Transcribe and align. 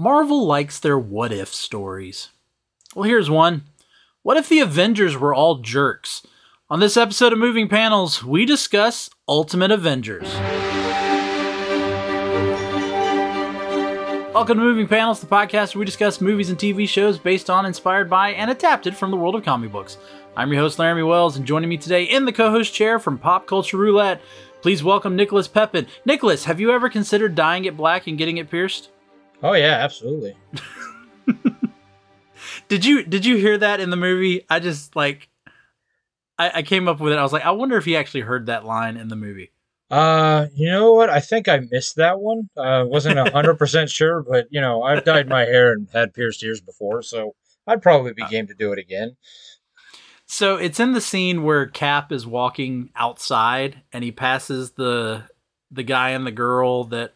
Marvel 0.00 0.46
likes 0.46 0.78
their 0.78 0.96
what 0.96 1.32
if 1.32 1.52
stories. 1.52 2.28
Well, 2.94 3.02
here's 3.02 3.28
one. 3.28 3.64
What 4.22 4.36
if 4.36 4.48
the 4.48 4.60
Avengers 4.60 5.16
were 5.16 5.34
all 5.34 5.56
jerks? 5.56 6.24
On 6.70 6.78
this 6.78 6.96
episode 6.96 7.32
of 7.32 7.40
Moving 7.40 7.68
Panels, 7.68 8.22
we 8.22 8.44
discuss 8.44 9.10
Ultimate 9.26 9.72
Avengers. 9.72 10.32
Welcome 14.32 14.58
to 14.58 14.62
Moving 14.62 14.86
Panels, 14.86 15.18
the 15.18 15.26
podcast 15.26 15.74
where 15.74 15.80
we 15.80 15.84
discuss 15.84 16.20
movies 16.20 16.50
and 16.50 16.56
TV 16.56 16.88
shows 16.88 17.18
based 17.18 17.50
on, 17.50 17.66
inspired 17.66 18.08
by, 18.08 18.30
and 18.30 18.52
adapted 18.52 18.96
from 18.96 19.10
the 19.10 19.16
world 19.16 19.34
of 19.34 19.42
comic 19.42 19.72
books. 19.72 19.98
I'm 20.36 20.52
your 20.52 20.62
host, 20.62 20.78
Laramy 20.78 21.08
Wells, 21.08 21.36
and 21.36 21.44
joining 21.44 21.68
me 21.68 21.76
today 21.76 22.04
in 22.04 22.24
the 22.24 22.32
co 22.32 22.52
host 22.52 22.72
chair 22.72 23.00
from 23.00 23.18
Pop 23.18 23.48
Culture 23.48 23.78
Roulette, 23.78 24.20
please 24.62 24.84
welcome 24.84 25.16
Nicholas 25.16 25.48
Pepin. 25.48 25.88
Nicholas, 26.04 26.44
have 26.44 26.60
you 26.60 26.70
ever 26.70 26.88
considered 26.88 27.34
dyeing 27.34 27.64
it 27.64 27.76
black 27.76 28.06
and 28.06 28.16
getting 28.16 28.36
it 28.36 28.48
pierced? 28.48 28.90
Oh 29.42 29.52
yeah, 29.52 29.78
absolutely. 29.80 30.36
did 32.68 32.84
you 32.84 33.04
did 33.04 33.24
you 33.24 33.36
hear 33.36 33.58
that 33.58 33.80
in 33.80 33.90
the 33.90 33.96
movie? 33.96 34.44
I 34.50 34.60
just 34.60 34.96
like 34.96 35.28
I, 36.38 36.50
I 36.56 36.62
came 36.62 36.88
up 36.88 37.00
with 37.00 37.12
it. 37.12 37.18
I 37.18 37.22
was 37.22 37.32
like, 37.32 37.44
I 37.44 37.50
wonder 37.50 37.76
if 37.76 37.84
he 37.84 37.96
actually 37.96 38.22
heard 38.22 38.46
that 38.46 38.64
line 38.64 38.96
in 38.96 39.08
the 39.08 39.16
movie. 39.16 39.52
Uh, 39.90 40.46
you 40.54 40.70
know 40.70 40.92
what? 40.92 41.08
I 41.08 41.20
think 41.20 41.48
I 41.48 41.60
missed 41.70 41.96
that 41.96 42.20
one. 42.20 42.50
I 42.58 42.80
uh, 42.80 42.84
wasn't 42.84 43.18
hundred 43.30 43.54
percent 43.58 43.90
sure, 43.90 44.22
but 44.22 44.46
you 44.50 44.60
know, 44.60 44.82
I've 44.82 45.04
dyed 45.04 45.28
my 45.28 45.44
hair 45.44 45.72
and 45.72 45.88
had 45.92 46.14
pierced 46.14 46.42
ears 46.42 46.60
before, 46.60 47.02
so 47.02 47.34
I'd 47.66 47.82
probably 47.82 48.12
be 48.12 48.22
uh. 48.22 48.28
game 48.28 48.46
to 48.48 48.54
do 48.54 48.72
it 48.72 48.78
again. 48.78 49.16
So 50.26 50.56
it's 50.56 50.78
in 50.78 50.92
the 50.92 51.00
scene 51.00 51.42
where 51.42 51.66
Cap 51.66 52.12
is 52.12 52.26
walking 52.26 52.90
outside 52.94 53.82
and 53.92 54.04
he 54.04 54.12
passes 54.12 54.72
the 54.72 55.24
the 55.70 55.82
guy 55.82 56.10
and 56.10 56.26
the 56.26 56.32
girl 56.32 56.84
that 56.84 57.14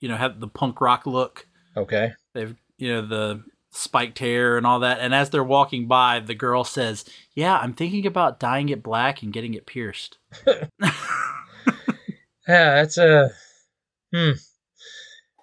you 0.00 0.08
know 0.08 0.16
have 0.16 0.40
the 0.40 0.48
punk 0.48 0.80
rock 0.80 1.06
look. 1.06 1.46
Okay. 1.78 2.12
They've 2.34 2.54
you 2.76 2.92
know 2.92 3.06
the 3.06 3.44
spiked 3.70 4.18
hair 4.18 4.56
and 4.56 4.66
all 4.66 4.80
that. 4.80 5.00
And 5.00 5.14
as 5.14 5.30
they're 5.30 5.44
walking 5.44 5.86
by, 5.86 6.20
the 6.20 6.34
girl 6.34 6.64
says, 6.64 7.04
"Yeah, 7.34 7.56
I'm 7.58 7.74
thinking 7.74 8.06
about 8.06 8.40
dyeing 8.40 8.68
it 8.68 8.82
black 8.82 9.22
and 9.22 9.32
getting 9.32 9.54
it 9.54 9.66
pierced." 9.66 10.18
Yeah, 12.48 12.76
that's 12.76 12.96
a 12.96 13.30
hmm. 14.12 14.30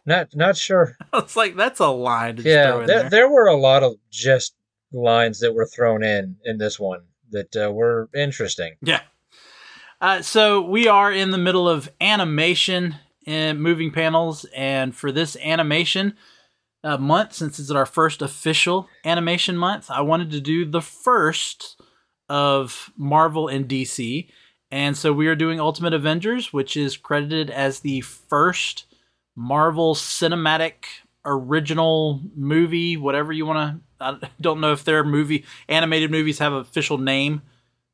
Not 0.08 0.30
not 0.36 0.58
sure. 0.58 0.97
It's 1.14 1.36
like 1.36 1.55
that's 1.55 1.80
a 1.80 1.88
line. 1.88 2.38
yeah, 2.38 2.77
there, 2.77 2.88
there, 2.88 3.09
there 3.09 3.30
were 3.30 3.47
a 3.47 3.55
lot 3.55 3.83
of 3.83 3.94
just 4.09 4.55
lines 4.92 5.39
that 5.39 5.53
were 5.53 5.67
thrown 5.67 6.03
in 6.03 6.38
in 6.44 6.58
this 6.58 6.80
one 6.80 7.02
that 7.30 7.55
uh, 7.55 7.72
were 7.72 8.09
interesting. 8.16 8.73
Yeah. 8.81 9.02
Uh, 10.02 10.22
so 10.22 10.61
we 10.61 10.88
are 10.88 11.11
in 11.11 11.31
the 11.31 11.38
middle 11.38 11.70
of 11.70 11.89
animation 12.02 12.95
and 13.25 13.61
moving 13.61 13.91
panels, 13.91 14.45
and 14.55 14.95
for 14.95 15.11
this 15.11 15.35
animation 15.37 16.15
uh, 16.83 16.97
month, 16.97 17.33
since 17.33 17.57
it's 17.59 17.71
our 17.71 17.85
first 17.85 18.21
official 18.21 18.87
animation 19.03 19.57
month, 19.57 19.89
I 19.89 20.01
wanted 20.01 20.29
to 20.31 20.41
do 20.41 20.65
the 20.65 20.81
first 20.81 21.81
of 22.29 22.91
Marvel 22.95 23.47
and 23.47 23.67
DC. 23.67 24.27
And 24.71 24.97
so 24.97 25.13
we 25.13 25.27
are 25.27 25.35
doing 25.35 25.59
Ultimate 25.59 25.93
Avengers, 25.93 26.53
which 26.53 26.77
is 26.77 26.97
credited 26.97 27.49
as 27.49 27.79
the 27.79 28.01
first 28.01 28.85
Marvel 29.35 29.95
cinematic 29.95 30.85
original 31.25 32.21
movie, 32.35 32.97
whatever 32.97 33.33
you 33.33 33.45
want 33.45 33.81
to. 33.99 34.05
I 34.23 34.29
don't 34.39 34.61
know 34.61 34.71
if 34.71 34.83
their 34.83 35.03
movie 35.03 35.45
animated 35.67 36.11
movies 36.11 36.39
have 36.39 36.53
an 36.53 36.59
official 36.59 36.97
name, 36.97 37.41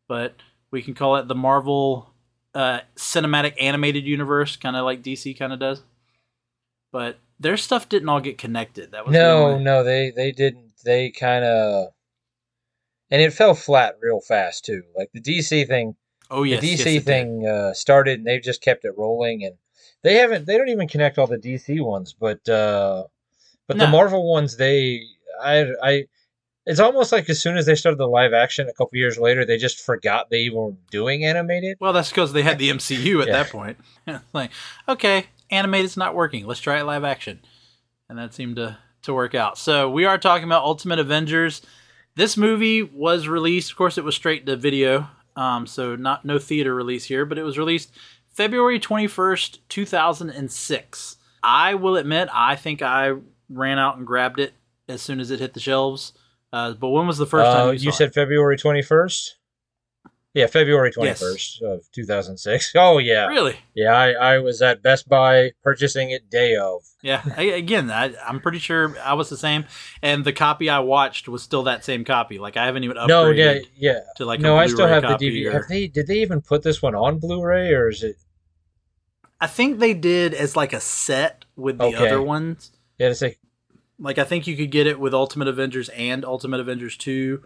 but 0.07 0.35
we 0.71 0.81
can 0.81 0.93
call 0.93 1.15
it 1.15 1.27
the 1.27 1.35
Marvel 1.35 2.10
uh, 2.53 2.81
cinematic 2.95 3.53
animated 3.59 4.05
universe, 4.05 4.55
kind 4.55 4.75
of 4.75 4.85
like 4.85 5.01
DC 5.01 5.37
kind 5.37 5.53
of 5.53 5.59
does. 5.59 5.83
But 6.91 7.17
their 7.39 7.57
stuff 7.57 7.89
didn't 7.89 8.09
all 8.09 8.19
get 8.19 8.37
connected. 8.37 8.91
That 8.91 9.05
was 9.05 9.13
no, 9.13 9.53
the 9.53 9.59
no, 9.59 9.83
they 9.83 10.11
they 10.11 10.31
didn't. 10.31 10.71
They 10.83 11.11
kind 11.11 11.45
of, 11.45 11.93
and 13.09 13.21
it 13.21 13.33
fell 13.33 13.53
flat 13.53 13.97
real 14.01 14.19
fast 14.19 14.65
too. 14.65 14.83
Like 14.97 15.11
the 15.13 15.21
DC 15.21 15.67
thing 15.67 15.95
Oh 16.31 16.43
yes, 16.43 16.61
the 16.61 16.73
DC 16.73 16.93
yes, 16.93 17.03
thing 17.03 17.45
uh, 17.45 17.73
started, 17.73 18.19
and 18.19 18.25
they've 18.25 18.41
just 18.41 18.61
kept 18.61 18.85
it 18.85 18.97
rolling. 18.97 19.43
And 19.43 19.55
they 20.01 20.15
haven't, 20.15 20.45
they 20.45 20.57
don't 20.57 20.69
even 20.69 20.87
connect 20.87 21.17
all 21.17 21.27
the 21.27 21.37
DC 21.37 21.83
ones, 21.83 22.15
but 22.17 22.47
uh, 22.47 23.03
but 23.67 23.75
no. 23.75 23.85
the 23.85 23.91
Marvel 23.91 24.31
ones, 24.31 24.55
they, 24.55 25.01
I, 25.43 25.67
I, 25.83 26.05
it's 26.65 26.79
almost 26.79 27.11
like 27.11 27.29
as 27.29 27.41
soon 27.41 27.57
as 27.57 27.65
they 27.65 27.75
started 27.75 27.97
the 27.97 28.07
live 28.07 28.33
action, 28.33 28.67
a 28.67 28.73
couple 28.73 28.97
years 28.97 29.17
later, 29.17 29.45
they 29.45 29.57
just 29.57 29.79
forgot 29.79 30.29
they 30.29 30.49
were 30.49 30.73
doing 30.89 31.25
animated. 31.25 31.77
Well, 31.79 31.93
that's 31.93 32.09
because 32.09 32.33
they 32.33 32.43
had 32.43 32.59
the 32.59 32.69
MCU 32.69 33.21
at 33.21 33.27
yeah. 33.27 33.33
that 33.33 33.49
point. 33.49 33.77
like, 34.33 34.51
okay, 34.87 35.25
animated's 35.49 35.97
not 35.97 36.15
working. 36.15 36.45
Let's 36.45 36.59
try 36.59 36.79
it 36.79 36.83
live 36.83 37.03
action, 37.03 37.39
and 38.09 38.17
that 38.17 38.33
seemed 38.33 38.57
to 38.57 38.77
to 39.03 39.13
work 39.13 39.33
out. 39.33 39.57
So 39.57 39.89
we 39.89 40.05
are 40.05 40.17
talking 40.17 40.45
about 40.45 40.63
Ultimate 40.63 40.99
Avengers. 40.99 41.61
This 42.15 42.37
movie 42.37 42.83
was 42.83 43.27
released, 43.27 43.71
of 43.71 43.77
course, 43.77 43.97
it 43.97 44.03
was 44.03 44.13
straight 44.13 44.45
to 44.45 44.55
video 44.55 45.07
um, 45.35 45.65
so 45.67 45.95
not 45.95 46.25
no 46.25 46.39
theater 46.39 46.73
release 46.73 47.05
here, 47.05 47.25
but 47.25 47.37
it 47.37 47.43
was 47.43 47.57
released 47.57 47.91
February 48.29 48.79
21st, 48.79 49.59
2006. 49.69 51.17
I 51.43 51.73
will 51.75 51.95
admit, 51.95 52.29
I 52.31 52.55
think 52.55 52.81
I 52.81 53.13
ran 53.49 53.79
out 53.79 53.97
and 53.97 54.05
grabbed 54.05 54.39
it 54.39 54.53
as 54.87 55.01
soon 55.01 55.19
as 55.19 55.31
it 55.31 55.39
hit 55.39 55.53
the 55.53 55.59
shelves. 55.59 56.13
Uh, 56.53 56.73
but 56.73 56.89
when 56.89 57.07
was 57.07 57.17
the 57.17 57.25
first 57.25 57.47
uh, 57.47 57.53
time 57.53 57.73
you, 57.73 57.79
you 57.79 57.91
said 57.91 58.13
February 58.13 58.57
21st? 58.57 59.31
Yeah, 60.33 60.47
February 60.47 60.91
21st 60.91 61.03
yes. 61.03 61.59
of 61.61 61.91
2006. 61.91 62.71
Oh, 62.75 62.99
yeah. 62.99 63.27
Really? 63.27 63.57
Yeah, 63.73 63.91
I, 63.91 64.11
I 64.11 64.39
was 64.39 64.61
at 64.61 64.81
Best 64.81 65.09
Buy 65.09 65.51
purchasing 65.61 66.11
it 66.11 66.29
day 66.29 66.55
of. 66.55 66.83
Yeah, 67.01 67.21
I, 67.37 67.43
again, 67.43 67.91
I, 67.91 68.13
am 68.27 68.39
pretty 68.39 68.59
sure 68.59 68.97
I 69.03 69.13
was 69.13 69.29
the 69.29 69.37
same. 69.37 69.65
And 70.01 70.23
the 70.23 70.31
copy 70.31 70.69
I 70.69 70.79
watched 70.79 71.27
was 71.27 71.43
still 71.43 71.63
that 71.63 71.83
same 71.83 72.05
copy. 72.05 72.39
Like, 72.39 72.55
I 72.55 72.65
haven't 72.65 72.85
even 72.85 72.95
upgraded 72.95 73.07
no, 73.07 73.29
yeah, 73.29 73.59
yeah. 73.75 73.99
to 74.17 74.25
like 74.25 74.39
No, 74.39 74.55
I 74.55 74.67
still 74.67 74.87
have 74.87 75.03
the 75.03 75.09
DVD. 75.09 75.47
Or... 75.47 75.51
Have 75.53 75.67
they, 75.67 75.87
did 75.87 76.07
they 76.07 76.21
even 76.21 76.41
put 76.41 76.63
this 76.63 76.81
one 76.81 76.95
on 76.95 77.19
Blu 77.19 77.43
ray 77.43 77.73
or 77.73 77.89
is 77.89 78.03
it? 78.03 78.15
I 79.41 79.47
think 79.47 79.79
they 79.79 79.93
did 79.93 80.33
as 80.33 80.55
like 80.55 80.71
a 80.71 80.79
set 80.79 81.43
with 81.57 81.77
the 81.77 81.85
okay. 81.85 82.07
other 82.07 82.21
ones. 82.21 82.71
Yeah, 82.97 83.09
it's 83.09 83.21
like. 83.21 83.39
Like, 84.01 84.17
I 84.17 84.23
think 84.23 84.47
you 84.47 84.57
could 84.57 84.71
get 84.71 84.87
it 84.87 84.99
with 84.99 85.13
Ultimate 85.13 85.47
Avengers 85.47 85.89
and 85.89 86.25
Ultimate 86.25 86.59
Avengers 86.59 86.97
2 86.97 87.41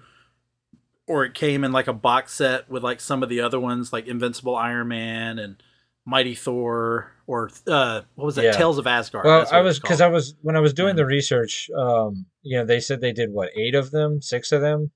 or 1.08 1.26
it 1.26 1.34
came 1.34 1.64
in 1.64 1.72
like 1.72 1.88
a 1.88 1.94
box 1.94 2.34
set 2.34 2.70
with 2.70 2.84
like 2.84 3.00
some 3.00 3.24
of 3.24 3.30
the 3.30 3.42
other 3.42 3.60
ones 3.60 3.94
like 3.94 4.08
Invincible 4.08 4.56
Iron 4.56 4.88
Man 4.88 5.40
and 5.40 5.62
Mighty 6.06 6.36
Thor 6.36 7.12
or 7.28 7.50
uh 7.68 8.02
what 8.16 8.26
was 8.26 8.36
that 8.36 8.46
yeah. 8.46 8.52
Tales 8.52 8.78
of 8.78 8.88
Asgard. 8.88 9.26
Well, 9.26 9.48
I 9.52 9.62
was 9.62 9.80
cuz 9.80 10.02
I 10.02 10.08
was 10.08 10.36
when 10.42 10.56
I 10.56 10.60
was 10.60 10.74
doing 10.74 10.96
the 10.96 11.06
research 11.06 11.70
um 11.78 12.26
you 12.42 12.58
know 12.58 12.66
they 12.66 12.80
said 12.80 13.02
they 13.02 13.14
did 13.14 13.32
what 13.32 13.50
8 13.56 13.76
of 13.76 13.92
them, 13.92 14.22
6 14.22 14.52
of 14.52 14.62
them. 14.62 14.92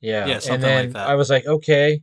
Yeah. 0.00 0.26
Yeah, 0.26 0.40
and 0.50 0.62
then 0.62 0.92
like 0.92 1.02
I 1.02 1.14
was 1.14 1.30
like, 1.30 1.46
okay. 1.46 2.02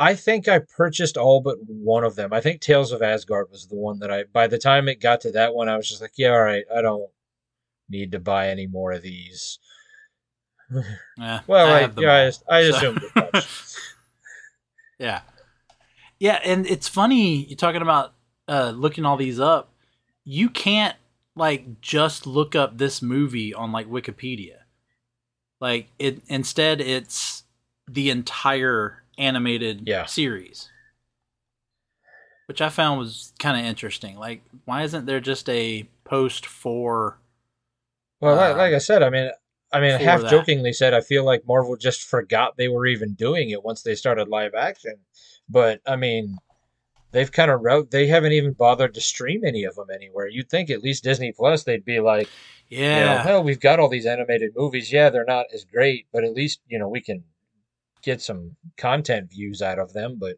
I 0.00 0.14
think 0.14 0.48
I 0.48 0.60
purchased 0.60 1.16
all 1.16 1.40
but 1.40 1.58
one 1.66 2.04
of 2.04 2.16
them. 2.16 2.32
I 2.32 2.40
think 2.40 2.60
Tales 2.60 2.90
of 2.90 3.02
Asgard 3.02 3.48
was 3.50 3.66
the 3.66 3.76
one 3.76 3.98
that 4.00 4.10
I 4.10 4.24
by 4.24 4.46
the 4.46 4.58
time 4.58 4.88
it 4.88 5.00
got 5.00 5.20
to 5.22 5.32
that 5.32 5.54
one 5.54 5.68
I 5.68 5.76
was 5.76 5.88
just 5.88 6.00
like, 6.00 6.14
yeah, 6.16 6.30
all 6.30 6.40
right, 6.42 6.64
I 6.74 6.80
don't 6.80 7.10
need 7.88 8.12
to 8.12 8.18
buy 8.18 8.48
any 8.48 8.66
more 8.66 8.92
of 8.92 9.02
these. 9.02 9.58
Yeah. 11.18 11.40
well, 11.48 11.66
I, 11.66 11.80
I 11.80 11.90
yeah, 11.98 12.30
I, 12.48 12.56
I 12.56 12.58
assumed 12.60 13.02
so. 13.14 13.40
yeah. 15.00 15.20
Yeah, 16.20 16.38
and 16.44 16.64
it's 16.66 16.88
funny 16.88 17.44
you're 17.44 17.56
talking 17.56 17.82
about 17.82 18.14
uh, 18.48 18.70
looking 18.70 19.04
all 19.04 19.16
these 19.16 19.40
up. 19.40 19.72
You 20.24 20.48
can't 20.48 20.96
like 21.34 21.80
just 21.80 22.26
look 22.26 22.54
up 22.54 22.78
this 22.78 23.02
movie 23.02 23.52
on 23.52 23.72
like 23.72 23.88
Wikipedia. 23.90 24.58
Like 25.60 25.88
it 25.98 26.22
instead 26.28 26.80
it's 26.80 27.42
the 27.88 28.10
entire 28.10 28.99
animated 29.20 29.82
yeah. 29.86 30.06
series. 30.06 30.70
Which 32.46 32.60
I 32.60 32.68
found 32.68 32.98
was 32.98 33.32
kind 33.38 33.58
of 33.58 33.64
interesting. 33.64 34.16
Like 34.16 34.42
why 34.64 34.82
isn't 34.82 35.06
there 35.06 35.20
just 35.20 35.48
a 35.48 35.88
post 36.04 36.46
for 36.46 37.18
Well, 38.20 38.34
uh, 38.34 38.48
like, 38.48 38.56
like 38.56 38.74
I 38.74 38.78
said, 38.78 39.02
I 39.02 39.10
mean, 39.10 39.30
I 39.72 39.80
mean, 39.80 40.00
half 40.00 40.28
jokingly 40.28 40.72
said, 40.72 40.94
I 40.94 41.00
feel 41.00 41.24
like 41.24 41.46
Marvel 41.46 41.76
just 41.76 42.02
forgot 42.02 42.56
they 42.56 42.66
were 42.66 42.86
even 42.86 43.14
doing 43.14 43.50
it 43.50 43.62
once 43.62 43.82
they 43.82 43.94
started 43.94 44.28
live 44.28 44.52
action. 44.54 44.96
But 45.48 45.80
I 45.86 45.94
mean, 45.94 46.38
they've 47.12 47.30
kind 47.30 47.50
of 47.50 47.60
wrote. 47.60 47.90
They 47.90 48.06
haven't 48.08 48.32
even 48.32 48.52
bothered 48.52 48.94
to 48.94 49.00
stream 49.00 49.42
any 49.44 49.64
of 49.64 49.76
them 49.76 49.86
anywhere. 49.94 50.26
You'd 50.26 50.50
think 50.50 50.70
at 50.70 50.82
least 50.82 51.04
Disney 51.04 51.32
Plus, 51.32 51.62
they'd 51.62 51.84
be 51.84 52.00
like, 52.00 52.28
yeah, 52.68 52.98
you 52.98 53.04
know, 53.04 53.22
hell, 53.22 53.42
we've 53.44 53.60
got 53.60 53.78
all 53.78 53.88
these 53.88 54.06
animated 54.06 54.52
movies. 54.56 54.92
Yeah, 54.92 55.10
they're 55.10 55.24
not 55.24 55.46
as 55.52 55.64
great, 55.64 56.06
but 56.12 56.24
at 56.24 56.34
least 56.34 56.60
you 56.68 56.78
know 56.78 56.88
we 56.88 57.00
can 57.00 57.24
get 58.02 58.20
some 58.20 58.56
content 58.76 59.30
views 59.30 59.62
out 59.62 59.78
of 59.78 59.92
them. 59.92 60.16
But 60.18 60.36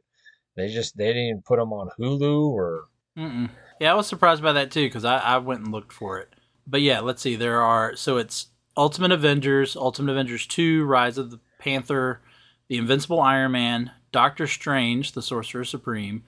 they 0.56 0.68
just 0.68 0.96
they 0.96 1.06
didn't 1.06 1.22
even 1.22 1.42
put 1.42 1.58
them 1.58 1.72
on 1.72 1.90
Hulu 1.98 2.48
or. 2.48 2.84
Mm-mm. 3.18 3.50
Yeah, 3.80 3.92
I 3.92 3.94
was 3.94 4.06
surprised 4.06 4.42
by 4.42 4.52
that 4.52 4.70
too 4.70 4.86
because 4.86 5.04
I, 5.04 5.18
I 5.18 5.38
went 5.38 5.60
and 5.60 5.72
looked 5.72 5.92
for 5.92 6.18
it. 6.18 6.28
But 6.66 6.82
yeah, 6.82 7.00
let's 7.00 7.22
see. 7.22 7.36
There 7.36 7.60
are 7.60 7.96
so 7.96 8.16
it's 8.16 8.46
Ultimate 8.76 9.12
Avengers, 9.12 9.76
Ultimate 9.76 10.12
Avengers 10.12 10.46
2, 10.46 10.84
Rise 10.84 11.18
of 11.18 11.30
the 11.30 11.40
Panther, 11.58 12.22
The 12.68 12.78
Invincible 12.78 13.20
Iron 13.20 13.52
Man, 13.52 13.90
Doctor 14.12 14.46
Strange, 14.46 15.12
The 15.12 15.22
Sorcerer 15.22 15.64
Supreme, 15.64 16.24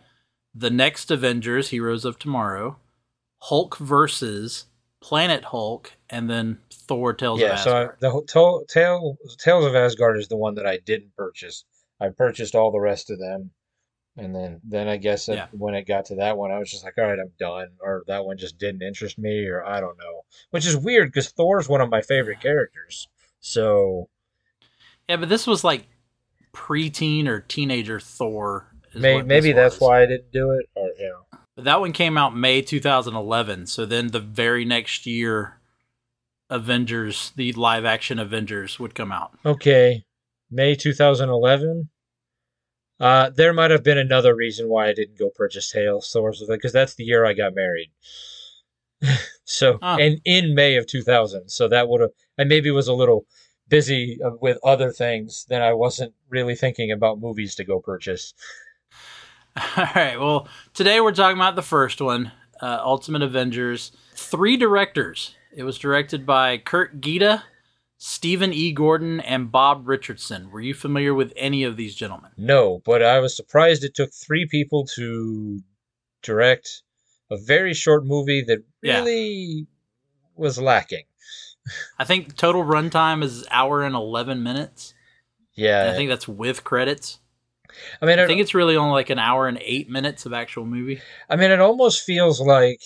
The 0.54 0.70
Next 0.70 1.10
Avengers, 1.10 1.70
Heroes 1.70 2.04
of 2.04 2.18
Tomorrow, 2.18 2.78
Hulk 3.38 3.78
versus 3.78 4.66
Planet 5.04 5.44
Hulk, 5.44 5.92
and 6.08 6.30
then 6.30 6.58
Thor 6.72 7.12
Tales 7.12 7.38
yeah, 7.38 7.48
of 7.48 7.52
Asgard. 7.58 7.98
Yeah, 8.00 8.10
so 8.10 8.24
the 8.24 8.66
Tale, 8.72 9.18
Tales 9.36 9.66
of 9.66 9.74
Asgard 9.74 10.16
is 10.16 10.28
the 10.28 10.36
one 10.38 10.54
that 10.54 10.66
I 10.66 10.78
didn't 10.78 11.14
purchase. 11.14 11.66
I 12.00 12.08
purchased 12.08 12.54
all 12.54 12.72
the 12.72 12.80
rest 12.80 13.10
of 13.10 13.18
them. 13.18 13.50
And 14.16 14.34
then, 14.34 14.62
then 14.64 14.88
I 14.88 14.96
guess 14.96 15.28
yeah. 15.28 15.48
when 15.52 15.74
it 15.74 15.86
got 15.86 16.06
to 16.06 16.14
that 16.14 16.38
one, 16.38 16.52
I 16.52 16.58
was 16.58 16.70
just 16.70 16.84
like, 16.84 16.94
all 16.96 17.04
right, 17.04 17.18
I'm 17.18 17.32
done. 17.38 17.68
Or 17.80 18.04
that 18.06 18.24
one 18.24 18.38
just 18.38 18.56
didn't 18.56 18.80
interest 18.80 19.18
me, 19.18 19.44
or 19.44 19.62
I 19.62 19.78
don't 19.78 19.98
know. 19.98 20.22
Which 20.52 20.64
is 20.64 20.74
weird 20.74 21.08
because 21.08 21.28
Thor's 21.28 21.68
one 21.68 21.82
of 21.82 21.90
my 21.90 22.00
favorite 22.00 22.40
characters. 22.40 23.06
So. 23.40 24.08
Yeah, 25.06 25.16
but 25.16 25.28
this 25.28 25.46
was 25.46 25.64
like 25.64 25.86
preteen 26.54 27.26
or 27.26 27.40
teenager 27.40 28.00
Thor. 28.00 28.72
Maybe, 28.94 29.22
maybe 29.22 29.52
that's 29.52 29.78
why 29.80 30.00
I 30.00 30.06
didn't 30.06 30.32
do 30.32 30.52
it. 30.52 30.66
Or, 30.74 30.88
yeah. 30.98 31.38
But 31.56 31.64
that 31.64 31.80
one 31.80 31.92
came 31.92 32.18
out 32.18 32.36
May 32.36 32.62
2011. 32.62 33.66
So 33.66 33.86
then 33.86 34.08
the 34.08 34.20
very 34.20 34.64
next 34.64 35.06
year, 35.06 35.60
Avengers, 36.50 37.32
the 37.36 37.52
live 37.52 37.84
action 37.84 38.18
Avengers, 38.18 38.78
would 38.78 38.94
come 38.94 39.12
out. 39.12 39.32
Okay. 39.44 40.04
May 40.50 40.74
2011. 40.74 41.90
Uh, 43.00 43.30
there 43.30 43.52
might 43.52 43.70
have 43.70 43.82
been 43.82 43.98
another 43.98 44.34
reason 44.34 44.68
why 44.68 44.88
I 44.88 44.94
didn't 44.94 45.18
go 45.18 45.28
purchase 45.28 45.70
Tales 45.70 46.10
Thor's 46.12 46.42
because 46.48 46.72
that's 46.72 46.94
the 46.94 47.04
year 47.04 47.26
I 47.26 47.32
got 47.32 47.54
married. 47.54 47.90
so, 49.44 49.78
oh. 49.82 49.98
and 49.98 50.20
in 50.24 50.54
May 50.54 50.76
of 50.76 50.86
2000, 50.86 51.48
so 51.48 51.68
that 51.68 51.88
would 51.88 52.00
have 52.00 52.10
I 52.38 52.44
maybe 52.44 52.70
was 52.70 52.88
a 52.88 52.94
little 52.94 53.26
busy 53.68 54.18
uh, 54.24 54.30
with 54.40 54.58
other 54.64 54.92
things 54.92 55.46
than 55.48 55.62
I 55.62 55.72
wasn't 55.72 56.14
really 56.28 56.54
thinking 56.54 56.92
about 56.92 57.20
movies 57.20 57.54
to 57.56 57.64
go 57.64 57.80
purchase. 57.80 58.34
All 59.76 59.86
right. 59.94 60.18
Well, 60.18 60.48
today 60.72 61.00
we're 61.00 61.12
talking 61.12 61.38
about 61.38 61.54
the 61.54 61.62
first 61.62 62.00
one, 62.00 62.32
uh, 62.60 62.80
Ultimate 62.82 63.22
Avengers. 63.22 63.92
Three 64.16 64.56
directors. 64.56 65.36
It 65.56 65.62
was 65.62 65.78
directed 65.78 66.26
by 66.26 66.58
Curt 66.58 67.00
Geda, 67.00 67.44
Steven 67.96 68.52
E. 68.52 68.72
Gordon 68.72 69.20
and 69.20 69.52
Bob 69.52 69.86
Richardson. 69.86 70.50
Were 70.50 70.60
you 70.60 70.74
familiar 70.74 71.14
with 71.14 71.32
any 71.36 71.62
of 71.62 71.76
these 71.76 71.94
gentlemen? 71.94 72.32
No, 72.36 72.82
but 72.84 73.00
I 73.00 73.20
was 73.20 73.36
surprised 73.36 73.84
it 73.84 73.94
took 73.94 74.10
three 74.12 74.48
people 74.50 74.86
to 74.96 75.60
direct 76.22 76.82
a 77.30 77.36
very 77.36 77.74
short 77.74 78.04
movie 78.04 78.42
that 78.42 78.64
really 78.82 79.28
yeah. 79.30 79.64
was 80.34 80.60
lacking. 80.60 81.04
I 82.00 82.04
think 82.04 82.36
total 82.36 82.64
runtime 82.64 83.22
is 83.22 83.46
hour 83.52 83.84
and 83.84 83.94
eleven 83.94 84.42
minutes. 84.42 84.94
Yeah, 85.54 85.92
I 85.92 85.94
think 85.94 86.10
that's 86.10 86.26
with 86.26 86.64
credits. 86.64 87.20
I 88.00 88.06
mean, 88.06 88.18
I 88.18 88.26
think 88.26 88.40
it's 88.40 88.54
really 88.54 88.76
only 88.76 88.92
like 88.92 89.10
an 89.10 89.18
hour 89.18 89.48
and 89.48 89.58
eight 89.60 89.88
minutes 89.88 90.26
of 90.26 90.32
actual 90.32 90.64
movie. 90.66 91.00
I 91.28 91.36
mean, 91.36 91.50
it 91.50 91.60
almost 91.60 92.02
feels 92.02 92.40
like 92.40 92.80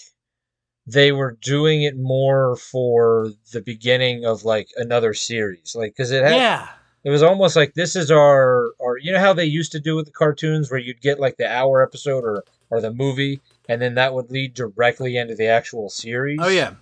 they 0.87 1.13
were 1.13 1.37
doing 1.43 1.83
it 1.83 1.97
more 1.99 2.57
for 2.57 3.31
the 3.53 3.61
beginning 3.61 4.25
of 4.25 4.45
like 4.45 4.69
another 4.77 5.15
series, 5.15 5.75
like 5.75 5.93
because 5.93 6.11
it 6.11 6.25
had, 6.25 6.35
yeah, 6.35 6.69
it 7.05 7.11
was 7.11 7.23
almost 7.23 7.57
like 7.57 7.75
this 7.75 7.95
is 7.95 8.11
our 8.11 8.73
or 8.79 8.99
you 8.99 9.13
know 9.13 9.21
how 9.21 9.33
they 9.33 9.45
used 9.45 9.73
to 9.73 9.81
do 9.81 9.97
with 9.97 10.07
the 10.07 10.13
cartoons 10.13 10.71
where 10.71 10.81
you'd 10.81 11.01
get 11.01 11.21
like 11.21 11.37
the 11.37 11.51
hour 11.51 11.83
episode 11.83 12.25
or 12.25 12.45
or 12.71 12.81
the 12.81 12.93
movie, 12.93 13.41
and 13.69 13.81
then 13.81 13.95
that 13.95 14.15
would 14.15 14.31
lead 14.31 14.55
directly 14.55 15.17
into 15.17 15.35
the 15.35 15.47
actual 15.47 15.89
series. 15.91 16.39
Oh 16.43 16.49
yeah, 16.49 16.75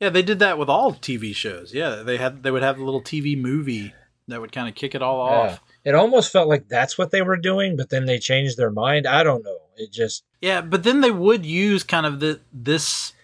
yeah, 0.00 0.10
they 0.10 0.22
did 0.22 0.38
that 0.40 0.58
with 0.58 0.68
all 0.68 0.92
TV 0.92 1.34
shows. 1.34 1.74
Yeah, 1.74 1.96
they 1.96 2.16
had 2.16 2.42
they 2.42 2.50
would 2.50 2.62
have 2.62 2.78
a 2.78 2.84
little 2.84 3.02
TV 3.02 3.40
movie 3.40 3.94
that 4.28 4.40
would 4.40 4.52
kind 4.52 4.68
of 4.68 4.74
kick 4.74 4.94
it 4.94 5.02
all 5.02 5.26
yeah. 5.26 5.36
off. 5.36 5.60
It 5.88 5.94
almost 5.94 6.30
felt 6.30 6.50
like 6.50 6.68
that's 6.68 6.98
what 6.98 7.12
they 7.12 7.22
were 7.22 7.38
doing, 7.38 7.74
but 7.74 7.88
then 7.88 8.04
they 8.04 8.18
changed 8.18 8.58
their 8.58 8.70
mind. 8.70 9.06
I 9.06 9.22
don't 9.22 9.42
know. 9.42 9.56
It 9.78 9.90
just 9.90 10.22
yeah, 10.42 10.60
but 10.60 10.82
then 10.82 11.00
they 11.00 11.10
would 11.10 11.46
use 11.46 11.82
kind 11.82 12.04
of 12.04 12.20
the 12.20 12.40
this 12.52 13.14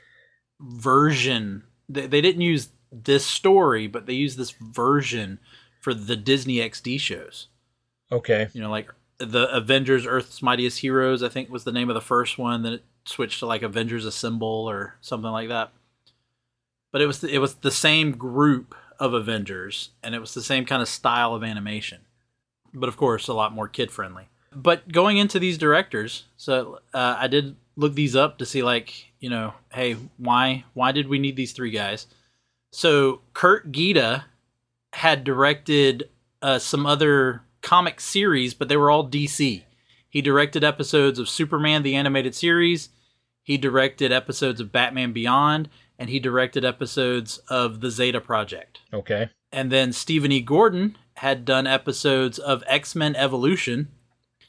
version. 0.59 1.65
They, 1.91 2.07
they 2.07 2.23
didn't 2.23 2.41
use 2.41 2.71
this 2.91 3.27
story, 3.27 3.87
but 3.87 4.07
they 4.07 4.15
used 4.15 4.39
this 4.39 4.53
version 4.53 5.41
for 5.83 5.93
the 5.93 6.17
Disney 6.17 6.57
XD 6.57 7.01
shows. 7.01 7.49
Okay. 8.11 8.49
You 8.55 8.63
know, 8.63 8.71
like 8.71 8.91
the 9.19 9.55
Avengers 9.55 10.07
Earth's 10.07 10.41
Mightiest 10.41 10.79
Heroes, 10.79 11.23
I 11.23 11.29
think 11.29 11.51
was 11.51 11.65
the 11.65 11.73
name 11.73 11.91
of 11.91 11.95
the 11.95 12.01
first 12.01 12.39
one. 12.39 12.63
Then 12.63 12.73
it 12.73 12.85
switched 13.05 13.41
to 13.41 13.47
like 13.47 13.61
Avengers 13.61 14.07
Assemble 14.07 14.71
or 14.71 14.95
something 15.03 15.31
like 15.31 15.49
that. 15.49 15.71
But 16.93 17.03
it 17.03 17.07
was 17.07 17.21
the, 17.21 17.29
it 17.29 17.39
was 17.41 17.57
the 17.57 17.71
same 17.71 18.13
group 18.13 18.75
of 18.99 19.13
Avengers, 19.13 19.91
and 20.03 20.15
it 20.15 20.21
was 20.21 20.33
the 20.33 20.43
same 20.43 20.65
kind 20.65 20.81
of 20.81 20.89
style 20.89 21.35
of 21.35 21.43
animation, 21.43 22.01
but 22.75 22.89
of 22.89 22.97
course 22.97 23.29
a 23.29 23.35
lot 23.35 23.53
more 23.53 23.69
kid 23.69 23.91
friendly. 23.91 24.29
But 24.53 24.91
going 24.93 25.17
into 25.17 25.39
these 25.39 25.59
directors, 25.59 26.25
so 26.37 26.81
uh, 26.93 27.17
I 27.19 27.29
did 27.29 27.57
look 27.77 27.95
these 27.95 28.15
up 28.15 28.39
to 28.39 28.47
see 28.47 28.63
like 28.63 29.13
you 29.21 29.31
know, 29.31 29.55
hey, 29.73 29.97
why 30.19 30.65
why 30.75 30.93
did 30.93 31.09
we 31.09 31.19
need 31.19 31.37
these 31.37 31.53
three 31.53 31.71
guys? 31.71 32.07
So 32.73 33.21
Curt 33.33 33.73
Geda 33.73 34.25
had 34.93 35.25
directed 35.25 36.09
uh, 36.43 36.59
some 36.59 36.87
other 36.87 37.43
comic 37.63 38.01
series, 38.01 38.53
but 38.55 38.69
they 38.69 38.77
were 38.77 38.91
all 38.91 39.09
DC. 39.09 39.63
He 40.09 40.23
directed 40.23 40.63
episodes 40.63 41.19
of 41.19 41.29
Superman 41.29 41.83
the 41.83 41.97
animated 41.97 42.35
series. 42.35 42.91
He 43.43 43.59
directed 43.59 44.13
episodes 44.13 44.61
of 44.61 44.71
Batman 44.71 45.13
Beyond, 45.13 45.69
and 45.99 46.09
he 46.09 46.21
directed 46.21 46.65
episodes 46.65 47.39
of 47.49 47.81
the 47.81 47.91
Zeta 47.91 48.21
Project. 48.21 48.81
Okay. 48.93 49.31
And 49.51 49.73
then 49.73 49.93
Steven 49.93 50.31
E. 50.33 50.41
Gordon 50.41 50.97
had 51.15 51.45
done 51.45 51.67
episodes 51.67 52.39
of 52.39 52.63
X 52.67 52.95
Men 52.95 53.15
Evolution, 53.17 53.89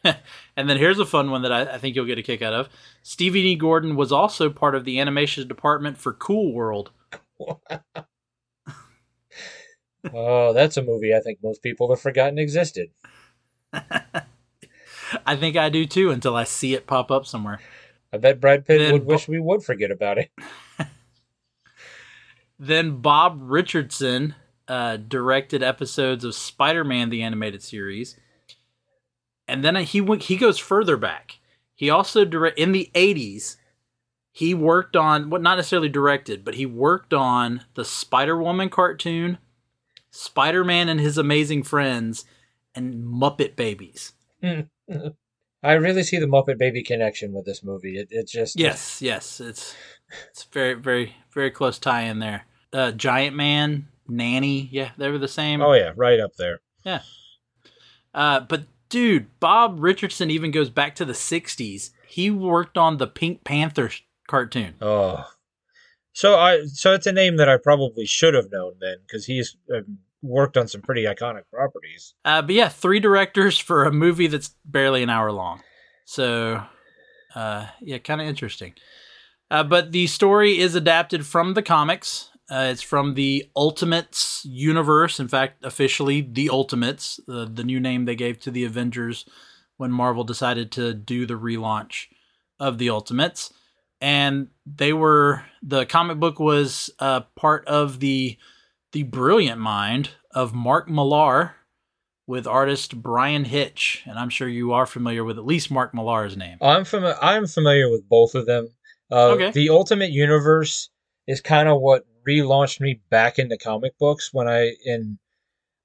and 0.56 0.70
then 0.70 0.78
here's 0.78 1.00
a 1.00 1.06
fun 1.06 1.32
one 1.32 1.42
that 1.44 1.52
I, 1.52 1.62
I, 1.74 1.78
think 1.78 1.96
you'll 1.96 2.06
get 2.06 2.18
a 2.18 2.24
kick 2.24 2.42
out 2.42 2.54
of. 2.54 2.70
Stevie 3.04 3.42
D. 3.42 3.56
Gordon 3.56 3.96
was 3.96 4.12
also 4.12 4.50
part 4.50 4.76
of 4.76 4.86
the 4.86 5.00
animation 5.00 5.48
department 5.48 5.98
for 5.98 6.14
Cool 6.14 6.54
World. 6.54 6.92
oh, 10.14 10.54
that's 10.54 10.78
a 10.78 10.84
movie 10.84 11.14
I 11.14 11.20
think 11.20 11.40
most 11.44 11.62
people 11.62 11.90
have 11.90 12.02
forgotten 12.02 12.40
existed. 12.40 12.90
I 15.26 15.36
think 15.36 15.56
I 15.56 15.70
do 15.70 15.86
too 15.86 16.10
until 16.12 16.36
I 16.36 16.44
see 16.44 16.74
it 16.74 16.88
pop 16.88 17.12
up 17.12 17.26
somewhere. 17.26 17.60
I 18.12 18.18
bet 18.18 18.40
Brad 18.40 18.66
Pitt 18.66 18.80
then 18.80 18.94
would 18.94 19.06
wish 19.06 19.28
we 19.28 19.40
would 19.40 19.64
forget 19.64 19.92
about 19.92 20.18
it. 20.18 20.32
then 22.60 23.02
Bob 23.02 23.40
Richardson 23.42 24.36
uh, 24.68 24.98
directed 24.98 25.62
episodes 25.62 26.24
of 26.24 26.36
Spider 26.36 26.84
Man 26.84 27.10
the 27.10 27.22
Animated 27.22 27.62
Series 27.62 28.16
and 29.48 29.64
then 29.64 29.76
he 29.78 30.02
went, 30.02 30.24
he 30.24 30.38
goes 30.38 30.58
further 30.58 30.98
back. 30.98 31.40
He 31.76 31.90
also 31.90 32.26
direct 32.26 32.58
in 32.58 32.72
the 32.72 32.90
80s. 32.94 33.58
He 34.32 34.54
worked 34.54 34.96
on 34.96 35.30
what 35.30 35.42
not 35.42 35.56
necessarily 35.56 35.90
directed, 35.90 36.44
but 36.44 36.56
he 36.56 36.66
worked 36.66 37.14
on 37.14 37.62
the 37.76 37.86
Spider 37.86 38.38
Woman 38.38 38.69
cartoon, 38.69 39.38
Spider 40.10 40.64
Man 40.64 40.90
and 40.90 41.00
His 41.00 41.18
Amazing 41.18 41.64
Friends, 41.64 42.26
and 42.74 43.06
Muppet 43.06 43.56
Babies. 43.56 44.14
I 44.44 45.74
really 45.74 46.04
see 46.04 46.19
the 46.19 46.28
Muppet 46.28 46.57
Baby 46.57 46.84
connection 46.84 47.34
with 47.34 47.45
this 47.45 47.64
movie. 47.64 47.98
It, 47.98 48.07
it's 48.12 48.31
just 48.31 48.60
yes, 48.60 49.02
yes, 49.02 49.40
it's 49.40 49.76
it's 50.30 50.44
very 50.45 50.74
very 50.74 51.16
very 51.31 51.52
close 51.52 51.80
tie 51.80 52.04
in 52.04 52.19
there. 52.19 52.45
Uh, 52.74 52.92
Giant 52.92 53.36
Man, 53.36 53.88
Nanny, 54.07 54.69
yeah, 54.71 54.92
they 54.97 55.09
were 55.09 55.18
the 55.18 55.28
same. 55.28 55.62
Oh 55.62 55.74
yeah, 55.74 55.92
right 55.95 56.19
up 56.19 56.35
there. 56.38 56.62
Yeah. 56.83 57.02
Uh, 58.14 58.40
but 58.40 58.64
dude, 58.90 59.40
Bob 59.40 59.78
Richardson 59.80 60.30
even 60.30 60.52
goes 60.52 60.69
back 60.69 60.95
to 60.95 61.06
the 61.06 61.14
60s. 61.14 61.90
He 62.07 62.31
worked 62.31 62.78
on 62.78 62.97
the 62.97 63.07
Pink 63.07 63.44
Panther 63.44 63.92
cartoon. 64.28 64.76
Oh. 64.81 65.26
So 66.14 66.35
I 66.38 66.64
so 66.66 66.94
it's 66.94 67.07
a 67.07 67.12
name 67.12 67.35
that 67.38 67.50
I 67.50 67.57
probably 67.57 68.06
should 68.06 68.33
have 68.33 68.52
known 68.52 68.74
then 68.80 68.97
cuz 69.12 69.26
he's 69.26 69.57
uh, 69.74 69.81
worked 70.21 70.57
on 70.57 70.68
some 70.68 70.81
pretty 70.81 71.04
iconic 71.04 71.44
properties. 71.52 72.14
Uh, 72.24 72.42
but 72.42 72.56
yeah, 72.56 72.69
three 72.69 73.00
directors 73.00 73.57
for 73.57 73.83
a 73.83 73.92
movie 73.92 74.28
that's 74.28 74.56
barely 74.64 75.04
an 75.04 75.09
hour 75.09 75.31
long. 75.31 75.62
So 76.06 76.64
uh, 77.35 77.68
yeah, 77.81 77.97
kind 77.97 78.21
of 78.21 78.28
interesting. 78.28 78.76
Uh, 79.52 79.64
but 79.64 79.92
the 79.92 80.07
story 80.07 80.57
is 80.57 80.74
adapted 80.74 81.26
from 81.26 81.54
the 81.54 81.62
comics. 81.62 82.30
Uh, 82.49 82.68
it's 82.71 82.81
from 82.81 83.16
the 83.16 83.49
Ultimates 83.56 84.45
universe. 84.45 85.19
In 85.19 85.28
fact, 85.28 85.64
officially 85.66 86.21
the 86.21 86.49
Ultimates, 86.49 87.19
the, 87.28 87.45
the 87.52 87.64
new 87.64 87.80
name 87.80 88.06
they 88.06 88.16
gave 88.16 88.40
to 88.42 88.52
the 88.52 88.66
Avengers 88.66 89.25
when 89.78 89.92
Marvel 89.92 90.23
decided 90.23 90.71
to 90.73 90.94
do 90.94 91.25
the 91.25 91.33
relaunch 91.33 92.06
of 92.59 92.78
the 92.78 92.90
Ultimates. 92.90 93.52
And 93.99 94.49
they 94.66 94.94
were 94.94 95.44
the 95.64 95.85
comic 95.85 96.19
book 96.19 96.40
was 96.40 96.92
uh, 96.99 97.21
part 97.35 97.66
of 97.68 97.99
the 97.99 98.37
the 98.92 99.04
brilliant 99.04 99.59
mind 99.59 100.11
of 100.31 100.54
Mark 100.54 100.90
Millar 100.90 101.56
with 102.28 102.47
artist 102.47 103.02
Bryan 103.02 103.45
Hitch, 103.45 104.04
and 104.06 104.18
I'm 104.18 104.30
sure 104.30 104.47
you 104.47 104.73
are 104.73 104.85
familiar 104.85 105.23
with 105.23 105.37
at 105.37 105.45
least 105.45 105.71
Mark 105.71 105.94
Millar's 105.94 106.35
name. 106.35 106.57
I'm 106.61 106.85
familiar. 106.85 107.18
I'm 107.21 107.47
familiar 107.47 107.90
with 107.90 108.07
both 108.07 108.35
of 108.35 108.45
them. 108.45 108.68
Uh, 109.11 109.30
okay. 109.30 109.52
The 109.52 109.69
Ultimate 109.69 110.11
Universe 110.11 110.90
is 111.28 111.42
kind 111.42 111.69
of 111.69 111.80
what 111.80 112.06
relaunched 112.28 112.80
me 112.80 113.00
back 113.10 113.40
into 113.40 113.58
comic 113.58 113.98
books 113.98 114.34
when 114.34 114.48
I 114.48 114.74
in 114.86 115.20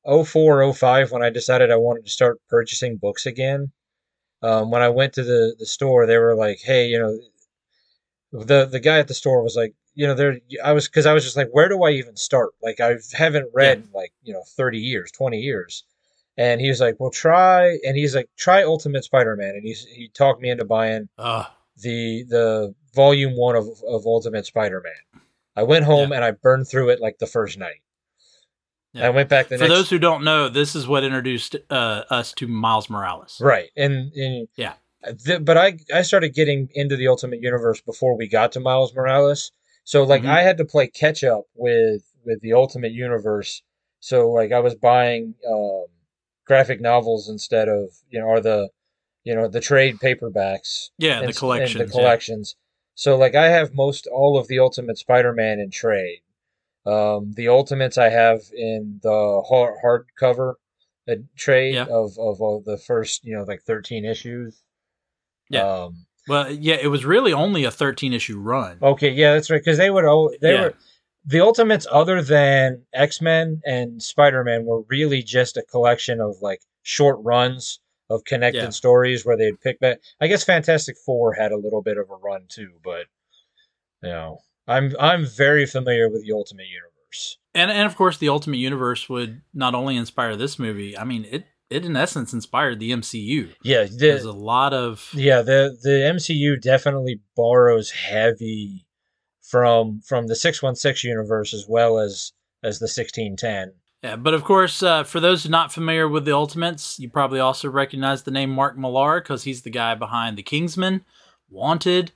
04 0.04 0.72
05 0.72 1.12
when 1.12 1.22
I 1.22 1.30
decided 1.30 1.70
I 1.70 1.76
wanted 1.76 2.04
to 2.04 2.10
start 2.10 2.40
purchasing 2.48 2.96
books 2.96 3.26
again. 3.26 3.72
Um, 4.42 4.70
when 4.70 4.80
I 4.80 4.88
went 4.88 5.12
to 5.14 5.22
the, 5.22 5.54
the 5.58 5.66
store, 5.66 6.06
they 6.06 6.16
were 6.16 6.34
like, 6.34 6.60
"Hey, 6.62 6.88
you 6.88 6.98
know," 6.98 7.18
the 8.32 8.64
the 8.64 8.80
guy 8.80 8.98
at 8.98 9.08
the 9.08 9.14
store 9.14 9.42
was 9.42 9.56
like, 9.56 9.74
you 9.94 10.06
know, 10.06 10.14
there 10.14 10.38
I 10.64 10.72
was 10.72 10.88
because 10.88 11.06
I 11.06 11.12
was 11.12 11.24
just 11.24 11.36
like, 11.36 11.50
where 11.52 11.68
do 11.68 11.82
I 11.82 11.90
even 11.90 12.16
start? 12.16 12.50
Like 12.62 12.80
I 12.80 12.96
haven't 13.12 13.50
read 13.52 13.84
yeah. 13.84 13.98
like 13.98 14.12
you 14.22 14.32
know 14.32 14.42
thirty 14.56 14.78
years, 14.78 15.10
twenty 15.10 15.40
years, 15.40 15.84
and 16.38 16.60
he 16.60 16.68
was 16.68 16.80
like, 16.80 16.98
well, 16.98 17.10
try, 17.10 17.78
and 17.86 17.96
he's 17.96 18.14
like, 18.14 18.30
try 18.36 18.62
Ultimate 18.62 19.04
Spider-Man, 19.04 19.50
and 19.50 19.62
he's 19.62 19.84
he 19.84 20.08
talked 20.08 20.40
me 20.40 20.48
into 20.48 20.64
buying 20.64 21.08
uh. 21.18 21.44
the 21.76 22.24
the 22.28 22.74
volume 22.94 23.36
one 23.36 23.56
of 23.56 23.66
of 23.86 24.06
Ultimate 24.06 24.46
Spider-Man. 24.46 25.20
I 25.60 25.62
went 25.62 25.84
home 25.84 26.10
yeah. 26.10 26.16
and 26.16 26.24
I 26.24 26.30
burned 26.30 26.68
through 26.68 26.88
it 26.88 27.00
like 27.00 27.18
the 27.18 27.26
first 27.26 27.58
night. 27.58 27.82
Yeah. 28.94 29.06
I 29.06 29.10
went 29.10 29.28
back 29.28 29.48
the 29.48 29.58
For 29.58 29.64
next... 29.64 29.74
those 29.74 29.90
who 29.90 29.98
don't 29.98 30.24
know, 30.24 30.48
this 30.48 30.74
is 30.74 30.88
what 30.88 31.04
introduced 31.04 31.54
uh, 31.68 32.04
us 32.08 32.32
to 32.34 32.48
Miles 32.48 32.88
Morales. 32.88 33.38
Right, 33.42 33.68
and, 33.76 34.10
and 34.14 34.48
yeah, 34.56 34.72
but 35.42 35.58
I 35.58 35.78
I 35.94 36.00
started 36.02 36.34
getting 36.34 36.70
into 36.74 36.96
the 36.96 37.08
Ultimate 37.08 37.40
Universe 37.42 37.82
before 37.82 38.16
we 38.16 38.26
got 38.26 38.52
to 38.52 38.60
Miles 38.60 38.94
Morales. 38.94 39.52
So 39.84 40.02
like 40.02 40.22
mm-hmm. 40.22 40.30
I 40.30 40.40
had 40.40 40.56
to 40.58 40.64
play 40.64 40.88
catch 40.88 41.22
up 41.22 41.44
with 41.54 42.02
with 42.24 42.40
the 42.40 42.54
Ultimate 42.54 42.92
Universe. 42.92 43.62
So 44.00 44.30
like 44.30 44.50
I 44.50 44.60
was 44.60 44.74
buying 44.74 45.34
um, 45.48 45.84
graphic 46.46 46.80
novels 46.80 47.28
instead 47.28 47.68
of 47.68 47.90
you 48.08 48.18
know 48.18 48.26
or 48.26 48.40
the 48.40 48.70
you 49.24 49.34
know 49.34 49.46
the 49.46 49.60
trade 49.60 49.98
paperbacks. 49.98 50.88
Yeah, 50.98 51.20
and, 51.20 51.28
the 51.28 51.34
collections. 51.34 51.84
the 51.84 51.90
collections. 51.90 52.56
Yeah. 52.56 52.69
So 53.00 53.16
like 53.16 53.34
I 53.34 53.46
have 53.46 53.74
most 53.74 54.06
all 54.06 54.36
of 54.36 54.46
the 54.48 54.58
Ultimate 54.58 54.98
Spider-Man 54.98 55.58
in 55.58 55.70
trade. 55.70 56.20
Um, 56.84 57.32
the 57.32 57.48
Ultimates 57.48 57.96
I 57.96 58.10
have 58.10 58.42
in 58.54 59.00
the 59.02 59.42
hard 59.48 59.76
hardcover 59.82 60.56
uh, 61.08 61.14
trade 61.34 61.76
yeah. 61.76 61.86
of 61.86 62.18
of 62.18 62.42
uh, 62.42 62.60
the 62.62 62.76
first 62.76 63.24
you 63.24 63.34
know 63.34 63.44
like 63.44 63.62
thirteen 63.62 64.04
issues. 64.04 64.62
Yeah. 65.48 65.62
Um, 65.62 66.04
well, 66.28 66.52
yeah, 66.52 66.74
it 66.74 66.88
was 66.88 67.06
really 67.06 67.32
only 67.32 67.64
a 67.64 67.70
13 67.70 68.12
issue 68.12 68.38
run. 68.38 68.76
Okay, 68.82 69.10
yeah, 69.10 69.32
that's 69.32 69.50
right. 69.50 69.60
Because 69.64 69.78
they 69.78 69.90
would, 69.90 70.04
oh, 70.04 70.30
they 70.42 70.52
yeah. 70.52 70.62
were 70.64 70.74
the 71.24 71.40
Ultimates, 71.40 71.86
other 71.90 72.22
than 72.22 72.82
X 72.92 73.22
Men 73.22 73.62
and 73.64 74.02
Spider 74.02 74.44
Man, 74.44 74.66
were 74.66 74.82
really 74.90 75.22
just 75.22 75.56
a 75.56 75.62
collection 75.62 76.20
of 76.20 76.36
like 76.42 76.60
short 76.82 77.16
runs 77.22 77.80
of 78.10 78.24
connected 78.24 78.62
yeah. 78.62 78.70
stories 78.70 79.24
where 79.24 79.36
they'd 79.36 79.60
pick 79.60 79.80
back. 79.80 80.00
I 80.20 80.26
guess 80.26 80.44
Fantastic 80.44 80.96
Four 81.06 81.32
had 81.32 81.52
a 81.52 81.56
little 81.56 81.80
bit 81.80 81.96
of 81.96 82.10
a 82.10 82.16
run 82.16 82.46
too, 82.48 82.72
but 82.84 83.06
you 84.02 84.10
know, 84.10 84.38
I'm 84.66 84.94
I'm 84.98 85.24
very 85.24 85.64
familiar 85.64 86.10
with 86.10 86.24
the 86.24 86.32
Ultimate 86.32 86.66
Universe. 86.66 87.38
And 87.54 87.70
and 87.70 87.86
of 87.86 87.96
course, 87.96 88.18
the 88.18 88.28
Ultimate 88.28 88.58
Universe 88.58 89.08
would 89.08 89.42
not 89.54 89.74
only 89.74 89.96
inspire 89.96 90.36
this 90.36 90.58
movie. 90.58 90.98
I 90.98 91.04
mean, 91.04 91.26
it 91.30 91.46
it 91.70 91.84
in 91.84 91.96
essence 91.96 92.32
inspired 92.32 92.80
the 92.80 92.90
MCU. 92.90 93.54
Yeah, 93.62 93.84
the, 93.84 93.96
there's 93.96 94.24
a 94.24 94.32
lot 94.32 94.74
of 94.74 95.08
yeah 95.14 95.42
the 95.42 95.78
the 95.82 96.12
MCU 96.14 96.60
definitely 96.60 97.20
borrows 97.36 97.90
heavy 97.90 98.86
from 99.42 100.00
from 100.00 100.26
the 100.26 100.36
six 100.36 100.62
one 100.62 100.76
six 100.76 101.04
universe 101.04 101.54
as 101.54 101.66
well 101.68 101.98
as 101.98 102.32
as 102.62 102.80
the 102.80 102.88
sixteen 102.88 103.36
ten. 103.36 103.72
Yeah, 104.02 104.16
but 104.16 104.32
of 104.32 104.44
course, 104.44 104.82
uh, 104.82 105.04
for 105.04 105.20
those 105.20 105.48
not 105.48 105.72
familiar 105.72 106.08
with 106.08 106.24
the 106.24 106.34
Ultimates, 106.34 106.98
you 106.98 107.10
probably 107.10 107.38
also 107.38 107.68
recognize 107.68 108.22
the 108.22 108.30
name 108.30 108.50
Mark 108.50 108.78
Millar 108.78 109.20
because 109.20 109.44
he's 109.44 109.62
the 109.62 109.70
guy 109.70 109.94
behind 109.94 110.38
The 110.38 110.42
Kingsman, 110.42 111.04
Wanted, 111.50 112.12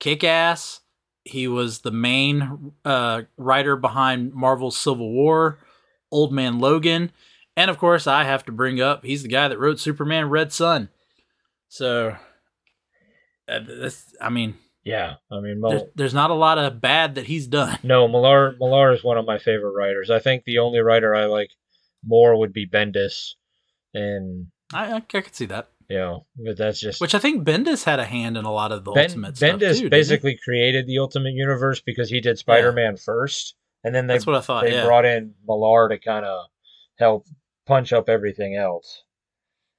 Kick 0.00 0.24
Ass. 0.24 0.80
He 1.24 1.46
was 1.46 1.80
the 1.80 1.90
main 1.90 2.72
uh, 2.84 3.22
writer 3.36 3.76
behind 3.76 4.32
Marvel's 4.32 4.78
Civil 4.78 5.12
War, 5.12 5.58
Old 6.10 6.32
Man 6.32 6.58
Logan 6.58 7.12
and 7.56 7.70
of 7.70 7.78
course, 7.78 8.06
I 8.06 8.24
have 8.24 8.44
to 8.44 8.52
bring 8.52 8.80
up 8.80 9.04
he's 9.04 9.22
the 9.22 9.28
guy 9.28 9.48
that 9.48 9.58
wrote 9.58 9.80
Superman 9.80 10.28
Red 10.28 10.52
Sun. 10.52 10.90
So, 11.68 12.16
uh, 13.48 13.58
this, 13.60 14.14
I 14.20 14.28
mean, 14.28 14.56
yeah, 14.86 15.14
I 15.32 15.40
mean, 15.40 15.60
there's, 15.60 15.82
there's, 15.96 16.14
not 16.14 16.30
a 16.30 16.34
lot 16.34 16.58
of 16.58 16.80
bad 16.80 17.16
that 17.16 17.26
he's 17.26 17.48
done. 17.48 17.76
No, 17.82 18.06
Millar 18.06 18.54
Millar 18.60 18.92
is 18.92 19.02
one 19.02 19.18
of 19.18 19.26
my 19.26 19.38
favorite 19.38 19.72
writers. 19.72 20.10
I 20.10 20.20
think 20.20 20.44
the 20.44 20.58
only 20.58 20.78
writer 20.78 21.12
I 21.12 21.24
like 21.24 21.50
more 22.04 22.38
would 22.38 22.52
be 22.52 22.68
Bendis, 22.68 23.32
and 23.92 24.46
I 24.72 24.92
I, 24.92 25.00
could 25.00 25.34
see 25.34 25.46
that. 25.46 25.70
Yeah, 25.90 26.18
but 26.36 26.56
that's 26.56 26.78
just 26.78 27.00
which 27.00 27.16
I 27.16 27.18
think 27.18 27.44
Bendis 27.44 27.82
had 27.82 27.98
a 27.98 28.04
hand 28.04 28.36
in 28.36 28.44
a 28.44 28.52
lot 28.52 28.70
of 28.70 28.84
the 28.84 28.92
ben, 28.92 29.06
Ultimate 29.06 29.34
Bendis 29.34 29.80
too, 29.80 29.90
basically 29.90 30.38
created 30.44 30.86
the 30.86 31.00
Ultimate 31.00 31.32
Universe 31.32 31.80
because 31.80 32.08
he 32.08 32.20
did 32.20 32.38
Spider 32.38 32.70
Man 32.70 32.92
yeah. 32.92 33.02
first, 33.04 33.56
and 33.82 33.92
then 33.92 34.06
they 34.06 34.14
that's 34.14 34.26
what 34.26 34.36
I 34.36 34.40
thought. 34.40 34.62
They 34.62 34.72
yeah. 34.72 34.84
brought 34.84 35.04
in 35.04 35.34
Millar 35.48 35.88
to 35.88 35.98
kind 35.98 36.24
of 36.24 36.46
help 36.96 37.26
punch 37.66 37.92
up 37.92 38.08
everything 38.08 38.54
else. 38.54 39.02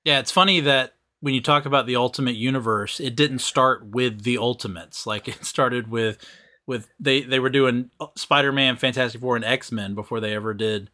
Yeah, 0.04 0.20
it's 0.20 0.32
funny 0.32 0.60
that 0.62 0.96
when 1.20 1.34
you 1.34 1.42
talk 1.42 1.66
about 1.66 1.88
the 1.88 1.96
Ultimate 1.96 2.36
Universe, 2.36 3.00
it 3.00 3.16
didn't 3.16 3.40
start 3.40 3.86
with 3.86 4.24
the 4.24 4.38
Ultimates. 4.38 5.08
Like 5.08 5.28
it 5.28 5.44
started 5.46 5.90
with 5.90 6.18
with 6.66 6.90
they 7.00 7.22
they 7.22 7.40
were 7.40 7.50
doing 7.50 7.90
Spider 8.16 8.52
Man, 8.52 8.78
Fantastic 8.78 9.22
Four, 9.22 9.36
and 9.36 9.46
X 9.46 9.72
Men 9.72 9.96
before 9.96 10.20
they 10.20 10.36
ever 10.36 10.54
did 10.54 10.90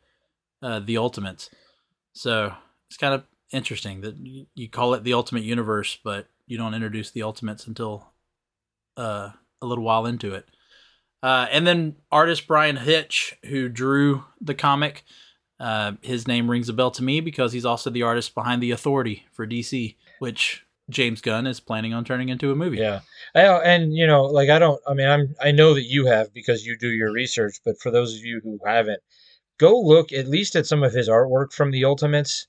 uh, 0.62 0.80
the 0.80 0.98
Ultimates. 0.98 1.50
So 2.14 2.54
it's 2.90 2.98
kind 2.98 3.14
of 3.14 3.24
interesting 3.52 4.02
that 4.02 4.16
you 4.18 4.70
call 4.70 4.94
it 4.94 5.04
the 5.04 5.14
Ultimate 5.14 5.44
Universe, 5.44 5.98
but 6.04 6.28
you 6.48 6.58
don't 6.58 6.74
introduce 6.74 7.12
the 7.12 7.24
Ultimates 7.24 7.68
until 7.68 8.14
uh, 8.98 9.32
a 9.62 9.66
little 9.66 9.84
while 9.84 10.06
into 10.06 10.34
it. 10.34 10.46
Uh, 11.22 11.48
and 11.52 11.66
then 11.66 11.96
artist 12.12 12.48
Bryan 12.48 12.76
Hitch, 12.76 13.38
who 13.46 13.70
drew 13.70 14.26
the 14.42 14.54
comic, 14.54 15.06
uh, 15.60 15.94
his 16.02 16.28
name 16.28 16.52
rings 16.52 16.68
a 16.68 16.74
bell 16.74 16.92
to 16.92 17.04
me 17.04 17.22
because 17.22 17.54
he's 17.54 17.66
also 17.66 17.90
the 17.90 18.04
artist 18.04 18.36
behind 18.36 18.62
The 18.62 18.72
Authority 18.72 19.26
for 19.32 19.48
DC, 19.48 19.96
which 20.24 20.66
James 20.90 21.20
Gunn 21.20 21.46
is 21.46 21.60
planning 21.60 21.94
on 21.94 22.06
turning 22.06 22.30
into 22.30 22.50
a 22.50 22.56
movie. 22.56 22.78
Yeah, 22.78 23.02
and 23.36 23.94
you 23.94 24.08
know, 24.08 24.24
like 24.24 24.50
I 24.50 24.58
don't. 24.58 24.80
I 24.88 24.94
mean, 24.94 25.10
I'm. 25.10 25.36
I 25.42 25.52
know 25.52 25.74
that 25.74 25.84
you 25.84 26.06
have 26.06 26.34
because 26.34 26.66
you 26.66 26.78
do 26.78 26.88
your 26.88 27.12
research. 27.12 27.58
But 27.66 27.78
for 27.82 27.92
those 27.92 28.16
of 28.16 28.24
you 28.24 28.40
who 28.42 28.58
haven't, 28.66 29.02
go 29.58 29.78
look 29.78 30.14
at 30.14 30.30
least 30.30 30.56
at 30.56 30.66
some 30.66 30.82
of 30.82 30.94
his 30.94 31.10
artwork 31.10 31.52
from 31.52 31.72
the 31.72 31.84
Ultimates. 31.84 32.48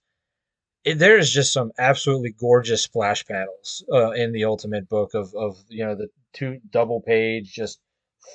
It, 0.85 1.01
there 1.01 1.19
is 1.19 1.33
just 1.33 1.53
some 1.53 1.73
absolutely 1.77 2.31
gorgeous 2.39 2.83
splash 2.83 3.27
panels 3.27 3.85
uh, 3.93 4.13
in 4.13 4.31
the 4.31 4.45
Ultimate 4.45 4.89
book 4.89 5.15
of 5.15 5.35
of 5.35 5.57
you 5.69 5.85
know 5.85 5.97
the 5.97 6.11
two 6.33 6.61
double 6.71 7.01
page 7.01 7.53
just 7.53 7.81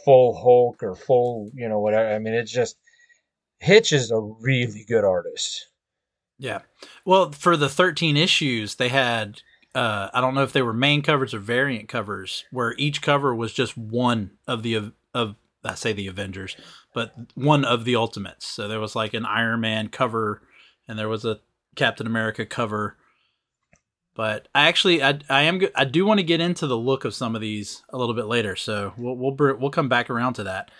full 0.03 0.35
Hulk 0.35 0.83
or 0.83 0.95
full 0.95 1.49
you 1.53 1.69
know 1.69 1.79
whatever. 1.79 2.13
I 2.13 2.19
mean, 2.19 2.33
it's 2.33 2.51
just 2.51 2.75
Hitch 3.59 3.93
is 3.93 4.11
a 4.11 4.19
really 4.19 4.83
good 4.85 5.05
artist. 5.05 5.69
Yeah. 6.39 6.59
Well, 7.05 7.31
for 7.31 7.55
the 7.55 7.69
13 7.69 8.17
issues, 8.17 8.75
they 8.75 8.89
had 8.89 9.41
uh, 9.75 10.09
I 10.13 10.21
don't 10.21 10.33
know 10.33 10.43
if 10.43 10.53
they 10.53 10.61
were 10.61 10.73
main 10.73 11.01
covers 11.01 11.33
or 11.33 11.39
variant 11.39 11.87
covers, 11.87 12.45
where 12.51 12.73
each 12.77 13.01
cover 13.01 13.35
was 13.35 13.53
just 13.53 13.77
one 13.77 14.31
of 14.47 14.63
the 14.63 14.91
of 15.13 15.35
I 15.63 15.75
say 15.75 15.93
the 15.93 16.07
Avengers, 16.07 16.55
but 16.93 17.13
one 17.35 17.65
of 17.65 17.85
the 17.85 17.95
Ultimates. 17.95 18.47
So 18.47 18.67
there 18.67 18.79
was 18.79 18.95
like 18.95 19.13
an 19.13 19.25
Iron 19.25 19.59
Man 19.59 19.89
cover, 19.89 20.41
and 20.87 20.97
there 20.97 21.09
was 21.09 21.25
a 21.25 21.39
Captain 21.75 22.07
America 22.07 22.45
cover. 22.45 22.97
But 24.15 24.47
I 24.55 24.67
actually 24.67 25.03
I, 25.03 25.19
I 25.29 25.43
am 25.43 25.61
I 25.75 25.85
do 25.85 26.05
want 26.05 26.19
to 26.19 26.25
get 26.25 26.41
into 26.41 26.65
the 26.65 26.77
look 26.77 27.05
of 27.05 27.13
some 27.13 27.35
of 27.35 27.41
these 27.41 27.83
a 27.89 27.97
little 27.97 28.15
bit 28.15 28.25
later, 28.25 28.55
so 28.55 28.93
we'll 28.97 29.15
we'll 29.15 29.35
we'll 29.57 29.69
come 29.69 29.89
back 29.89 30.09
around 30.09 30.33
to 30.33 30.43
that. 30.43 30.71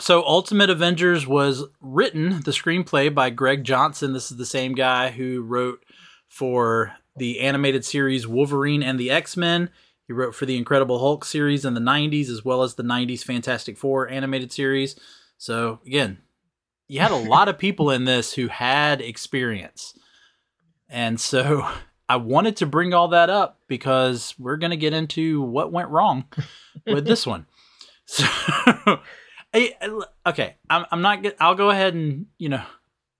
So, 0.00 0.22
Ultimate 0.24 0.70
Avengers 0.70 1.26
was 1.26 1.64
written, 1.80 2.40
the 2.44 2.50
screenplay 2.50 3.14
by 3.14 3.30
Greg 3.30 3.64
Johnson. 3.64 4.12
This 4.12 4.30
is 4.30 4.36
the 4.36 4.46
same 4.46 4.74
guy 4.74 5.10
who 5.10 5.42
wrote 5.42 5.84
for 6.28 6.94
the 7.16 7.40
animated 7.40 7.84
series 7.84 8.26
Wolverine 8.26 8.82
and 8.82 8.98
the 8.98 9.10
X 9.10 9.36
Men. 9.36 9.70
He 10.06 10.12
wrote 10.12 10.34
for 10.34 10.46
the 10.46 10.56
Incredible 10.56 10.98
Hulk 10.98 11.24
series 11.24 11.64
in 11.64 11.74
the 11.74 11.80
90s, 11.80 12.30
as 12.30 12.44
well 12.44 12.62
as 12.62 12.74
the 12.74 12.82
90s 12.82 13.22
Fantastic 13.22 13.76
Four 13.76 14.08
animated 14.08 14.52
series. 14.52 14.98
So, 15.36 15.80
again, 15.86 16.18
you 16.88 17.00
had 17.00 17.10
a 17.10 17.16
lot 17.16 17.48
of 17.48 17.58
people 17.58 17.90
in 17.90 18.04
this 18.04 18.32
who 18.32 18.48
had 18.48 19.00
experience. 19.00 19.94
And 20.88 21.20
so 21.20 21.68
I 22.08 22.16
wanted 22.16 22.56
to 22.56 22.66
bring 22.66 22.94
all 22.94 23.08
that 23.08 23.30
up 23.30 23.60
because 23.68 24.34
we're 24.38 24.56
going 24.56 24.70
to 24.70 24.76
get 24.76 24.94
into 24.94 25.42
what 25.42 25.72
went 25.72 25.90
wrong 25.90 26.24
with 26.86 27.04
this 27.04 27.26
one. 27.26 27.46
So 28.06 28.24
okay, 29.54 30.56
I'm, 30.68 30.86
I'm 30.90 31.02
not. 31.02 31.24
I'll 31.40 31.54
go 31.54 31.70
ahead 31.70 31.94
and 31.94 32.26
you 32.38 32.48
know 32.48 32.62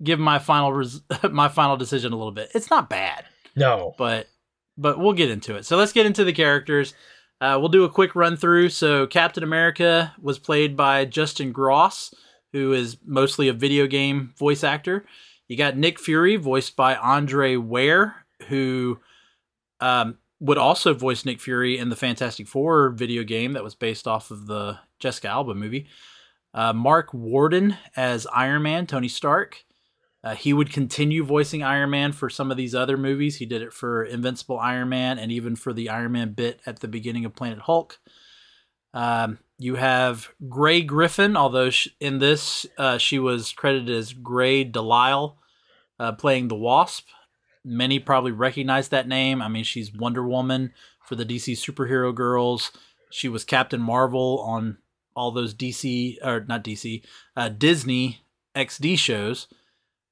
give 0.02 0.18
my 0.18 0.38
final 0.38 0.72
res- 0.72 1.02
my 1.30 1.48
final 1.48 1.76
decision 1.76 2.12
a 2.12 2.16
little 2.16 2.32
bit. 2.32 2.50
It's 2.54 2.70
not 2.70 2.88
bad. 2.88 3.24
No, 3.56 3.94
but 3.98 4.28
but 4.76 4.98
we'll 4.98 5.12
get 5.12 5.30
into 5.30 5.56
it. 5.56 5.64
So 5.66 5.76
let's 5.76 5.92
get 5.92 6.06
into 6.06 6.24
the 6.24 6.32
characters. 6.32 6.94
Uh, 7.40 7.56
we'll 7.58 7.68
do 7.68 7.84
a 7.84 7.90
quick 7.90 8.16
run 8.16 8.36
through. 8.36 8.68
So 8.68 9.06
Captain 9.06 9.42
America 9.42 10.14
was 10.20 10.38
played 10.38 10.76
by 10.76 11.04
Justin 11.04 11.52
Gross, 11.52 12.12
who 12.52 12.72
is 12.72 12.96
mostly 13.04 13.48
a 13.48 13.52
video 13.52 13.86
game 13.86 14.32
voice 14.36 14.64
actor. 14.64 15.04
You 15.46 15.56
got 15.56 15.76
Nick 15.76 15.98
Fury, 15.98 16.36
voiced 16.36 16.76
by 16.76 16.96
Andre 16.96 17.56
Ware, 17.56 18.26
who 18.48 18.98
um, 19.80 20.18
would 20.40 20.58
also 20.58 20.94
voice 20.94 21.24
Nick 21.24 21.40
Fury 21.40 21.78
in 21.78 21.88
the 21.88 21.96
Fantastic 21.96 22.46
Four 22.48 22.90
video 22.90 23.22
game 23.22 23.52
that 23.52 23.64
was 23.64 23.74
based 23.74 24.06
off 24.06 24.30
of 24.30 24.46
the 24.46 24.78
Jessica 24.98 25.28
Alba 25.28 25.54
movie. 25.54 25.86
Uh, 26.58 26.72
Marc 26.72 27.14
Worden 27.14 27.76
as 27.94 28.26
Iron 28.34 28.62
Man, 28.62 28.84
Tony 28.84 29.06
Stark. 29.06 29.64
Uh, 30.24 30.34
he 30.34 30.52
would 30.52 30.72
continue 30.72 31.22
voicing 31.22 31.62
Iron 31.62 31.90
Man 31.90 32.10
for 32.10 32.28
some 32.28 32.50
of 32.50 32.56
these 32.56 32.74
other 32.74 32.96
movies. 32.96 33.36
He 33.36 33.46
did 33.46 33.62
it 33.62 33.72
for 33.72 34.02
Invincible 34.02 34.58
Iron 34.58 34.88
Man 34.88 35.20
and 35.20 35.30
even 35.30 35.54
for 35.54 35.72
the 35.72 35.88
Iron 35.88 36.10
Man 36.10 36.32
bit 36.32 36.60
at 36.66 36.80
the 36.80 36.88
beginning 36.88 37.24
of 37.24 37.36
Planet 37.36 37.60
Hulk. 37.60 38.00
Um, 38.92 39.38
you 39.56 39.76
have 39.76 40.30
Grey 40.48 40.82
Griffin, 40.82 41.36
although 41.36 41.70
in 42.00 42.18
this 42.18 42.66
uh, 42.76 42.98
she 42.98 43.20
was 43.20 43.52
credited 43.52 43.90
as 43.90 44.12
Grey 44.12 44.64
DeLisle, 44.64 45.36
uh, 46.00 46.10
playing 46.10 46.48
the 46.48 46.56
Wasp. 46.56 47.06
Many 47.64 48.00
probably 48.00 48.32
recognize 48.32 48.88
that 48.88 49.06
name. 49.06 49.40
I 49.42 49.46
mean, 49.46 49.62
she's 49.62 49.94
Wonder 49.94 50.26
Woman 50.26 50.72
for 51.04 51.14
the 51.14 51.24
DC 51.24 51.52
superhero 51.52 52.12
girls. 52.12 52.72
She 53.12 53.28
was 53.28 53.44
Captain 53.44 53.80
Marvel 53.80 54.40
on 54.40 54.78
all 55.18 55.32
those 55.32 55.52
DC 55.52 56.16
or 56.24 56.44
not 56.48 56.62
DC, 56.62 57.02
uh, 57.36 57.48
Disney 57.48 58.20
XD 58.54 58.96
shows. 58.98 59.48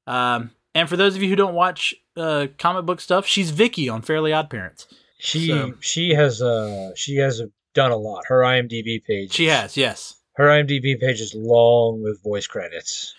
Um, 0.06 0.50
and 0.74 0.88
for 0.88 0.96
those 0.96 1.16
of 1.16 1.22
you 1.22 1.28
who 1.28 1.36
don't 1.36 1.54
watch 1.54 1.94
uh, 2.16 2.48
comic 2.58 2.84
book 2.84 3.00
stuff, 3.00 3.24
she's 3.24 3.50
Vicky 3.50 3.88
on 3.88 4.02
Fairly 4.02 4.32
Odd 4.32 4.50
Parents. 4.50 4.86
She 5.18 5.48
so, 5.48 5.72
she 5.80 6.10
has 6.10 6.42
uh 6.42 6.90
she 6.94 7.16
has 7.16 7.40
done 7.72 7.92
a 7.92 7.96
lot. 7.96 8.24
Her 8.26 8.40
IMDb 8.40 9.02
page. 9.02 9.32
She 9.32 9.46
has, 9.46 9.76
yes. 9.76 10.16
Her 10.34 10.48
IMDb 10.48 11.00
page 11.00 11.20
is 11.20 11.34
long 11.34 12.02
with 12.02 12.22
voice 12.22 12.46
credits. 12.46 13.14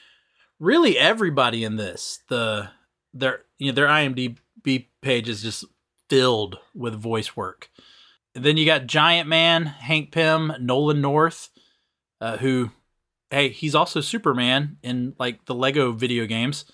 Really, 0.59 0.97
everybody 0.99 1.63
in 1.63 1.77
this 1.77 2.19
the 2.29 2.69
their 3.13 3.41
you 3.57 3.67
know 3.67 3.75
their 3.75 3.87
IMDb 3.87 4.87
page 5.01 5.29
is 5.29 5.41
just 5.41 5.65
filled 6.09 6.59
with 6.75 6.93
voice 6.93 7.35
work. 7.35 7.69
And 8.35 8.43
then 8.43 8.57
you 8.57 8.67
got 8.67 8.85
Giant 8.85 9.27
Man, 9.27 9.65
Hank 9.65 10.11
Pym, 10.11 10.53
Nolan 10.59 11.01
North, 11.01 11.49
uh, 12.21 12.37
who, 12.37 12.71
hey, 13.29 13.49
he's 13.49 13.75
also 13.75 14.01
Superman 14.01 14.77
in 14.83 15.15
like 15.19 15.45
the 15.45 15.55
Lego 15.55 15.91
video 15.91 16.25
games. 16.25 16.65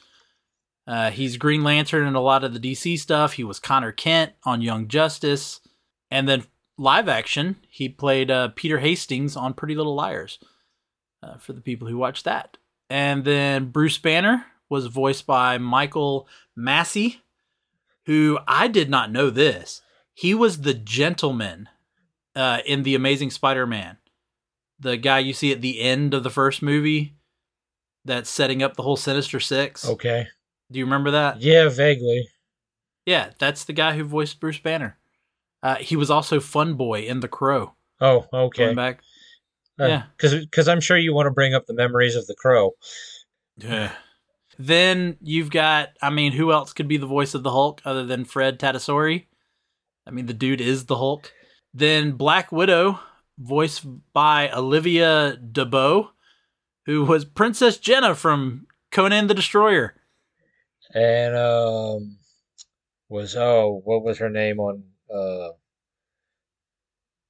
Uh, 0.86 1.12
he's 1.12 1.38
Green 1.38 1.64
Lantern 1.64 2.08
in 2.08 2.16
a 2.16 2.22
lot 2.22 2.44
of 2.44 2.54
the 2.54 2.60
DC 2.60 3.00
stuff. 3.00 3.34
He 3.34 3.44
was 3.44 3.60
Connor 3.60 3.92
Kent 3.92 4.34
on 4.44 4.62
Young 4.62 4.88
Justice. 4.88 5.62
And 6.12 6.28
then 6.28 6.44
live 6.78 7.08
action, 7.08 7.58
he 7.70 7.90
played 7.90 8.30
uh, 8.30 8.50
Peter 8.56 8.80
Hastings 8.80 9.36
on 9.36 9.54
Pretty 9.54 9.76
Little 9.76 9.96
Liars 9.96 10.40
uh, 11.22 11.38
for 11.38 11.54
the 11.54 11.62
people 11.62 11.88
who 11.88 11.98
watched 11.98 12.26
that. 12.26 12.58
And 12.90 13.24
then 13.24 13.72
Bruce 13.72 13.98
Banner 13.98 14.46
was 14.70 14.88
voiced 14.88 15.26
by 15.26 15.58
Michael 15.58 16.28
Massee, 16.56 17.22
who 18.06 18.40
I 18.48 18.68
did 18.68 18.90
not 18.90 19.12
know 19.12 19.30
this. 19.30 19.82
He 20.14 20.34
was 20.34 20.62
the 20.62 20.74
gentleman 20.74 21.70
uh, 22.36 22.60
in 22.66 22.84
The 22.84 22.96
Amazing 22.96 23.32
Spider 23.32 23.66
Man. 23.66 23.98
The 24.84 24.98
guy 24.98 25.20
you 25.20 25.34
see 25.34 25.52
at 25.52 25.62
the 25.62 25.82
end 25.82 26.14
of 26.14 26.24
the 26.24 26.30
first 26.30 26.62
movie 26.62 27.16
that's 28.06 28.30
setting 28.30 28.62
up 28.62 28.76
the 28.76 28.84
whole 28.84 28.98
Sinister 28.98 29.40
Six. 29.40 29.88
Okay. 29.88 30.28
Do 30.72 30.80
you 30.80 30.86
remember 30.86 31.12
that? 31.12 31.42
Yeah, 31.42 31.70
vaguely. 31.70 32.28
Yeah, 33.06 33.32
that's 33.40 33.64
the 33.64 33.74
guy 33.74 33.96
who 33.96 34.04
voiced 34.04 34.40
Bruce 34.40 34.60
Banner. 34.60 34.98
Uh, 35.62 35.76
he 35.76 35.96
was 35.96 36.12
also 36.12 36.40
Fun 36.40 36.76
Boy 36.76 37.02
in 37.02 37.22
The 37.22 37.28
Crow. 37.28 37.74
Oh, 38.02 38.28
okay. 38.34 38.66
Going 38.66 38.76
back. 38.76 39.02
Uh, 39.80 39.88
yeah, 39.88 40.04
because 40.18 40.68
I'm 40.68 40.82
sure 40.82 40.98
you 40.98 41.14
want 41.14 41.26
to 41.26 41.32
bring 41.32 41.54
up 41.54 41.66
the 41.66 41.74
memories 41.74 42.16
of 42.16 42.28
The 42.28 42.36
Crow. 42.36 42.72
Yeah. 43.58 43.92
Then 44.60 45.18
you've 45.22 45.50
got, 45.50 45.90
I 46.02 46.10
mean, 46.10 46.34
who 46.34 46.52
else 46.52 46.74
could 46.74 46.88
be 46.88 46.98
the 46.98 47.08
voice 47.08 47.34
of 47.34 47.44
the 47.44 47.52
Hulk 47.52 47.82
other 47.84 48.06
than 48.06 48.26
Fred 48.26 48.60
Tatasciore? 48.60 49.26
I 50.06 50.12
mean, 50.12 50.28
the 50.28 50.34
dude 50.34 50.62
is 50.62 50.86
the 50.86 50.98
Hulk. 50.98 51.32
Then 51.74 52.12
Black 52.12 52.52
Widow, 52.52 53.00
voiced 53.38 53.86
by 54.14 54.50
Olivia 54.52 55.36
d'Abo, 55.38 56.10
who 56.86 57.06
was 57.06 57.26
Princess 57.26 57.78
Jehnna 57.78 58.16
from 58.16 58.68
Conan 58.92 59.28
the 59.28 59.34
Destroyer 59.34 59.96
and 60.94 61.36
um, 61.36 62.18
was 63.10 63.36
oh, 63.36 63.82
what 63.84 64.04
was 64.04 64.20
her 64.20 64.30
name 64.30 64.60
on? 64.60 64.84
Uh, 65.14 65.50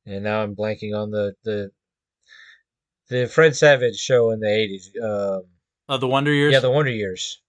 and 0.05 0.23
now 0.23 0.43
I'm 0.43 0.55
blanking 0.55 0.95
on 0.95 1.11
the 1.11 1.33
the 1.43 1.71
the 3.09 3.27
Fred 3.27 3.55
Savage 3.55 3.97
show 3.97 4.31
in 4.31 4.39
the 4.39 4.49
eighties. 4.49 4.91
Um, 5.01 5.43
oh, 5.89 5.97
the 5.97 6.07
Wonder 6.07 6.33
Years. 6.33 6.53
Yeah, 6.53 6.59
the 6.59 6.71
Wonder 6.71 6.91
Years. 6.91 7.41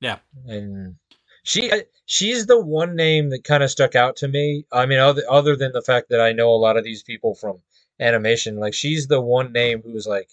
Yeah, 0.00 0.18
and 0.46 0.96
she 1.44 1.70
uh, 1.70 1.80
she's 2.04 2.46
the 2.46 2.60
one 2.60 2.96
name 2.96 3.30
that 3.30 3.44
kind 3.44 3.62
of 3.62 3.70
stuck 3.70 3.94
out 3.94 4.16
to 4.16 4.28
me. 4.28 4.64
I 4.72 4.86
mean, 4.86 4.98
other 4.98 5.22
other 5.28 5.56
than 5.56 5.72
the 5.72 5.82
fact 5.82 6.08
that 6.10 6.20
I 6.20 6.32
know 6.32 6.50
a 6.50 6.58
lot 6.58 6.76
of 6.76 6.84
these 6.84 7.02
people 7.02 7.34
from 7.34 7.60
animation, 8.00 8.56
like 8.56 8.74
she's 8.74 9.06
the 9.06 9.20
one 9.20 9.52
name 9.52 9.82
who's 9.82 10.06
like, 10.06 10.30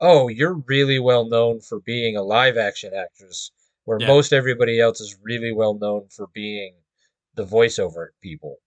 "Oh, 0.00 0.28
you're 0.28 0.62
really 0.66 0.98
well 0.98 1.26
known 1.28 1.60
for 1.60 1.80
being 1.80 2.16
a 2.16 2.22
live 2.22 2.56
action 2.56 2.92
actress." 2.94 3.50
where 3.86 3.98
yeah. 4.00 4.06
most 4.06 4.32
everybody 4.32 4.78
else 4.78 5.00
is 5.00 5.16
really 5.22 5.52
well 5.52 5.74
known 5.74 6.06
for 6.10 6.26
being 6.34 6.74
the 7.34 7.44
voiceover 7.44 8.08
people. 8.20 8.58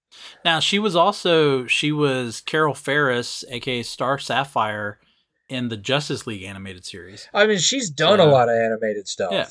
Now 0.44 0.60
she 0.60 0.80
was 0.80 0.96
also 0.96 1.68
she 1.68 1.92
was 1.92 2.42
Carol 2.42 2.74
Ferris, 2.74 3.46
aka 3.50 3.84
Star 3.84 4.18
Sapphire, 4.18 5.00
in 5.48 5.70
the 5.70 5.78
Justice 5.78 6.26
League 6.26 6.44
animated 6.44 6.86
series. 6.86 7.28
I 7.34 7.46
mean, 7.46 7.60
she's 7.60 7.92
done 7.92 8.18
so, 8.18 8.28
a 8.28 8.32
lot 8.32 8.50
of 8.50 8.56
animated 8.56 9.08
stuff. 9.08 9.32
Yeah. 9.32 9.50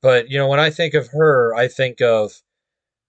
But 0.00 0.30
you 0.30 0.38
know, 0.38 0.46
when 0.46 0.60
I 0.60 0.70
think 0.70 0.94
of 0.94 1.08
her, 1.08 1.54
I 1.54 1.66
think 1.66 2.00
of 2.00 2.32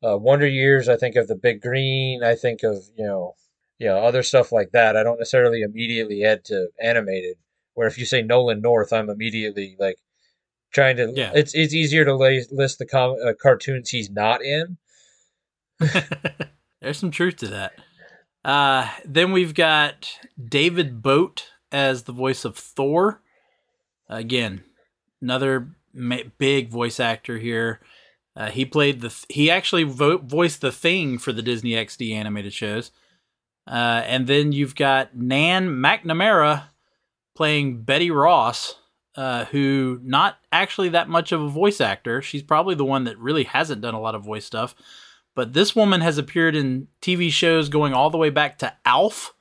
uh, 0.04 0.18
Wonder 0.18 0.48
Years. 0.48 0.90
I 0.90 0.98
think 0.98 1.16
of 1.16 1.28
the 1.28 1.36
Big 1.36 1.62
Green. 1.62 2.24
I 2.24 2.34
think 2.36 2.64
of 2.64 2.78
you 2.96 3.06
know, 3.06 3.36
you 3.82 3.88
know, 3.88 3.98
other 3.98 4.24
stuff 4.24 4.52
like 4.52 4.72
that. 4.72 4.96
I 4.96 5.04
don't 5.04 5.18
necessarily 5.18 5.62
immediately 5.62 6.22
head 6.22 6.46
to 6.46 6.68
animated. 6.80 7.38
Where 7.74 7.88
if 7.88 7.98
you 7.98 8.06
say 8.06 8.22
Nolan 8.22 8.62
North, 8.62 8.94
I'm 8.94 9.10
immediately 9.10 9.76
like, 9.80 9.98
trying 10.72 10.98
to 10.98 11.12
yeah. 11.16 11.32
it's 11.34 11.54
it's 11.54 11.74
easier 11.74 12.06
to 12.06 12.16
lay, 12.16 12.46
list 12.52 12.80
the 12.80 12.86
com- 12.86 13.18
uh, 13.26 13.34
cartoons 13.42 13.90
he's 13.90 14.10
not 14.10 14.42
in 14.44 14.78
there's 16.82 16.98
some 16.98 17.12
truth 17.12 17.36
to 17.38 17.48
that 17.48 17.74
uh, 18.44 18.90
then 19.06 19.32
we've 19.32 19.54
got 19.54 20.18
david 20.44 21.02
boat 21.02 21.52
as 21.72 22.04
the 22.04 22.12
voice 22.12 22.46
of 22.46 22.58
thor 22.58 23.22
again 24.08 24.64
another 25.22 25.70
ma- 25.94 26.18
big 26.38 26.70
voice 26.70 27.00
actor 27.00 27.38
here 27.38 27.80
uh, 28.36 28.50
he 28.50 28.64
played 28.64 29.02
the 29.02 29.10
th- 29.10 29.26
he 29.30 29.52
actually 29.52 29.84
vo- 29.84 30.18
voiced 30.18 30.62
the 30.62 30.72
thing 30.72 31.18
for 31.18 31.34
the 31.34 31.42
disney 31.42 31.72
xd 31.72 32.14
animated 32.14 32.54
shows 32.54 32.92
uh, 33.72 34.04
and 34.06 34.28
then 34.28 34.52
you've 34.52 34.76
got 34.76 35.16
nan 35.16 35.70
mcnamara 35.70 36.64
playing 37.36 37.82
betty 37.82 38.12
ross 38.12 38.76
uh, 39.16 39.46
who 39.46 40.00
not 40.04 40.38
actually 40.52 40.90
that 40.90 41.10
much 41.10 41.32
of 41.32 41.42
a 41.42 41.50
voice 41.50 41.82
actor. 41.82 42.22
She's 42.22 42.44
probably 42.44 42.76
the 42.76 42.86
one 42.86 43.06
that 43.06 43.18
really 43.18 43.44
hasn't 43.44 43.82
done 43.82 43.94
a 43.94 44.00
lot 44.00 44.16
of 44.16 44.24
voice 44.24 44.46
stuff. 44.46 44.76
But 45.36 45.54
this 45.54 45.76
woman 45.76 46.02
has 46.02 46.18
appeared 46.18 46.56
in 46.56 46.88
TV 47.02 47.32
shows 47.32 47.70
going 47.70 47.94
all 47.94 48.10
the 48.10 48.18
way 48.18 48.30
back 48.30 48.58
to 48.60 48.74
Alf 48.86 49.34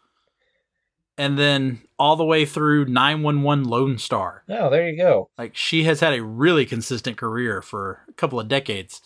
and 1.19 1.39
then 1.39 1.83
all 1.99 2.17
the 2.17 2.25
way 2.25 2.47
through 2.47 2.87
911 2.87 3.65
Lone 3.65 3.99
Star. 3.99 4.45
Oh, 4.49 4.71
there 4.71 4.89
you 4.89 4.97
go. 4.97 5.29
Like 5.37 5.57
she 5.57 5.85
has 5.85 6.01
had 6.01 6.15
a 6.15 6.23
really 6.23 6.65
consistent 6.65 7.17
career 7.17 7.61
for 7.61 8.05
a 8.09 8.13
couple 8.13 8.41
of 8.41 8.49
decades. 8.49 9.03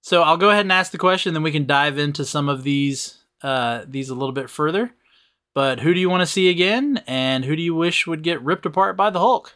So 0.00 0.22
I'll 0.22 0.38
go 0.38 0.50
ahead 0.50 0.64
and 0.64 0.72
ask 0.72 0.92
the 0.92 0.98
question, 0.98 1.34
then 1.34 1.42
we 1.42 1.52
can 1.52 1.66
dive 1.66 1.98
into 1.98 2.24
some 2.24 2.48
of 2.48 2.62
these 2.62 3.19
uh, 3.42 3.84
these 3.86 4.10
a 4.10 4.14
little 4.14 4.32
bit 4.32 4.50
further. 4.50 4.92
But 5.54 5.80
who 5.80 5.92
do 5.94 6.00
you 6.00 6.08
want 6.08 6.20
to 6.20 6.26
see 6.26 6.48
again, 6.48 7.02
and 7.06 7.44
who 7.44 7.56
do 7.56 7.62
you 7.62 7.74
wish 7.74 8.06
would 8.06 8.22
get 8.22 8.42
ripped 8.42 8.66
apart 8.66 8.96
by 8.96 9.10
the 9.10 9.18
Hulk? 9.18 9.52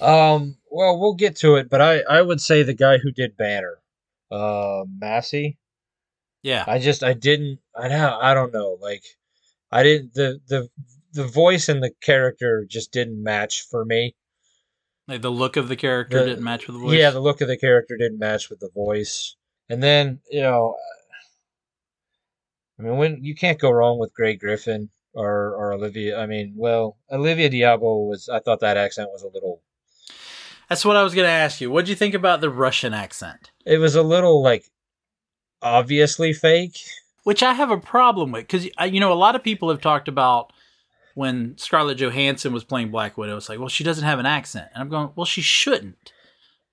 Um, 0.00 0.56
well, 0.70 0.98
we'll 0.98 1.14
get 1.14 1.36
to 1.36 1.56
it, 1.56 1.70
but 1.70 1.80
I, 1.80 2.00
I 2.00 2.22
would 2.22 2.40
say 2.40 2.62
the 2.62 2.74
guy 2.74 2.98
who 2.98 3.12
did 3.12 3.36
Banner, 3.36 3.78
uh, 4.30 4.84
Massee. 5.00 5.56
Yeah. 6.42 6.64
I 6.66 6.78
just 6.78 7.02
I 7.02 7.14
didn't 7.14 7.58
I 7.76 7.88
don't 7.88 8.22
I 8.22 8.34
don't 8.34 8.52
know 8.52 8.78
like 8.80 9.02
I 9.70 9.82
didn't 9.82 10.14
the 10.14 10.40
the 10.48 10.68
the 11.12 11.26
voice 11.26 11.68
and 11.68 11.82
the 11.82 11.92
character 12.00 12.64
just 12.68 12.92
didn't 12.92 13.22
match 13.22 13.62
for 13.62 13.84
me. 13.84 14.14
Like 15.08 15.22
the 15.22 15.30
look 15.30 15.56
of 15.56 15.68
the 15.68 15.76
character 15.76 16.20
the, 16.20 16.26
didn't 16.26 16.44
match 16.44 16.66
with 16.66 16.76
the 16.76 16.82
voice. 16.82 16.98
Yeah, 16.98 17.10
the 17.10 17.20
look 17.20 17.40
of 17.40 17.48
the 17.48 17.56
character 17.56 17.96
didn't 17.96 18.18
match 18.18 18.50
with 18.50 18.60
the 18.60 18.70
voice. 18.74 19.36
And 19.68 19.82
then 19.82 20.20
you 20.30 20.42
know, 20.42 20.76
I 22.78 22.82
mean, 22.82 22.96
when 22.96 23.24
you 23.24 23.34
can't 23.34 23.60
go 23.60 23.70
wrong 23.70 23.98
with 23.98 24.14
Grey 24.14 24.36
Griffin 24.36 24.90
or 25.14 25.54
or 25.54 25.72
Olivia. 25.72 26.18
I 26.18 26.26
mean, 26.26 26.54
well, 26.56 26.96
Olivia 27.10 27.48
d'Abo 27.50 28.06
was. 28.06 28.28
I 28.28 28.40
thought 28.40 28.60
that 28.60 28.76
accent 28.76 29.10
was 29.10 29.22
a 29.22 29.28
little 29.28 29.62
that's 30.68 30.84
what 30.84 30.96
I 30.96 31.02
was 31.02 31.14
going 31.14 31.26
to 31.26 31.30
ask 31.30 31.60
you. 31.60 31.70
What 31.70 31.86
do 31.86 31.90
you 31.90 31.96
think 31.96 32.14
about 32.14 32.40
the 32.40 32.50
Russian 32.50 32.92
accent? 32.92 33.50
It 33.64 33.78
was 33.78 33.94
a 33.94 34.02
little 34.02 34.42
like 34.42 34.66
obviously 35.62 36.32
fake, 36.32 36.78
which 37.24 37.42
I 37.42 37.54
have 37.54 37.70
a 37.70 37.78
problem 37.78 38.32
with 38.32 38.46
because 38.46 38.68
you 38.92 39.00
know 39.00 39.12
a 39.12 39.14
lot 39.14 39.34
of 39.34 39.42
people 39.42 39.70
have 39.70 39.80
talked 39.80 40.08
about 40.08 40.52
when 41.14 41.56
Scarlett 41.58 41.98
Johansson 41.98 42.52
was 42.52 42.64
playing 42.64 42.90
Black 42.90 43.16
Widow. 43.16 43.36
It's 43.36 43.48
like, 43.48 43.58
well, 43.58 43.68
she 43.68 43.82
doesn't 43.84 44.04
have 44.04 44.18
an 44.18 44.26
accent, 44.26 44.68
and 44.74 44.82
I'm 44.82 44.88
going, 44.88 45.10
well, 45.16 45.26
she 45.26 45.40
shouldn't 45.40 46.12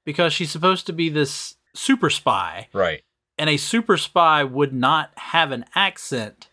because 0.04 0.34
she's 0.34 0.52
supposed 0.52 0.86
to 0.88 0.94
be 0.94 1.10
this 1.10 1.56
super 1.74 2.10
spy, 2.10 2.68
right? 2.74 3.04
And 3.38 3.50
a 3.50 3.58
super 3.58 3.98
spy 3.98 4.44
would 4.44 4.74
not 4.74 5.12
have 5.18 5.52
an 5.52 5.66
accent, 5.76 6.50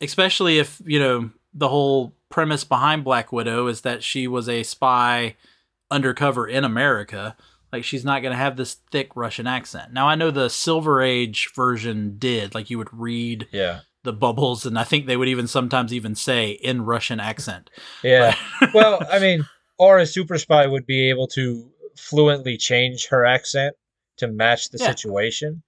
especially 0.00 0.58
if 0.58 0.80
you 0.84 0.98
know 0.98 1.30
the 1.52 1.68
whole 1.68 2.14
premise 2.30 2.64
behind 2.64 3.04
Black 3.04 3.32
Widow 3.32 3.66
is 3.66 3.82
that 3.82 4.02
she 4.02 4.26
was 4.26 4.48
a 4.48 4.62
spy 4.62 5.36
undercover 5.90 6.46
in 6.46 6.64
America. 6.64 7.36
Like 7.72 7.84
she's 7.84 8.04
not 8.04 8.22
going 8.22 8.32
to 8.32 8.38
have 8.38 8.56
this 8.56 8.78
thick 8.90 9.14
Russian 9.14 9.46
accent. 9.46 9.92
Now 9.92 10.08
I 10.08 10.14
know 10.14 10.30
the 10.30 10.48
Silver 10.48 11.02
Age 11.02 11.50
version 11.54 12.16
did. 12.18 12.54
Like 12.54 12.70
you 12.70 12.78
would 12.78 12.92
read 12.92 13.46
yeah. 13.52 13.80
the 14.02 14.12
bubbles, 14.12 14.66
and 14.66 14.78
I 14.78 14.84
think 14.84 15.06
they 15.06 15.16
would 15.16 15.28
even 15.28 15.46
sometimes 15.46 15.92
even 15.92 16.14
say 16.14 16.50
in 16.50 16.82
Russian 16.82 17.20
accent. 17.20 17.70
Yeah. 18.02 18.34
well, 18.74 19.06
I 19.10 19.18
mean, 19.20 19.44
or 19.78 19.98
a 19.98 20.06
super 20.06 20.38
spy 20.38 20.66
would 20.66 20.86
be 20.86 21.10
able 21.10 21.28
to 21.28 21.70
fluently 21.96 22.56
change 22.56 23.08
her 23.08 23.24
accent 23.24 23.76
to 24.20 24.28
match 24.28 24.70
the 24.70 24.78
yeah. 24.78 24.86
situation. 24.86 25.62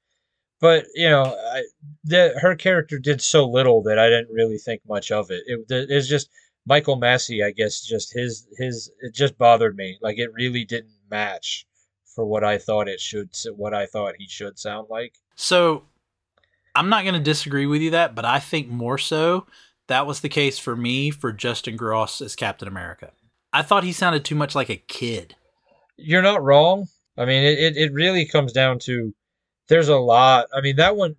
But 0.60 0.86
you 0.94 1.08
know, 1.08 1.24
I, 1.24 1.64
the, 2.04 2.34
her 2.40 2.54
character 2.54 2.98
did 2.98 3.20
so 3.20 3.48
little 3.48 3.82
that 3.82 3.98
I 3.98 4.08
didn't 4.08 4.32
really 4.32 4.58
think 4.58 4.82
much 4.88 5.10
of 5.10 5.30
it. 5.30 5.42
It 5.46 5.66
it's 5.68 6.08
just 6.08 6.30
Michael 6.66 6.96
Massee, 6.96 7.42
I 7.42 7.50
guess. 7.50 7.82
Just 7.82 8.12
his 8.12 8.46
his 8.56 8.90
it 9.00 9.14
just 9.14 9.36
bothered 9.36 9.76
me. 9.76 9.98
Like 10.00 10.18
it 10.18 10.32
really 10.32 10.64
didn't 10.64 10.92
match 11.10 11.66
for 12.14 12.24
what 12.24 12.44
I 12.44 12.58
thought 12.58 12.88
it 12.88 13.00
should, 13.00 13.30
what 13.56 13.74
I 13.74 13.86
thought 13.86 14.14
he 14.18 14.28
should 14.28 14.58
sound 14.58 14.88
like. 14.90 15.14
So 15.34 15.84
I'm 16.74 16.88
not 16.88 17.04
going 17.04 17.14
to 17.14 17.20
disagree 17.20 17.66
with 17.66 17.82
you 17.82 17.90
that, 17.90 18.14
but 18.14 18.24
I 18.24 18.38
think 18.38 18.68
more 18.68 18.98
so 18.98 19.46
that 19.88 20.06
was 20.06 20.20
the 20.20 20.28
case 20.28 20.58
for 20.58 20.76
me 20.76 21.10
for 21.10 21.32
Justin 21.32 21.76
Gross 21.76 22.20
as 22.20 22.36
Captain 22.36 22.68
America. 22.68 23.12
I 23.52 23.62
thought 23.62 23.84
he 23.84 23.92
sounded 23.92 24.24
too 24.24 24.34
much 24.34 24.54
like 24.54 24.70
a 24.70 24.76
kid. 24.76 25.36
You're 25.96 26.22
not 26.22 26.42
wrong. 26.42 26.88
I 27.16 27.25
mean, 27.25 27.44
it, 27.44 27.59
it, 27.59 27.77
it 27.77 27.92
really 27.92 28.27
comes 28.27 28.53
down 28.53 28.79
to 28.81 29.14
there's 29.68 29.88
a 29.88 29.96
lot. 29.96 30.46
I 30.55 30.61
mean, 30.61 30.77
that 30.77 30.96
one, 30.96 31.16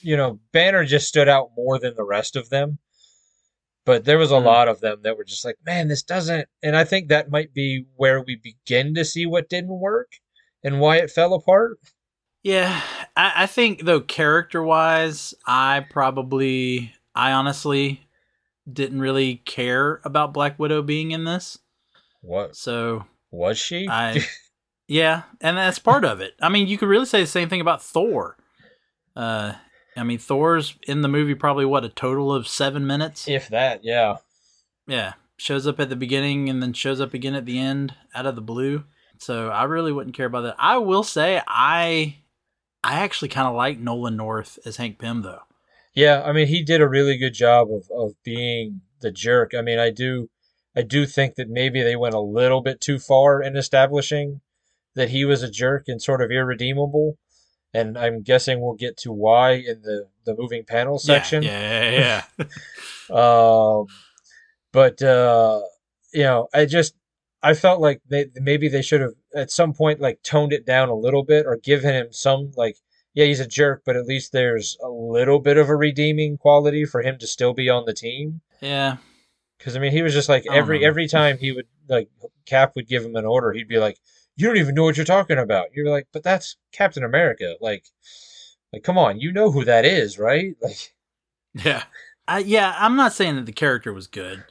you 0.00 0.16
know, 0.16 0.40
Banner 0.52 0.84
just 0.84 1.08
stood 1.08 1.28
out 1.28 1.50
more 1.56 1.78
than 1.78 1.94
the 1.94 2.04
rest 2.04 2.36
of 2.36 2.50
them. 2.50 2.78
But 3.84 4.04
there 4.04 4.18
was 4.18 4.30
a 4.30 4.36
mm. 4.36 4.44
lot 4.44 4.68
of 4.68 4.80
them 4.80 5.00
that 5.02 5.16
were 5.16 5.24
just 5.24 5.44
like, 5.44 5.56
man, 5.66 5.88
this 5.88 6.02
doesn't. 6.02 6.48
And 6.62 6.76
I 6.76 6.84
think 6.84 7.08
that 7.08 7.30
might 7.30 7.52
be 7.52 7.86
where 7.96 8.22
we 8.22 8.36
begin 8.36 8.94
to 8.94 9.04
see 9.04 9.26
what 9.26 9.48
didn't 9.48 9.78
work 9.78 10.12
and 10.62 10.78
why 10.78 10.98
it 10.98 11.10
fell 11.10 11.34
apart. 11.34 11.78
Yeah, 12.44 12.80
I, 13.16 13.32
I 13.36 13.46
think 13.46 13.84
though 13.84 14.00
character 14.00 14.62
wise, 14.62 15.34
I 15.46 15.86
probably, 15.90 16.94
I 17.14 17.32
honestly 17.32 18.06
didn't 18.70 19.00
really 19.00 19.36
care 19.36 20.00
about 20.04 20.34
Black 20.34 20.58
Widow 20.58 20.82
being 20.82 21.10
in 21.10 21.24
this. 21.24 21.58
What? 22.20 22.54
So 22.54 23.04
was 23.30 23.58
she? 23.58 23.88
I, 23.88 24.24
yeah, 24.92 25.22
and 25.40 25.56
that's 25.56 25.78
part 25.78 26.04
of 26.04 26.20
it. 26.20 26.34
I 26.42 26.50
mean, 26.50 26.66
you 26.66 26.76
could 26.76 26.88
really 26.88 27.06
say 27.06 27.22
the 27.22 27.26
same 27.26 27.48
thing 27.48 27.62
about 27.62 27.82
Thor. 27.82 28.36
Uh, 29.16 29.54
I 29.96 30.02
mean, 30.02 30.18
Thor's 30.18 30.76
in 30.86 31.00
the 31.00 31.08
movie 31.08 31.34
probably 31.34 31.64
what 31.64 31.82
a 31.84 31.88
total 31.88 32.30
of 32.30 32.46
seven 32.46 32.86
minutes, 32.86 33.26
if 33.26 33.48
that. 33.48 33.82
Yeah. 33.82 34.16
Yeah, 34.86 35.14
shows 35.38 35.66
up 35.66 35.80
at 35.80 35.88
the 35.88 35.96
beginning 35.96 36.50
and 36.50 36.62
then 36.62 36.74
shows 36.74 37.00
up 37.00 37.14
again 37.14 37.34
at 37.34 37.46
the 37.46 37.58
end 37.58 37.94
out 38.14 38.26
of 38.26 38.34
the 38.34 38.42
blue. 38.42 38.84
So 39.16 39.48
I 39.48 39.64
really 39.64 39.92
wouldn't 39.92 40.14
care 40.14 40.26
about 40.26 40.42
that. 40.42 40.56
I 40.58 40.76
will 40.76 41.04
say 41.04 41.40
I 41.46 42.18
I 42.84 43.00
actually 43.00 43.28
kind 43.28 43.48
of 43.48 43.54
like 43.54 43.78
Nolan 43.78 44.16
North 44.16 44.58
as 44.66 44.76
Hank 44.76 44.98
Pym 44.98 45.22
though. 45.22 45.42
Yeah, 45.94 46.22
I 46.22 46.32
mean 46.32 46.48
he 46.48 46.62
did 46.62 46.82
a 46.82 46.88
really 46.88 47.16
good 47.16 47.32
job 47.32 47.68
of 47.72 47.88
of 47.90 48.12
being 48.24 48.82
the 49.00 49.10
jerk. 49.10 49.54
I 49.54 49.62
mean, 49.62 49.78
I 49.78 49.88
do 49.88 50.28
I 50.76 50.82
do 50.82 51.06
think 51.06 51.36
that 51.36 51.48
maybe 51.48 51.82
they 51.82 51.96
went 51.96 52.14
a 52.14 52.20
little 52.20 52.60
bit 52.60 52.82
too 52.82 52.98
far 52.98 53.40
in 53.40 53.56
establishing 53.56 54.42
that 54.94 55.10
he 55.10 55.24
was 55.24 55.42
a 55.42 55.50
jerk 55.50 55.84
and 55.88 56.00
sort 56.00 56.22
of 56.22 56.30
irredeemable. 56.30 57.18
And 57.74 57.96
I'm 57.96 58.22
guessing 58.22 58.60
we'll 58.60 58.74
get 58.74 58.98
to 58.98 59.12
why 59.12 59.52
in 59.52 59.80
the 59.82 60.08
the 60.24 60.36
moving 60.36 60.64
panel 60.64 60.98
section. 60.98 61.42
Yeah, 61.42 61.90
yeah, 61.90 62.22
yeah. 62.38 62.46
um, 63.10 63.86
but 64.72 65.02
uh, 65.02 65.60
you 66.12 66.22
know, 66.22 66.48
I 66.52 66.66
just 66.66 66.94
I 67.42 67.54
felt 67.54 67.80
like 67.80 68.00
they 68.08 68.26
maybe 68.36 68.68
they 68.68 68.82
should 68.82 69.00
have 69.00 69.14
at 69.34 69.50
some 69.50 69.72
point 69.72 70.00
like 70.00 70.22
toned 70.22 70.52
it 70.52 70.64
down 70.64 70.88
a 70.88 70.94
little 70.94 71.24
bit 71.24 71.46
or 71.46 71.56
given 71.56 71.94
him 71.94 72.12
some 72.12 72.52
like 72.56 72.76
yeah 73.14 73.24
he's 73.24 73.40
a 73.40 73.46
jerk 73.46 73.82
but 73.84 73.96
at 73.96 74.06
least 74.06 74.32
there's 74.32 74.76
a 74.82 74.88
little 74.88 75.40
bit 75.40 75.56
of 75.56 75.68
a 75.68 75.76
redeeming 75.76 76.38
quality 76.38 76.84
for 76.84 77.02
him 77.02 77.18
to 77.18 77.26
still 77.26 77.52
be 77.52 77.68
on 77.68 77.84
the 77.84 77.92
team. 77.92 78.40
Yeah. 78.60 78.96
Because 79.58 79.76
I 79.76 79.80
mean 79.80 79.92
he 79.92 80.02
was 80.02 80.14
just 80.14 80.28
like 80.28 80.44
every 80.50 80.80
know. 80.80 80.86
every 80.86 81.08
time 81.08 81.38
he 81.38 81.52
would 81.52 81.66
like 81.88 82.08
Cap 82.46 82.72
would 82.76 82.88
give 82.88 83.04
him 83.04 83.16
an 83.16 83.26
order 83.26 83.52
he'd 83.52 83.68
be 83.68 83.78
like 83.78 83.98
you 84.36 84.46
don't 84.46 84.56
even 84.56 84.74
know 84.74 84.84
what 84.84 84.96
you're 84.96 85.06
talking 85.06 85.38
about. 85.38 85.68
You're 85.74 85.90
like 85.90 86.08
but 86.12 86.22
that's 86.22 86.56
Captain 86.72 87.04
America 87.04 87.56
like 87.60 87.84
like 88.72 88.82
come 88.82 88.98
on 88.98 89.20
you 89.20 89.32
know 89.32 89.50
who 89.50 89.64
that 89.64 89.84
is 89.84 90.18
right 90.18 90.56
like 90.62 90.92
yeah. 91.54 91.84
Uh, 92.28 92.42
yeah, 92.44 92.74
I'm 92.78 92.96
not 92.96 93.12
saying 93.12 93.36
that 93.36 93.46
the 93.46 93.52
character 93.52 93.92
was 93.92 94.06
good, 94.06 94.44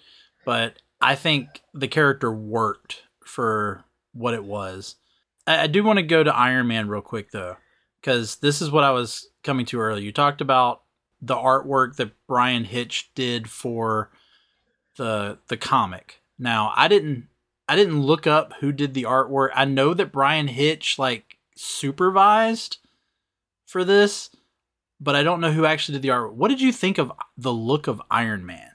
but 0.45 0.81
I 0.99 1.15
think 1.15 1.61
the 1.73 1.87
character 1.87 2.31
worked 2.31 3.03
for 3.25 3.83
what 4.13 4.33
it 4.33 4.43
was. 4.43 4.95
I, 5.47 5.63
I 5.63 5.67
do 5.67 5.83
want 5.83 5.97
to 5.97 6.03
go 6.03 6.23
to 6.23 6.35
Iron 6.35 6.67
Man 6.67 6.89
real 6.89 7.01
quick 7.01 7.31
though, 7.31 7.57
because 7.99 8.37
this 8.37 8.61
is 8.61 8.71
what 8.71 8.83
I 8.83 8.91
was 8.91 9.29
coming 9.43 9.65
to 9.67 9.79
earlier. 9.79 10.03
You 10.03 10.11
talked 10.11 10.41
about 10.41 10.83
the 11.21 11.35
artwork 11.35 11.95
that 11.95 12.11
Bryan 12.27 12.65
Hitch 12.65 13.11
did 13.15 13.49
for 13.49 14.11
the 14.97 15.37
the 15.47 15.57
comic. 15.57 16.21
Now, 16.37 16.73
I 16.75 16.87
didn't 16.87 17.27
I 17.67 17.75
didn't 17.75 18.01
look 18.01 18.27
up 18.27 18.53
who 18.59 18.71
did 18.71 18.93
the 18.93 19.03
artwork. 19.03 19.49
I 19.55 19.65
know 19.65 19.93
that 19.93 20.11
Bryan 20.11 20.47
Hitch 20.47 20.99
like 20.99 21.37
supervised 21.55 22.77
for 23.65 23.83
this, 23.83 24.29
but 24.99 25.15
I 25.15 25.23
don't 25.23 25.41
know 25.41 25.51
who 25.51 25.65
actually 25.65 25.93
did 25.93 26.01
the 26.01 26.09
art. 26.11 26.33
What 26.33 26.49
did 26.49 26.61
you 26.61 26.71
think 26.71 26.97
of 26.97 27.11
the 27.37 27.53
look 27.53 27.87
of 27.87 28.01
Iron 28.11 28.45
Man? 28.45 28.69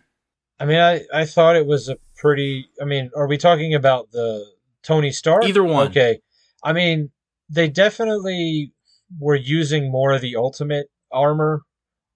I 0.58 0.64
mean, 0.64 0.78
I, 0.78 1.02
I 1.12 1.24
thought 1.26 1.56
it 1.56 1.66
was 1.66 1.88
a 1.88 1.96
pretty. 2.16 2.68
I 2.80 2.84
mean, 2.84 3.10
are 3.14 3.26
we 3.26 3.36
talking 3.36 3.74
about 3.74 4.10
the 4.10 4.46
Tony 4.82 5.12
Stark? 5.12 5.44
Either 5.44 5.64
one. 5.64 5.88
Okay. 5.88 6.20
I 6.64 6.72
mean, 6.72 7.10
they 7.48 7.68
definitely 7.68 8.72
were 9.20 9.36
using 9.36 9.90
more 9.90 10.12
of 10.12 10.22
the 10.22 10.36
Ultimate 10.36 10.88
armor, 11.12 11.62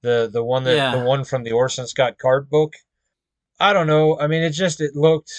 the 0.02 0.28
the 0.32 0.42
one 0.42 0.64
that 0.64 0.76
yeah. 0.76 0.96
the 0.96 1.04
one 1.04 1.24
from 1.24 1.44
the 1.44 1.52
Orson 1.52 1.86
Scott 1.86 2.18
Card 2.18 2.48
book. 2.48 2.74
I 3.60 3.72
don't 3.72 3.86
know. 3.86 4.18
I 4.18 4.26
mean, 4.26 4.42
it 4.42 4.50
just 4.50 4.80
it 4.80 4.96
looked. 4.96 5.32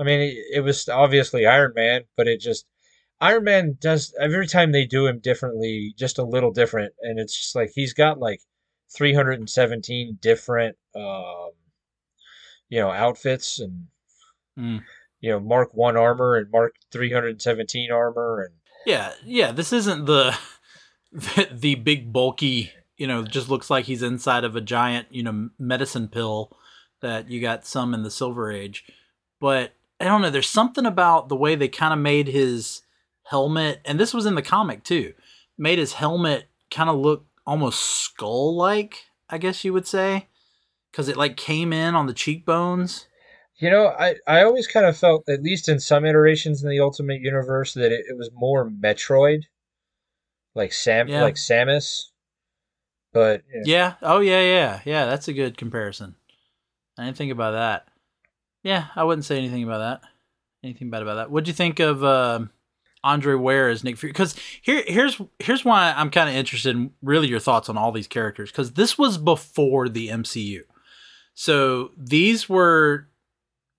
I 0.00 0.04
mean, 0.04 0.20
it, 0.20 0.36
it 0.54 0.60
was 0.60 0.88
obviously 0.88 1.46
Iron 1.46 1.72
Man, 1.76 2.02
but 2.16 2.26
it 2.26 2.40
just 2.40 2.66
Iron 3.20 3.44
Man 3.44 3.76
does 3.78 4.14
every 4.18 4.46
time 4.46 4.72
they 4.72 4.86
do 4.86 5.06
him 5.06 5.18
differently, 5.18 5.94
just 5.98 6.18
a 6.18 6.24
little 6.24 6.52
different, 6.52 6.94
and 7.02 7.18
it's 7.18 7.36
just 7.36 7.54
like 7.54 7.70
he's 7.74 7.92
got 7.92 8.18
like 8.18 8.40
317 8.96 10.18
different 10.20 10.76
um, 10.96 11.50
you 12.68 12.80
know 12.80 12.90
outfits 12.90 13.58
and 13.58 13.86
mm. 14.58 14.80
you 15.20 15.30
know 15.30 15.40
Mark 15.40 15.70
One 15.74 15.96
armor 15.96 16.36
and 16.36 16.50
Mark 16.50 16.74
317 16.92 17.92
armor 17.92 18.46
and 18.46 18.54
yeah 18.86 19.12
yeah 19.24 19.52
this 19.52 19.72
isn't 19.72 20.06
the 20.06 20.36
the, 21.12 21.48
the 21.52 21.74
big 21.74 22.12
bulky 22.12 22.72
you 22.96 23.06
know 23.06 23.22
just 23.22 23.48
looks 23.48 23.68
like 23.68 23.84
he's 23.84 24.02
inside 24.02 24.44
of 24.44 24.56
a 24.56 24.60
giant 24.60 25.08
you 25.10 25.22
know 25.22 25.50
medicine 25.58 26.08
pill 26.08 26.56
that 27.00 27.30
you 27.30 27.40
got 27.40 27.66
some 27.66 27.94
in 27.94 28.02
the 28.02 28.10
Silver 28.10 28.52
Age, 28.52 28.84
but 29.40 29.72
I 30.00 30.04
don't 30.04 30.22
know. 30.22 30.30
There's 30.30 30.48
something 30.48 30.86
about 30.86 31.28
the 31.28 31.36
way 31.36 31.54
they 31.54 31.68
kind 31.68 31.92
of 31.92 31.98
made 31.98 32.26
his 32.28 32.82
helmet, 33.24 33.80
and 33.84 34.00
this 34.00 34.14
was 34.14 34.26
in 34.26 34.34
the 34.34 34.42
comic 34.42 34.82
too, 34.82 35.12
made 35.58 35.78
his 35.78 35.94
helmet 35.94 36.48
kind 36.70 36.88
of 36.88 36.96
look 36.96 37.26
almost 37.46 37.80
skull 37.80 38.56
like, 38.56 39.04
I 39.28 39.38
guess 39.38 39.64
you 39.64 39.72
would 39.72 39.86
say 39.86 40.28
because 40.90 41.08
it 41.08 41.16
like 41.16 41.36
came 41.36 41.72
in 41.72 41.94
on 41.94 42.06
the 42.06 42.14
cheekbones. 42.14 43.06
You 43.58 43.70
know, 43.70 43.88
I, 43.88 44.14
I 44.26 44.42
always 44.42 44.66
kind 44.66 44.86
of 44.86 44.96
felt, 44.96 45.28
at 45.28 45.42
least 45.42 45.68
in 45.68 45.80
some 45.80 46.06
iterations 46.06 46.62
in 46.62 46.70
the 46.70 46.80
Ultimate 46.80 47.20
Universe, 47.20 47.74
that 47.74 47.92
it, 47.92 48.06
it 48.08 48.16
was 48.16 48.30
more 48.32 48.70
Metroid, 48.70 49.42
like 50.54 50.72
Sam, 50.72 51.08
yeah. 51.08 51.22
like 51.22 51.34
Samus. 51.34 52.04
But 53.12 53.42
yeah. 53.52 53.62
yeah, 53.66 53.94
oh 54.02 54.20
yeah, 54.20 54.40
yeah, 54.40 54.80
yeah. 54.84 55.04
That's 55.04 55.28
a 55.28 55.34
good 55.34 55.58
comparison. 55.58 56.14
I 56.96 57.04
didn't 57.04 57.18
think 57.18 57.32
about 57.32 57.52
that. 57.52 57.88
Yeah, 58.62 58.86
I 58.94 59.04
wouldn't 59.04 59.24
say 59.24 59.38
anything 59.38 59.62
about 59.62 59.78
that. 59.78 60.08
Anything 60.62 60.90
bad 60.90 61.02
about 61.02 61.14
that. 61.14 61.30
What'd 61.30 61.48
you 61.48 61.54
think 61.54 61.80
of 61.80 62.04
uh, 62.04 62.40
Andre 63.02 63.34
Ware 63.34 63.70
as 63.70 63.82
Nick 63.82 63.96
Fury? 63.96 64.12
Because 64.12 64.36
here, 64.60 64.82
here's 64.86 65.20
here's 65.38 65.64
why 65.64 65.94
I'm 65.96 66.10
kind 66.10 66.28
of 66.28 66.34
interested 66.34 66.76
in 66.76 66.92
really 67.02 67.28
your 67.28 67.40
thoughts 67.40 67.68
on 67.68 67.78
all 67.78 67.92
these 67.92 68.06
characters. 68.06 68.50
Because 68.50 68.72
this 68.72 68.98
was 68.98 69.16
before 69.16 69.88
the 69.88 70.08
MCU. 70.08 70.60
So 71.34 71.92
these 71.96 72.48
were 72.48 73.08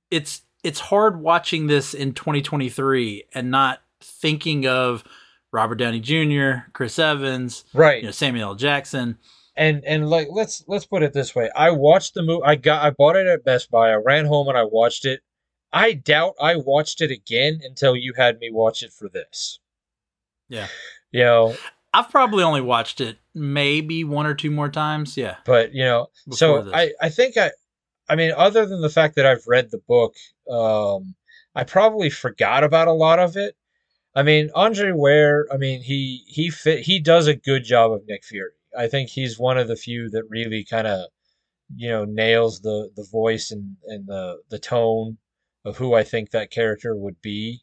it's 0.10 0.42
it's 0.64 0.80
hard 0.80 1.22
watching 1.22 1.68
this 1.68 1.94
in 1.94 2.14
2023 2.14 3.26
and 3.34 3.52
not 3.52 3.82
thinking 4.00 4.66
of 4.68 5.04
Robert 5.52 5.76
Downey 5.76 6.00
Jr., 6.00 6.70
Chris 6.74 6.98
Evans, 6.98 7.66
right? 7.74 8.00
You 8.00 8.06
know, 8.06 8.12
Samuel 8.12 8.50
L. 8.50 8.56
Jackson. 8.56 9.18
And 9.56 9.84
and 9.86 10.10
like 10.10 10.30
let's 10.32 10.64
let's 10.68 10.86
put 10.86 11.04
it 11.04 11.14
this 11.14 11.36
way. 11.36 11.50
I 11.56 11.72
watched 11.72 12.14
the 12.14 12.24
movie. 12.24 12.44
I 12.46 12.56
got 12.56 12.84
I 12.86 12.90
bought 12.92 13.18
it 13.18 13.28
at 13.28 13.44
Best 13.44 13.70
Buy. 13.70 13.92
I 13.92 13.96
ran 13.96 14.26
home 14.26 14.48
and 14.48 14.58
I 14.58 14.64
watched 14.64 15.06
it. 15.06 15.22
I 15.74 15.94
doubt 15.94 16.36
I 16.40 16.56
watched 16.56 17.02
it 17.02 17.12
again 17.12 17.62
until 17.64 17.96
you 17.96 18.14
had 18.16 18.40
me 18.40 18.50
watch 18.52 18.84
it 18.84 18.92
for 18.92 19.10
this. 19.10 19.60
Yeah. 20.50 20.68
You 21.12 21.24
know, 21.24 21.56
I've 21.94 22.10
probably 22.10 22.44
only 22.44 22.62
watched 22.62 23.02
it 23.02 23.18
maybe 23.34 24.04
one 24.04 24.26
or 24.26 24.34
two 24.34 24.52
more 24.52 24.70
times. 24.70 25.16
Yeah. 25.18 25.38
But, 25.46 25.74
you 25.74 25.84
know, 25.84 26.08
so 26.32 26.72
I, 26.74 26.92
I 27.02 27.10
think 27.10 27.38
I, 27.38 27.52
I 28.10 28.16
mean, 28.16 28.34
other 28.36 28.66
than 28.66 28.82
the 28.82 28.90
fact 28.90 29.16
that 29.16 29.26
I've 29.26 29.48
read 29.48 29.72
the 29.72 29.82
book, 29.88 30.16
um, 30.50 31.16
I 31.56 31.64
probably 31.64 32.10
forgot 32.10 32.64
about 32.64 32.88
a 32.88 32.94
lot 32.94 33.20
of 33.20 33.38
it. 33.38 33.56
I 34.14 34.24
mean, 34.24 34.50
Andre 34.54 34.92
Ware, 34.92 35.48
I 35.52 35.58
mean, 35.58 35.82
he, 35.82 36.24
he 36.28 36.50
fit, 36.50 36.82
he 36.82 37.00
does 37.00 37.28
a 37.28 37.36
good 37.36 37.64
job 37.64 37.94
of 37.94 38.02
Nick 38.08 38.26
Fury. 38.26 38.52
I 38.78 38.88
think 38.88 39.10
he's 39.10 39.40
one 39.40 39.58
of 39.58 39.68
the 39.68 39.76
few 39.76 40.10
that 40.12 40.30
really 40.30 40.64
kind 40.64 40.88
of, 40.88 41.10
you 41.76 41.90
know, 41.90 42.06
nails 42.06 42.62
the 42.62 42.90
the 42.96 43.08
voice 43.12 43.52
and 43.52 43.76
and 43.88 44.08
the 44.08 44.42
the 44.50 44.60
tone 44.60 45.18
of 45.66 45.78
who 45.78 45.94
I 45.94 46.04
think 46.04 46.32
that 46.32 46.52
character 46.52 46.96
would 46.96 47.22
be. 47.22 47.62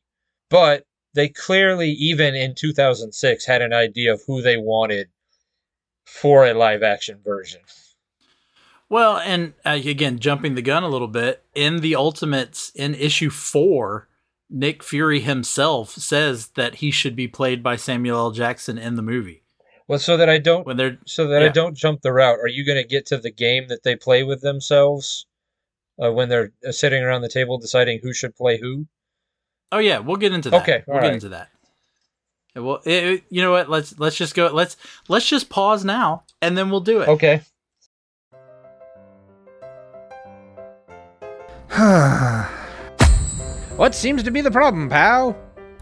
But 0.50 0.84
they 1.14 1.28
clearly, 1.28 1.90
even 1.90 2.34
in 2.34 2.54
2006, 2.54 3.46
had 3.46 3.62
an 3.62 3.72
idea 3.72 4.12
of 4.12 4.22
who 4.26 4.40
they 4.40 4.56
wanted 4.56 5.08
for 6.06 6.46
a 6.46 6.54
live 6.54 6.82
action 6.82 7.20
version. 7.24 7.60
Well, 8.88 9.18
and 9.18 9.52
uh, 9.66 9.78
again, 9.84 10.18
jumping 10.18 10.54
the 10.54 10.62
gun 10.62 10.82
a 10.82 10.88
little 10.88 11.08
bit, 11.08 11.44
in 11.54 11.80
the 11.80 11.94
Ultimates 11.94 12.70
in 12.74 12.94
issue 12.94 13.30
four, 13.30 14.08
Nick 14.48 14.82
Fury 14.82 15.20
himself 15.20 15.90
says 15.90 16.48
that 16.54 16.76
he 16.76 16.90
should 16.90 17.14
be 17.14 17.28
played 17.28 17.62
by 17.62 17.76
Samuel 17.76 18.16
L. 18.16 18.30
Jackson 18.30 18.78
in 18.78 18.94
the 18.94 19.02
movie. 19.02 19.42
Well, 19.88 19.98
so 19.98 20.18
that 20.18 20.28
I 20.28 20.36
don't 20.36 20.66
when 20.66 20.76
they're 20.76 20.98
so 21.06 21.26
that 21.28 21.40
yeah. 21.40 21.48
I 21.48 21.50
don't 21.50 21.74
jump 21.74 22.02
the 22.02 22.12
route. 22.12 22.38
Are 22.38 22.46
you 22.46 22.64
going 22.64 22.80
to 22.80 22.86
get 22.86 23.06
to 23.06 23.16
the 23.16 23.30
game 23.30 23.68
that 23.68 23.84
they 23.84 23.96
play 23.96 24.22
with 24.22 24.42
themselves 24.42 25.26
uh, 26.00 26.12
when 26.12 26.28
they're 26.28 26.52
uh, 26.66 26.72
sitting 26.72 27.02
around 27.02 27.22
the 27.22 27.28
table 27.28 27.56
deciding 27.56 28.00
who 28.02 28.12
should 28.12 28.36
play 28.36 28.60
who? 28.60 28.86
Oh 29.72 29.78
yeah, 29.78 29.98
we'll 29.98 30.18
get 30.18 30.34
into 30.34 30.50
that. 30.50 30.62
Okay, 30.62 30.84
we'll 30.86 30.98
right. 30.98 31.04
get 31.04 31.14
into 31.14 31.30
that. 31.30 31.48
Well, 32.54 32.82
it, 32.84 33.04
it, 33.04 33.24
you 33.30 33.40
know 33.40 33.50
what? 33.50 33.70
Let's 33.70 33.98
let's 33.98 34.16
just 34.16 34.34
go. 34.34 34.48
Let's 34.48 34.76
let's 35.08 35.26
just 35.26 35.48
pause 35.48 35.86
now, 35.86 36.24
and 36.42 36.56
then 36.56 36.68
we'll 36.68 36.80
do 36.80 37.00
it. 37.00 37.08
Okay. 37.08 37.40
what 43.76 43.94
seems 43.94 44.22
to 44.22 44.30
be 44.30 44.42
the 44.42 44.50
problem, 44.50 44.90
pal? 44.90 45.34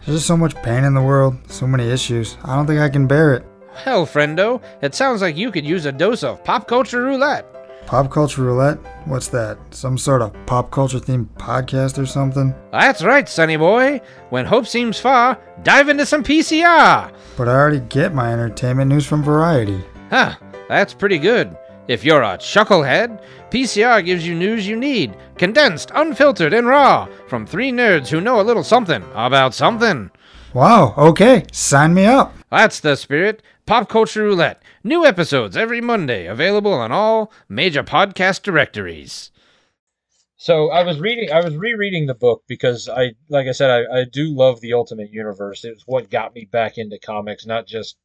There's 0.05 0.19
just 0.19 0.27
so 0.27 0.37
much 0.37 0.55
pain 0.63 0.85
in 0.85 0.93
the 0.93 1.01
world, 1.01 1.35
so 1.51 1.67
many 1.67 1.89
issues. 1.89 2.37
I 2.45 2.55
don't 2.55 2.67
think 2.67 2.79
I 2.79 2.87
can 2.87 3.07
bear 3.07 3.33
it. 3.33 3.43
Hell, 3.77 4.05
friendo, 4.05 4.61
it 4.81 4.95
sounds 4.95 5.21
like 5.21 5.37
you 5.37 5.51
could 5.51 5.65
use 5.65 5.85
a 5.85 5.91
dose 5.91 6.23
of 6.23 6.43
pop 6.43 6.67
culture 6.67 7.03
roulette. 7.03 7.45
Pop 7.85 8.11
culture 8.11 8.41
roulette? 8.41 8.77
What's 9.05 9.29
that? 9.29 9.57
Some 9.69 9.97
sort 9.97 10.21
of 10.21 10.33
pop 10.45 10.71
culture 10.71 10.99
themed 10.99 11.29
podcast 11.35 11.97
or 11.97 12.05
something? 12.05 12.53
That's 12.71 13.03
right, 13.03 13.29
sonny 13.29 13.55
boy. 13.55 14.01
When 14.29 14.45
hope 14.45 14.67
seems 14.67 14.99
far, 14.99 15.39
dive 15.63 15.87
into 15.87 16.05
some 16.05 16.23
PCR. 16.23 17.13
But 17.37 17.47
I 17.47 17.51
already 17.53 17.79
get 17.79 18.13
my 18.13 18.33
entertainment 18.33 18.89
news 18.89 19.05
from 19.05 19.23
Variety. 19.23 19.81
Huh, 20.09 20.35
that's 20.67 20.93
pretty 20.93 21.17
good. 21.17 21.55
If 21.87 22.03
you're 22.03 22.23
a 22.23 22.37
chucklehead, 22.37 23.23
PCR 23.51 24.03
gives 24.03 24.27
you 24.27 24.35
news 24.35 24.67
you 24.67 24.75
need, 24.75 25.15
condensed, 25.37 25.91
unfiltered, 25.95 26.53
and 26.53 26.67
raw, 26.67 27.07
from 27.27 27.45
three 27.45 27.71
nerds 27.71 28.09
who 28.09 28.19
know 28.19 28.41
a 28.41 28.43
little 28.43 28.63
something 28.63 29.03
about 29.13 29.53
something. 29.53 30.11
Wow, 30.53 30.93
okay, 30.97 31.45
sign 31.53 31.93
me 31.93 32.05
up. 32.05 32.33
That's 32.49 32.79
the 32.79 32.95
spirit. 32.95 33.43
Pop 33.65 33.89
Culture 33.89 34.23
Roulette. 34.23 34.61
New 34.83 35.05
episodes 35.05 35.57
every 35.57 35.81
Monday, 35.81 36.27
available 36.27 36.73
on 36.73 36.91
all 36.91 37.31
major 37.49 37.83
podcast 37.83 38.41
directories. 38.41 39.31
So 40.37 40.69
I 40.69 40.83
was 40.83 40.99
reading, 40.99 41.31
I 41.31 41.41
was 41.41 41.57
rereading 41.57 42.05
the 42.05 42.13
book 42.13 42.43
because 42.47 42.87
I, 42.87 43.13
like 43.27 43.47
I 43.47 43.51
said, 43.51 43.69
I, 43.69 43.99
I 43.99 44.03
do 44.05 44.33
love 44.33 44.61
the 44.61 44.73
Ultimate 44.73 45.11
Universe. 45.11 45.65
It 45.65 45.73
was 45.73 45.83
what 45.85 46.09
got 46.09 46.35
me 46.35 46.45
back 46.45 46.77
into 46.77 46.99
comics, 46.99 47.45
not 47.45 47.67
just 47.67 47.97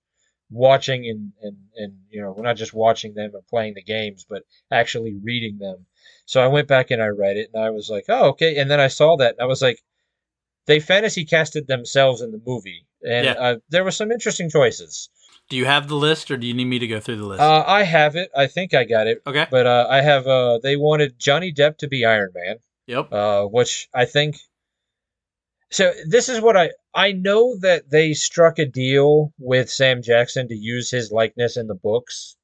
watching 0.50 1.06
and, 1.06 1.32
and, 1.42 1.56
and 1.76 1.92
you 2.10 2.22
know, 2.22 2.34
not 2.38 2.56
just 2.56 2.74
watching 2.74 3.14
them 3.14 3.30
and 3.34 3.46
playing 3.46 3.74
the 3.74 3.82
games, 3.82 4.26
but 4.28 4.42
actually 4.70 5.20
reading 5.22 5.58
them. 5.58 5.86
So 6.24 6.40
I 6.42 6.48
went 6.48 6.68
back 6.68 6.90
and 6.90 7.02
I 7.02 7.08
read 7.08 7.36
it 7.36 7.50
and 7.52 7.62
I 7.62 7.70
was 7.70 7.88
like, 7.90 8.06
oh, 8.08 8.30
okay. 8.30 8.56
And 8.56 8.70
then 8.70 8.80
I 8.80 8.88
saw 8.88 9.16
that 9.18 9.36
I 9.40 9.44
was 9.44 9.62
like, 9.62 9.80
they 10.66 10.80
fantasy 10.80 11.24
casted 11.24 11.66
themselves 11.68 12.22
in 12.22 12.32
the 12.32 12.40
movie. 12.44 12.86
And 13.04 13.26
yeah. 13.26 13.32
uh, 13.32 13.56
there 13.68 13.84
were 13.84 13.90
some 13.90 14.12
interesting 14.12 14.50
choices. 14.50 15.08
Do 15.48 15.56
you 15.56 15.64
have 15.66 15.88
the 15.88 15.96
list, 15.96 16.30
or 16.30 16.36
do 16.36 16.46
you 16.46 16.54
need 16.54 16.66
me 16.66 16.78
to 16.78 16.86
go 16.86 17.00
through 17.00 17.16
the 17.16 17.26
list? 17.26 17.40
Uh, 17.40 17.64
I 17.66 17.82
have 17.82 18.16
it. 18.16 18.30
I 18.34 18.46
think 18.46 18.74
I 18.74 18.84
got 18.84 19.06
it. 19.06 19.22
Okay. 19.26 19.46
But 19.50 19.66
uh, 19.66 19.86
I 19.90 20.00
have. 20.00 20.26
Uh, 20.26 20.58
they 20.62 20.76
wanted 20.76 21.18
Johnny 21.18 21.52
Depp 21.52 21.78
to 21.78 21.88
be 21.88 22.04
Iron 22.04 22.30
Man. 22.34 22.56
Yep. 22.86 23.12
Uh, 23.12 23.44
which 23.46 23.88
I 23.94 24.04
think. 24.04 24.36
So 25.70 25.92
this 26.06 26.28
is 26.28 26.40
what 26.40 26.56
I 26.56 26.70
I 26.94 27.12
know 27.12 27.56
that 27.60 27.90
they 27.90 28.12
struck 28.12 28.58
a 28.58 28.66
deal 28.66 29.32
with 29.38 29.70
Sam 29.70 30.02
Jackson 30.02 30.48
to 30.48 30.54
use 30.54 30.90
his 30.90 31.10
likeness 31.10 31.56
in 31.56 31.66
the 31.66 31.74
books. 31.74 32.36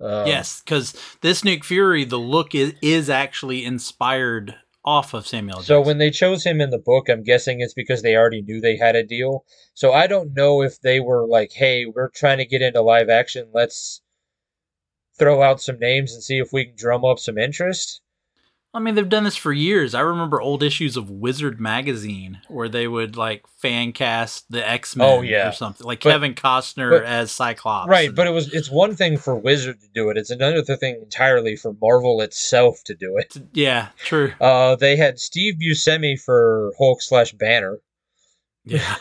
Um, 0.00 0.26
yes, 0.26 0.62
because 0.62 0.94
this 1.20 1.44
Nick 1.44 1.64
Fury, 1.64 2.04
the 2.04 2.18
look 2.18 2.54
is, 2.54 2.74
is 2.80 3.10
actually 3.10 3.64
inspired 3.64 4.56
off 4.84 5.14
of 5.14 5.26
Samuel. 5.26 5.58
Jackson. 5.58 5.74
So 5.74 5.80
when 5.80 5.98
they 5.98 6.10
chose 6.10 6.44
him 6.44 6.60
in 6.60 6.70
the 6.70 6.78
book, 6.78 7.08
I'm 7.08 7.22
guessing 7.22 7.60
it's 7.60 7.74
because 7.74 8.02
they 8.02 8.16
already 8.16 8.42
knew 8.42 8.60
they 8.60 8.76
had 8.76 8.96
a 8.96 9.02
deal. 9.02 9.44
So 9.74 9.92
I 9.92 10.06
don't 10.06 10.34
know 10.34 10.62
if 10.62 10.80
they 10.80 11.00
were 11.00 11.26
like, 11.26 11.52
"Hey, 11.52 11.86
we're 11.86 12.08
trying 12.10 12.38
to 12.38 12.46
get 12.46 12.62
into 12.62 12.80
live 12.82 13.08
action. 13.08 13.50
Let's 13.52 14.02
throw 15.18 15.42
out 15.42 15.60
some 15.60 15.78
names 15.78 16.12
and 16.12 16.22
see 16.22 16.38
if 16.38 16.52
we 16.52 16.66
can 16.66 16.76
drum 16.76 17.04
up 17.04 17.18
some 17.18 17.38
interest." 17.38 18.00
I 18.72 18.78
mean, 18.78 18.94
they've 18.94 19.08
done 19.08 19.24
this 19.24 19.36
for 19.36 19.52
years. 19.52 19.94
I 19.96 20.00
remember 20.00 20.40
old 20.40 20.62
issues 20.62 20.96
of 20.96 21.10
Wizard 21.10 21.60
magazine 21.60 22.40
where 22.46 22.68
they 22.68 22.86
would 22.86 23.16
like 23.16 23.44
fan 23.58 23.92
cast 23.92 24.48
the 24.50 24.66
X 24.66 24.94
Men 24.94 25.08
oh, 25.08 25.22
yeah. 25.22 25.48
or 25.48 25.52
something, 25.52 25.84
like 25.84 26.04
but, 26.04 26.10
Kevin 26.10 26.34
Costner 26.34 26.90
but, 26.90 27.04
as 27.04 27.32
Cyclops. 27.32 27.88
Right, 27.88 28.08
and, 28.08 28.16
but 28.16 28.28
it 28.28 28.30
was 28.30 28.54
it's 28.54 28.70
one 28.70 28.94
thing 28.94 29.18
for 29.18 29.34
Wizard 29.34 29.80
to 29.80 29.88
do 29.92 30.08
it. 30.10 30.16
It's 30.16 30.30
another 30.30 30.62
thing 30.62 31.00
entirely 31.02 31.56
for 31.56 31.74
Marvel 31.80 32.20
itself 32.20 32.84
to 32.84 32.94
do 32.94 33.16
it. 33.16 33.36
Yeah, 33.52 33.88
true. 33.98 34.32
Uh, 34.40 34.74
they 34.74 34.96
had 34.96 35.18
Steve 35.18 35.56
Buscemi 35.60 36.20
for 36.20 36.72
Hulk 36.78 37.02
slash 37.02 37.32
Banner. 37.32 37.78
Yeah. 38.64 38.96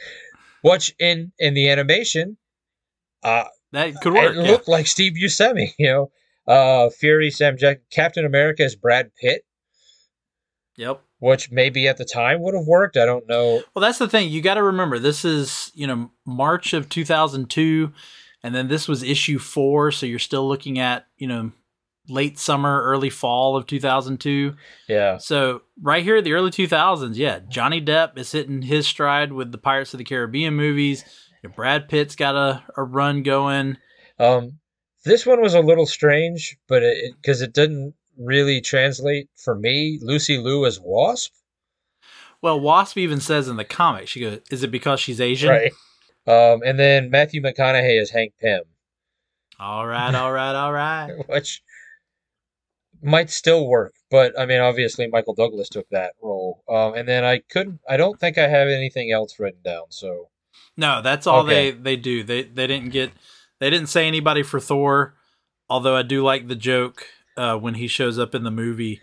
Which 0.62 0.94
in 0.98 1.32
in 1.38 1.54
the 1.54 1.70
animation, 1.70 2.36
uh, 3.22 3.44
that 3.72 3.94
could 4.00 4.12
work. 4.12 4.36
It 4.36 4.42
yeah. 4.42 4.50
looked 4.50 4.68
like 4.68 4.86
Steve 4.86 5.12
Buscemi, 5.12 5.72
you 5.78 5.86
know. 5.86 6.10
Uh, 6.46 6.90
Fury, 6.90 7.30
Sam 7.30 7.56
Jack, 7.56 7.80
Captain 7.90 8.24
America 8.24 8.64
is 8.64 8.76
Brad 8.76 9.10
Pitt. 9.20 9.44
Yep. 10.76 11.02
Which 11.18 11.50
maybe 11.50 11.86
at 11.86 11.98
the 11.98 12.04
time 12.04 12.40
would 12.40 12.54
have 12.54 12.66
worked. 12.66 12.96
I 12.96 13.04
don't 13.04 13.28
know. 13.28 13.62
Well, 13.74 13.82
that's 13.82 13.98
the 13.98 14.08
thing. 14.08 14.30
You 14.30 14.40
got 14.40 14.54
to 14.54 14.62
remember, 14.62 14.98
this 14.98 15.24
is 15.24 15.70
you 15.74 15.86
know 15.86 16.10
March 16.26 16.72
of 16.72 16.88
2002, 16.88 17.92
and 18.42 18.54
then 18.54 18.68
this 18.68 18.88
was 18.88 19.02
issue 19.02 19.38
four, 19.38 19.92
so 19.92 20.06
you're 20.06 20.18
still 20.18 20.48
looking 20.48 20.78
at 20.78 21.06
you 21.18 21.28
know 21.28 21.52
late 22.08 22.38
summer, 22.38 22.82
early 22.82 23.10
fall 23.10 23.56
of 23.56 23.66
2002. 23.66 24.54
Yeah. 24.88 25.18
So 25.18 25.62
right 25.80 26.02
here, 26.02 26.20
the 26.20 26.32
early 26.32 26.50
2000s, 26.50 27.16
yeah, 27.16 27.40
Johnny 27.48 27.80
Depp 27.80 28.18
is 28.18 28.32
hitting 28.32 28.62
his 28.62 28.86
stride 28.86 29.32
with 29.32 29.52
the 29.52 29.58
Pirates 29.58 29.94
of 29.94 29.98
the 29.98 30.04
Caribbean 30.04 30.54
movies. 30.54 31.04
Brad 31.54 31.88
Pitt's 31.88 32.16
got 32.16 32.34
a, 32.34 32.62
a 32.76 32.82
run 32.82 33.22
going. 33.22 33.78
Um, 34.18 34.58
this 35.04 35.24
one 35.24 35.40
was 35.40 35.54
a 35.54 35.60
little 35.60 35.86
strange, 35.86 36.56
but 36.68 36.82
it 36.82 37.14
because 37.20 37.40
it, 37.40 37.50
it 37.50 37.54
didn't 37.54 37.94
really 38.18 38.60
translate 38.60 39.28
for 39.36 39.54
me. 39.54 39.98
Lucy 40.02 40.38
Liu 40.38 40.66
as 40.66 40.78
Wasp. 40.80 41.32
Well, 42.42 42.60
Wasp 42.60 42.96
even 42.96 43.20
says 43.20 43.48
in 43.48 43.56
the 43.56 43.64
comic, 43.64 44.08
she 44.08 44.20
goes, 44.20 44.40
"Is 44.50 44.62
it 44.62 44.70
because 44.70 45.00
she's 45.00 45.20
Asian?" 45.20 45.50
Right. 45.50 45.72
Um, 46.26 46.60
and 46.64 46.78
then 46.78 47.10
Matthew 47.10 47.42
McConaughey 47.42 48.00
is 48.00 48.10
Hank 48.10 48.34
Pym. 48.40 48.62
All 49.58 49.86
right, 49.86 50.14
all 50.14 50.32
right, 50.32 50.54
all 50.54 50.72
right. 50.72 51.12
Which 51.28 51.62
might 53.02 53.30
still 53.30 53.66
work, 53.66 53.94
but 54.10 54.38
I 54.38 54.46
mean, 54.46 54.60
obviously 54.60 55.06
Michael 55.06 55.34
Douglas 55.34 55.68
took 55.68 55.88
that 55.90 56.12
role. 56.22 56.62
Um, 56.68 56.94
and 56.94 57.08
then 57.08 57.24
I 57.24 57.40
couldn't. 57.50 57.80
I 57.88 57.96
don't 57.96 58.20
think 58.20 58.38
I 58.38 58.48
have 58.48 58.68
anything 58.68 59.12
else 59.12 59.38
written 59.38 59.60
down. 59.62 59.84
So. 59.90 60.28
No, 60.76 61.02
that's 61.02 61.26
all 61.26 61.44
okay. 61.44 61.72
they 61.72 61.76
they 61.76 61.96
do. 61.96 62.22
They 62.22 62.42
they 62.42 62.66
didn't 62.66 62.90
get 62.90 63.10
they 63.60 63.70
didn't 63.70 63.88
say 63.88 64.08
anybody 64.08 64.42
for 64.42 64.58
Thor, 64.58 65.14
although 65.68 65.94
I 65.94 66.02
do 66.02 66.22
like 66.24 66.48
the 66.48 66.56
joke 66.56 67.06
uh, 67.36 67.56
when 67.56 67.74
he 67.74 67.86
shows 67.86 68.18
up 68.18 68.34
in 68.34 68.42
the 68.42 68.50
movie, 68.50 69.00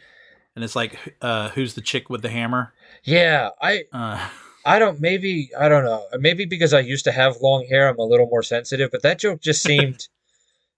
and 0.55 0.63
it's 0.63 0.75
like, 0.75 1.15
uh, 1.21 1.49
"Who's 1.49 1.75
the 1.75 1.81
chick 1.81 2.09
with 2.09 2.21
the 2.21 2.29
hammer?" 2.29 2.73
Yeah, 3.03 3.49
I. 3.61 3.85
Uh, 3.93 4.27
I 4.65 4.79
don't. 4.79 4.99
Maybe 4.99 5.49
I 5.57 5.69
don't 5.69 5.85
know. 5.85 6.05
Maybe 6.19 6.45
because 6.45 6.73
I 6.73 6.81
used 6.81 7.05
to 7.05 7.11
have 7.13 7.37
long 7.41 7.65
hair, 7.67 7.87
I'm 7.87 7.97
a 7.97 8.03
little 8.03 8.27
more 8.27 8.43
sensitive. 8.43 8.91
But 8.91 9.01
that 9.03 9.17
joke 9.17 9.41
just 9.41 9.63
seemed 9.63 10.07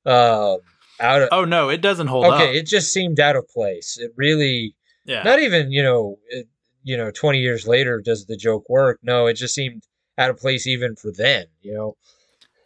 uh, 0.05 0.57
out 0.99 1.21
of. 1.23 1.29
Oh 1.31 1.43
no, 1.43 1.69
it 1.69 1.81
doesn't 1.81 2.05
hold 2.05 2.25
okay, 2.25 2.35
up. 2.35 2.41
Okay, 2.41 2.57
it 2.57 2.67
just 2.67 2.93
seemed 2.93 3.19
out 3.19 3.35
of 3.35 3.49
place. 3.49 3.97
It 3.97 4.13
really. 4.15 4.75
Yeah. 5.05 5.23
Not 5.23 5.39
even 5.39 5.71
you 5.71 5.81
know, 5.81 6.19
it, 6.27 6.47
you 6.83 6.95
know, 6.97 7.09
20 7.09 7.39
years 7.39 7.67
later 7.67 7.99
does 7.99 8.27
the 8.27 8.37
joke 8.37 8.69
work? 8.69 8.99
No, 9.01 9.25
it 9.25 9.33
just 9.33 9.55
seemed 9.55 9.81
out 10.19 10.29
of 10.29 10.37
place 10.37 10.67
even 10.67 10.95
for 10.95 11.11
then. 11.11 11.47
You 11.61 11.73
know. 11.73 11.97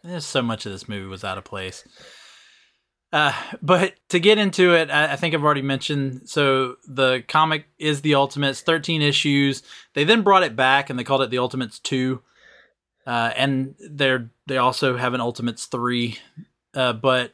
There's 0.04 0.26
so 0.26 0.42
much 0.42 0.66
of 0.66 0.72
this 0.72 0.88
movie 0.88 1.06
was 1.06 1.24
out 1.24 1.38
of 1.38 1.44
place. 1.44 1.82
Uh, 3.10 3.32
but 3.62 3.94
to 4.10 4.20
get 4.20 4.38
into 4.38 4.74
it, 4.74 4.90
I, 4.90 5.12
I, 5.12 5.16
think 5.16 5.34
I've 5.34 5.44
already 5.44 5.62
mentioned. 5.62 6.28
So 6.28 6.76
the 6.86 7.22
comic 7.26 7.66
is 7.78 8.02
the 8.02 8.16
Ultimates, 8.16 8.60
13 8.60 9.02
issues. 9.02 9.62
They 9.94 10.04
then 10.04 10.22
brought 10.22 10.42
it 10.42 10.56
back 10.56 10.90
and 10.90 10.98
they 10.98 11.04
called 11.04 11.22
it 11.22 11.30
the 11.30 11.38
Ultimates 11.38 11.78
2. 11.78 12.20
Uh, 13.06 13.32
and 13.36 13.76
they're 13.78 14.30
they 14.46 14.58
also 14.58 14.96
have 14.96 15.14
an 15.14 15.20
Ultimates 15.20 15.66
3. 15.66 16.18
Uh, 16.74 16.92
but 16.92 17.32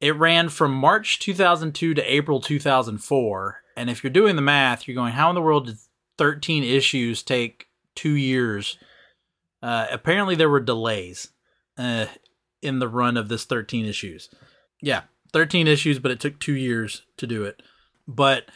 it 0.00 0.14
ran 0.16 0.48
from 0.48 0.72
March 0.74 1.18
2002 1.18 1.94
to 1.94 2.02
April 2.02 2.40
2004. 2.40 3.62
And 3.76 3.90
if 3.90 4.04
you're 4.04 4.12
doing 4.12 4.36
the 4.36 4.42
math, 4.42 4.86
you're 4.86 4.94
going, 4.94 5.14
how 5.14 5.30
in 5.30 5.34
the 5.34 5.42
world 5.42 5.66
did 5.66 5.76
13 6.18 6.62
issues 6.62 7.22
take 7.22 7.68
two 7.94 8.12
years? 8.12 8.76
Uh, 9.62 9.86
apparently, 9.90 10.34
there 10.34 10.50
were 10.50 10.60
delays. 10.60 11.28
Uh, 11.80 12.04
in 12.60 12.78
the 12.78 12.88
run 12.88 13.16
of 13.16 13.30
this 13.30 13.46
13 13.46 13.86
issues. 13.86 14.28
Yeah, 14.82 15.04
13 15.32 15.66
issues, 15.66 15.98
but 15.98 16.10
it 16.10 16.20
took 16.20 16.38
two 16.38 16.52
years 16.52 17.06
to 17.16 17.26
do 17.26 17.44
it. 17.44 17.62
But 18.06 18.50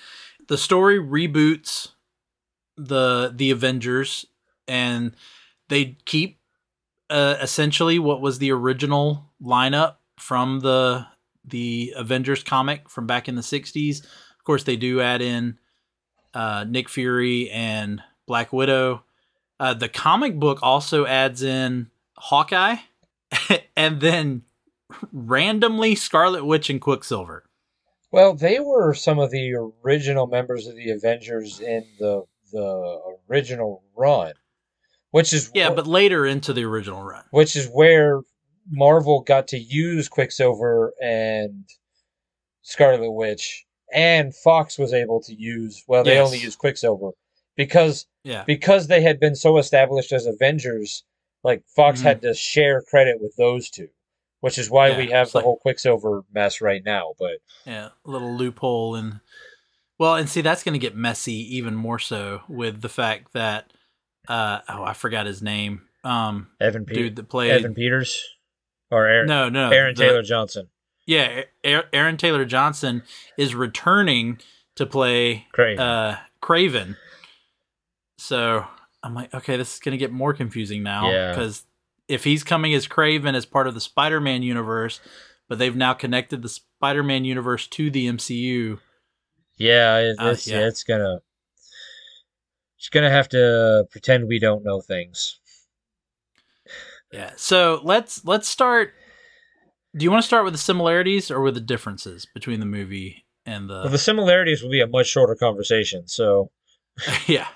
the 0.49 0.59
story 0.59 0.99
reboots 0.99 1.93
the 2.77 3.33
the 3.35 3.51
Avengers, 3.51 4.27
and 4.69 5.17
they 5.71 5.97
keep 6.05 6.39
uh, 7.09 7.37
essentially 7.41 7.99
what 7.99 8.21
was 8.21 8.41
the 8.41 8.53
original 8.53 9.33
lineup 9.43 9.95
from 10.19 10.61
the 10.61 11.07
the 11.47 11.95
Avengers 11.97 12.43
comic 12.43 12.91
from 12.91 13.07
back 13.07 13.27
in 13.27 13.37
the 13.37 13.41
60s. 13.41 14.03
Of 14.03 14.45
course, 14.45 14.65
they 14.65 14.77
do 14.77 15.01
add 15.01 15.23
in 15.23 15.59
uh, 16.35 16.67
Nick 16.69 16.91
Fury 16.91 17.51
and 17.51 18.03
Black 18.27 18.53
Widow. 18.53 19.05
Uh, 19.59 19.73
the 19.73 19.89
comic 19.89 20.39
book 20.39 20.59
also 20.63 21.07
adds 21.07 21.43
in 21.43 21.91
Hawkeye 22.17 22.77
and 23.77 24.01
then 24.01 24.43
randomly 25.13 25.95
Scarlet 25.95 26.45
Witch 26.45 26.71
and 26.71 26.81
Quicksilver. 26.81 27.45
Well, 28.11 28.35
they 28.35 28.61
were 28.61 28.95
some 28.95 29.19
of 29.19 29.31
the 29.31 29.55
original 29.85 30.27
members 30.27 30.67
of 30.67 30.77
the 30.77 30.91
Avengers 30.91 31.61
in 31.61 31.85
the 31.99 32.23
the 32.53 33.01
original 33.29 33.83
run, 33.97 34.35
which 35.11 35.33
is 35.33 35.51
yeah, 35.55 35.71
wh- 35.71 35.75
but 35.75 35.87
later 35.87 36.25
into 36.25 36.53
the 36.53 36.65
original 36.65 37.03
run, 37.03 37.25
which 37.33 37.57
is 37.57 37.69
where 37.69 38.21
Marvel 38.71 39.21
got 39.23 39.49
to 39.49 39.59
use 39.59 40.09
Quicksilver 40.09 40.95
and 41.03 41.65
Scarlet 42.63 43.11
Witch, 43.11 43.65
and 43.93 44.35
Fox 44.35 44.79
was 44.79 44.93
able 44.93 45.21
to 45.23 45.35
use. 45.35 45.83
Well, 45.89 46.05
they 46.05 46.15
yes. 46.15 46.27
only 46.27 46.39
used 46.39 46.59
Quicksilver 46.59 47.11
because 47.57 48.07
yeah. 48.23 48.45
because 48.47 48.87
they 48.87 49.03
had 49.03 49.21
been 49.21 49.35
so 49.35 49.59
established 49.59 50.13
as 50.13 50.27
Avengers. 50.27 51.05
Like 51.45 51.63
Fox 51.77 52.01
mm-hmm. 52.01 52.09
had 52.09 52.23
to 52.23 52.35
share 52.35 52.83
credit 52.83 53.19
with 53.21 53.37
those 53.37 53.71
two 53.71 53.89
which 54.45 54.59
is 54.59 54.71
why 54.71 54.89
yeah, 54.89 54.99
we 54.99 55.11
have 55.11 55.33
the 55.33 55.39
like, 55.39 55.45
whole 55.45 55.57
Quicksilver 55.57 56.23
mess 56.31 56.61
right 56.61 56.85
now. 56.85 57.15
But 57.19 57.39
yeah, 57.65 57.89
a 58.05 58.11
little 58.11 58.37
loophole 58.37 58.95
and 58.95 59.21
well, 59.99 60.17
and 60.17 60.29
see 60.29 60.43
that's 60.43 60.63
going 60.63 60.75
to 60.75 60.79
get 60.79 60.95
messy 60.95 61.57
even 61.57 61.75
more 61.75 61.99
so 61.99 62.43
with 62.47 62.83
the 62.83 62.91
fact 62.91 63.33
that 63.33 63.73
uh 64.29 64.61
oh 64.69 64.85
I 64.85 64.93
forgot 64.93 65.25
his 65.25 65.41
name 65.41 65.83
um 66.05 66.49
Evan 66.61 66.85
Pe- 66.85 66.93
dude 66.93 67.17
that 67.17 67.31
played 67.31 67.53
Evan 67.53 67.75
Peters 67.75 68.23
or 68.91 69.07
Aaron 69.07 69.27
no 69.29 69.49
no 69.49 69.71
Aaron 69.71 69.95
the, 69.95 70.03
Taylor 70.03 70.23
Johnson 70.23 70.69
yeah 71.07 71.45
Aaron 71.65 72.19
Taylor 72.19 72.45
Johnson 72.45 73.03
is 73.39 73.55
returning 73.55 74.39
to 74.77 74.85
play 74.85 75.47
Kraven. 75.57 75.79
uh 75.79 76.19
Kraven 76.43 76.97
so 78.19 78.67
I'm 79.05 79.15
like 79.15 79.33
okay 79.35 79.57
this 79.57 79.75
is 79.75 79.81
going 79.81 79.93
to 79.93 79.99
get 79.99 80.11
more 80.11 80.33
confusing 80.33 80.83
now 80.83 81.31
because 81.31 81.65
if 82.09 82.25
he's 82.25 82.43
coming 82.43 82.75
as 82.75 82.87
Kraven 82.87 83.35
as 83.35 83.47
part 83.47 83.67
of 83.67 83.75
the 83.75 83.81
Spider-Man 83.81 84.43
universe, 84.43 85.01
but 85.49 85.59
they've 85.59 85.77
now 85.77 85.95
connected 85.95 86.43
the 86.43 86.49
Spider-Man 86.49 87.25
universe 87.25 87.67
to 87.69 87.91
the 87.91 88.07
MCU. 88.07 88.79
Yeah, 89.57 89.99
it's, 89.99 90.21
uh, 90.21 90.37
yeah. 90.45 90.67
it's 90.67 90.83
gonna 90.83 91.21
it's 92.79 92.89
gonna 92.89 93.11
have 93.11 93.29
to 93.31 93.87
pretend 93.91 94.27
we 94.27 94.39
don't 94.39 94.65
know 94.65 94.81
things. 94.81 95.39
Yeah. 97.13 97.31
So 97.37 97.81
let's 97.85 98.25
let's 98.25 98.49
start. 98.49 98.95
Do 99.97 100.03
you 100.03 100.11
want 100.11 100.23
to 100.23 100.27
start 100.27 100.45
with 100.45 100.55
the 100.55 100.59
similarities 100.59 101.31
or 101.31 101.41
with 101.41 101.55
the 101.55 101.61
differences 101.61 102.27
between 102.35 102.59
the 102.59 102.67
movie 102.67 103.25
and 103.47 103.71
the? 103.71 103.75
Well, 103.75 103.89
the 103.91 103.99
similarities 103.99 104.63
will 104.63 104.71
be 104.71 104.81
a 104.81 104.89
much 104.89 105.07
shorter 105.07 105.37
conversation. 105.37 106.09
So. 106.09 106.51
yeah. 107.27 107.47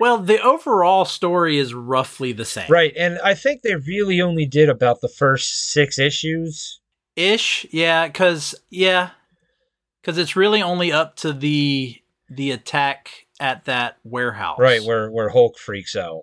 Well, 0.00 0.16
the 0.18 0.40
overall 0.40 1.04
story 1.04 1.58
is 1.58 1.74
roughly 1.74 2.32
the 2.32 2.46
same. 2.46 2.70
Right, 2.70 2.92
and 2.96 3.18
I 3.22 3.34
think 3.34 3.60
they 3.60 3.76
really 3.76 4.22
only 4.22 4.46
did 4.46 4.70
about 4.70 5.02
the 5.02 5.08
first 5.08 5.72
6 5.72 5.98
issues. 5.98 6.80
Ish, 7.16 7.66
yeah, 7.70 8.08
cuz 8.08 8.54
yeah, 8.70 9.10
cuz 10.02 10.16
it's 10.16 10.34
really 10.34 10.62
only 10.62 10.90
up 10.90 11.16
to 11.16 11.34
the 11.34 12.00
the 12.30 12.50
attack 12.50 13.26
at 13.40 13.66
that 13.66 13.98
warehouse. 14.02 14.58
Right, 14.58 14.82
where 14.82 15.10
where 15.10 15.28
Hulk 15.28 15.58
freaks 15.58 15.94
out. 15.94 16.22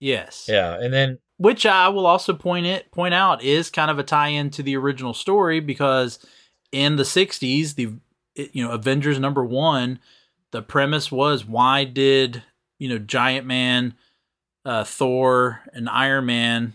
Yes. 0.00 0.46
Yeah, 0.48 0.78
and 0.80 0.94
then 0.94 1.18
which 1.36 1.66
I 1.66 1.88
will 1.88 2.06
also 2.06 2.32
point 2.32 2.64
it 2.64 2.90
point 2.90 3.12
out 3.12 3.42
is 3.42 3.68
kind 3.68 3.90
of 3.90 3.98
a 3.98 4.02
tie-in 4.02 4.48
to 4.50 4.62
the 4.62 4.76
original 4.76 5.12
story 5.12 5.60
because 5.60 6.24
in 6.70 6.96
the 6.96 7.02
60s 7.02 7.74
the 7.74 7.92
you 8.34 8.64
know 8.64 8.70
Avengers 8.70 9.18
number 9.18 9.44
1 9.44 9.98
the 10.52 10.62
premise 10.62 11.12
was 11.12 11.44
why 11.44 11.84
did 11.84 12.42
you 12.82 12.88
know, 12.88 12.98
Giant 12.98 13.46
Man, 13.46 13.94
uh, 14.64 14.82
Thor, 14.82 15.60
and 15.72 15.88
Iron 15.88 16.26
Man, 16.26 16.74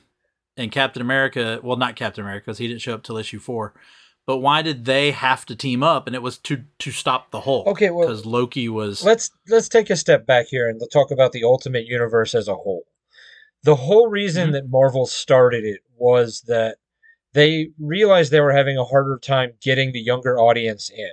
and 0.55 0.71
Captain 0.71 1.01
America. 1.01 1.59
Well, 1.61 1.75
not 1.75 1.97
Captain 1.97 2.23
America 2.23 2.45
because 2.45 2.59
he 2.59 2.67
didn't 2.69 2.79
show 2.79 2.93
up 2.93 3.03
till 3.03 3.17
issue 3.17 3.39
four. 3.39 3.73
But 4.25 4.37
why 4.37 4.61
did 4.61 4.85
they 4.85 5.11
have 5.11 5.45
to 5.47 5.55
team 5.55 5.83
up? 5.83 6.07
And 6.07 6.15
it 6.15 6.21
was 6.21 6.37
to 6.39 6.63
to 6.79 6.91
stop 6.91 7.31
the 7.31 7.41
Hulk. 7.41 7.67
Okay, 7.67 7.89
well, 7.89 8.07
because 8.07 8.25
Loki 8.25 8.69
was. 8.69 9.03
Let's 9.03 9.31
let's 9.49 9.67
take 9.67 9.89
a 9.89 9.97
step 9.97 10.25
back 10.25 10.45
here 10.47 10.69
and 10.69 10.81
talk 10.93 11.11
about 11.11 11.33
the 11.33 11.43
Ultimate 11.43 11.85
Universe 11.85 12.33
as 12.33 12.47
a 12.47 12.55
whole. 12.55 12.85
The 13.63 13.75
whole 13.75 14.07
reason 14.07 14.45
mm-hmm. 14.45 14.53
that 14.53 14.69
Marvel 14.69 15.07
started 15.07 15.65
it 15.65 15.81
was 15.97 16.43
that 16.47 16.77
they 17.33 17.71
realized 17.77 18.31
they 18.31 18.39
were 18.39 18.53
having 18.53 18.77
a 18.77 18.85
harder 18.85 19.19
time 19.21 19.55
getting 19.61 19.91
the 19.91 19.99
younger 19.99 20.39
audience 20.39 20.89
in 20.89 21.11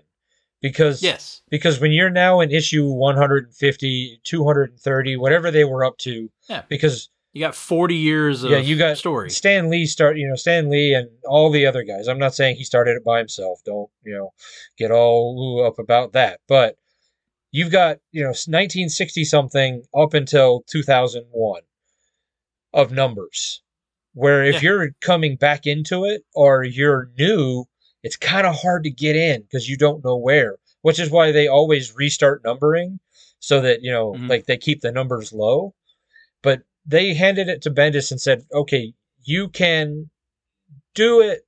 because 0.64 1.02
yes 1.02 1.42
because 1.50 1.78
when 1.78 1.92
you're 1.92 2.08
now 2.08 2.40
in 2.40 2.50
issue 2.50 2.88
150 2.88 4.20
230 4.24 5.16
whatever 5.18 5.50
they 5.50 5.62
were 5.62 5.84
up 5.84 5.98
to 5.98 6.30
yeah 6.48 6.62
because 6.70 7.10
you 7.34 7.40
got 7.40 7.54
40 7.54 7.96
years 7.96 8.44
of 8.44 8.52
yeah, 8.52 8.58
you 8.58 8.78
got 8.78 8.96
story. 8.96 9.28
Stan 9.28 9.68
Lee 9.68 9.86
start, 9.86 10.16
you 10.16 10.28
know, 10.28 10.36
Stan 10.36 10.70
Lee 10.70 10.94
and 10.94 11.08
all 11.24 11.50
the 11.50 11.66
other 11.66 11.82
guys. 11.82 12.06
I'm 12.06 12.18
not 12.18 12.32
saying 12.32 12.54
he 12.54 12.62
started 12.62 12.92
it 12.92 13.04
by 13.04 13.18
himself. 13.18 13.58
Don't, 13.64 13.90
you 14.04 14.14
know, 14.14 14.30
get 14.78 14.92
all 14.92 15.64
up 15.66 15.80
about 15.80 16.12
that. 16.12 16.38
But 16.46 16.76
you've 17.50 17.72
got, 17.72 17.96
you 18.12 18.22
know, 18.22 18.28
1960 18.28 19.24
something 19.24 19.82
up 19.96 20.14
until 20.14 20.62
2001 20.68 21.62
of 22.72 22.92
numbers. 22.92 23.62
Where 24.12 24.44
if 24.44 24.54
yeah. 24.54 24.60
you're 24.60 24.90
coming 25.00 25.34
back 25.34 25.66
into 25.66 26.04
it 26.04 26.22
or 26.36 26.62
you're 26.62 27.10
new, 27.18 27.64
it's 28.04 28.16
kind 28.16 28.46
of 28.46 28.54
hard 28.54 28.84
to 28.84 28.90
get 28.90 29.16
in 29.16 29.42
because 29.42 29.68
you 29.68 29.78
don't 29.78 30.04
know 30.04 30.16
where, 30.16 30.58
which 30.82 31.00
is 31.00 31.10
why 31.10 31.32
they 31.32 31.48
always 31.48 31.96
restart 31.96 32.44
numbering 32.44 33.00
so 33.40 33.62
that, 33.62 33.82
you 33.82 33.90
know, 33.90 34.12
mm-hmm. 34.12 34.28
like 34.28 34.44
they 34.44 34.58
keep 34.58 34.82
the 34.82 34.92
numbers 34.92 35.32
low. 35.32 35.74
But 36.42 36.62
they 36.84 37.14
handed 37.14 37.48
it 37.48 37.62
to 37.62 37.70
Bendis 37.70 38.10
and 38.10 38.20
said, 38.20 38.44
okay, 38.52 38.92
you 39.22 39.48
can 39.48 40.10
do 40.94 41.22
it 41.22 41.46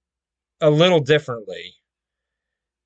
a 0.62 0.70
little 0.70 1.00
differently, 1.00 1.74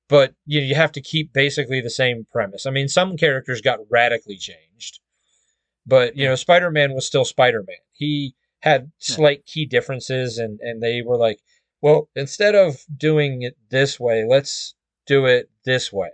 but 0.09 0.35
you, 0.45 0.59
know, 0.59 0.67
you 0.67 0.75
have 0.75 0.91
to 0.91 1.01
keep 1.01 1.31
basically 1.31 1.79
the 1.79 1.89
same 1.89 2.27
premise. 2.29 2.65
I 2.65 2.71
mean, 2.71 2.89
some 2.89 3.15
characters 3.15 3.61
got 3.61 3.79
radically 3.89 4.37
changed, 4.37 4.99
but, 5.85 6.17
you 6.17 6.25
know, 6.25 6.35
Spider 6.35 6.69
Man 6.69 6.93
was 6.93 7.07
still 7.07 7.23
Spider 7.23 7.63
Man. 7.65 7.77
He 7.93 8.35
had 8.59 8.91
slight 8.97 9.45
key 9.45 9.65
differences, 9.65 10.37
and, 10.37 10.59
and 10.59 10.83
they 10.83 11.01
were 11.01 11.17
like, 11.17 11.39
well, 11.81 12.09
instead 12.15 12.55
of 12.55 12.77
doing 12.95 13.41
it 13.41 13.57
this 13.69 13.99
way, 13.99 14.25
let's 14.27 14.75
do 15.07 15.25
it 15.25 15.49
this 15.65 15.91
way. 15.91 16.11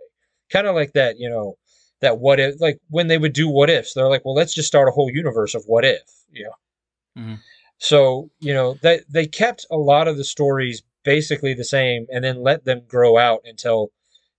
Kind 0.50 0.68
of 0.68 0.76
like 0.76 0.94
that, 0.94 1.20
you 1.20 1.30
know, 1.30 1.58
that 2.02 2.20
what 2.20 2.40
if, 2.40 2.60
like 2.62 2.80
when 2.90 3.08
they 3.08 3.18
would 3.18 3.34
do 3.34 3.50
what 3.50 3.70
ifs, 3.70 3.94
they're 3.94 4.08
like, 4.08 4.24
well, 4.24 4.36
let's 4.36 4.54
just 4.54 4.68
start 4.68 4.88
a 4.88 4.92
whole 4.92 5.10
universe 5.12 5.56
of 5.56 5.64
what 5.66 5.84
if, 5.84 6.02
you 6.32 6.46
know. 6.46 7.22
Mm-hmm. 7.22 7.36
So, 7.80 8.32
you 8.40 8.54
know, 8.54 8.78
they, 8.82 9.02
they 9.10 9.28
kept 9.28 9.66
a 9.70 9.78
lot 9.78 10.08
of 10.08 10.18
the 10.18 10.24
stories 10.24 10.84
basically 11.04 11.54
the 11.54 11.64
same 11.64 12.06
and 12.12 12.24
then 12.24 12.42
let 12.42 12.66
them 12.66 12.82
grow 12.88 13.18
out 13.18 13.42
until 13.46 13.92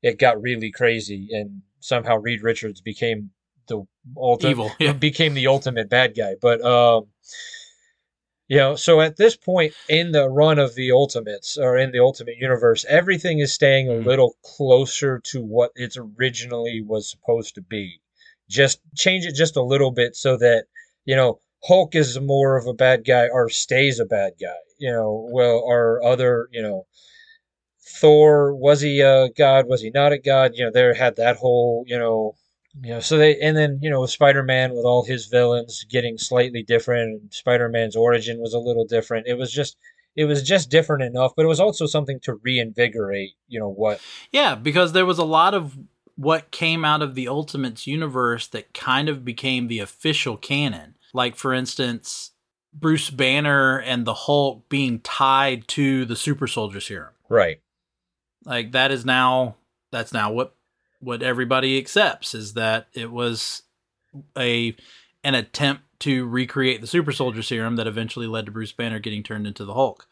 it 0.03 0.19
got 0.19 0.41
really 0.41 0.71
crazy 0.71 1.29
and 1.33 1.63
somehow 1.81 2.17
Reed 2.17 2.43
Richards 2.43 2.81
became 2.81 3.31
the 3.69 3.83
ultimate, 4.17 4.51
evil, 4.51 4.73
yeah. 4.79 4.93
became 4.93 5.35
the 5.35 5.47
ultimate 5.47 5.91
bad 5.91 6.17
guy. 6.17 6.35
But, 6.41 6.63
um, 6.63 7.07
you 8.49 8.57
know, 8.57 8.77
so 8.77 9.03
at 9.03 9.17
this 9.17 9.37
point 9.37 9.75
in 9.89 10.13
the 10.13 10.29
run 10.29 10.59
of 10.59 10.75
the 10.75 10.91
Ultimates 10.91 11.59
or 11.59 11.77
in 11.77 11.93
the 11.93 12.01
Ultimate 12.01 12.39
Universe, 12.39 12.87
everything 12.89 13.41
is 13.41 13.53
staying 13.53 13.89
a 13.89 13.93
mm-hmm. 13.93 14.09
little 14.09 14.37
closer 14.43 15.21
to 15.25 15.43
what 15.43 15.71
it 15.75 15.97
originally 15.97 16.83
was 16.83 17.11
supposed 17.11 17.55
to 17.57 17.63
be. 17.63 18.01
Just 18.49 18.81
change 18.97 19.27
it 19.27 19.35
just 19.35 19.57
a 19.57 19.63
little 19.63 19.91
bit 19.91 20.17
so 20.17 20.39
that, 20.39 20.65
you 21.05 21.15
know, 21.15 21.41
Hulk 21.65 21.95
is 21.95 22.19
more 22.19 22.57
of 22.57 22.67
a 22.67 22.73
bad 22.73 23.05
guy 23.05 23.29
or 23.29 23.51
stays 23.51 24.01
a 24.01 24.07
bad 24.07 24.33
guy. 24.41 24.57
You 24.79 24.93
know, 24.93 25.29
well, 25.31 25.59
or 25.59 26.03
other, 26.03 26.49
you 26.51 26.63
know, 26.63 26.87
Thor, 28.01 28.55
was 28.55 28.81
he 28.81 29.01
a 29.01 29.29
god? 29.31 29.67
Was 29.69 29.83
he 29.83 29.91
not 29.91 30.13
a 30.13 30.19
god? 30.19 30.53
You 30.55 30.65
know, 30.65 30.71
there 30.71 30.95
had 30.95 31.17
that 31.17 31.37
whole, 31.37 31.85
you 31.87 31.99
know, 31.99 32.37
you 32.75 32.91
know, 32.91 33.01
so 33.01 33.19
they 33.19 33.39
and 33.41 33.57
then 33.57 33.79
you 33.83 33.91
know 33.91 34.05
Spider 34.07 34.43
Man 34.43 34.75
with 34.75 34.85
all 34.85 35.05
his 35.05 35.27
villains 35.27 35.85
getting 35.91 36.19
slightly 36.19 36.63
different. 36.63 37.35
Spider 37.35 37.69
Man's 37.69 37.97
origin 37.97 38.39
was 38.41 38.55
a 38.55 38.59
little 38.59 38.85
different. 38.85 39.27
It 39.27 39.35
was 39.35 39.53
just 39.53 39.77
it 40.17 40.25
was 40.25 40.43
just 40.43 40.71
different 40.71 41.03
enough, 41.03 41.33
but 41.37 41.45
it 41.45 41.49
was 41.49 41.61
also 41.61 41.87
something 41.87 42.21
to 42.21 42.35
reinvigorate. 42.35 43.33
You 43.47 43.61
know 43.61 43.71
what? 43.71 44.01
Yeah, 44.33 44.55
because 44.55 44.93
there 44.93 45.07
was 45.07 45.19
a 45.19 45.25
lot 45.25 45.55
of 45.55 45.79
what 46.17 46.51
came 46.51 46.85
out 46.85 47.03
of 47.03 47.15
the 47.15 47.29
Ultimates 47.29 47.87
universe 47.87 48.49
that 48.49 48.75
kind 48.75 49.09
of 49.09 49.25
became 49.25 49.69
the 49.69 49.79
official 49.79 50.37
canon. 50.37 50.97
Like 51.15 51.37
for 51.37 51.55
instance, 51.55 52.33
Bruce 52.75 53.11
Banner 53.11 53.79
and 53.79 54.05
the 54.05 54.15
Hulk 54.15 54.69
being 54.69 55.01
tied 55.01 55.67
to 55.69 56.05
the 56.05 56.17
super 56.17 56.47
soldier 56.47 56.81
serum. 56.81 57.15
Right. 57.29 57.61
Like 58.45 58.73
that 58.73 58.91
is 58.91 59.05
now 59.05 59.57
that's 59.91 60.13
now 60.13 60.33
what 60.33 60.55
what 61.01 61.23
everybody 61.23 61.79
accepts 61.79 62.35
is 62.35 62.55
that 62.55 62.89
it 62.93 63.11
was 63.11 63.63
a 64.37 64.75
an 65.25 65.35
attempt 65.35 65.83
to 66.01 66.27
recreate 66.27 66.81
the 66.81 66.87
super 66.87 67.13
soldier 67.13 67.43
serum 67.43 67.77
that 67.77 67.87
eventually 67.87 68.27
led 68.27 68.47
to 68.47 68.53
Bruce 68.53 68.73
Banner 68.73 68.99
getting 68.99 69.23
turned 69.23 69.47
into 69.47 69.65
the 69.65 69.75
Hulk. 69.75 70.07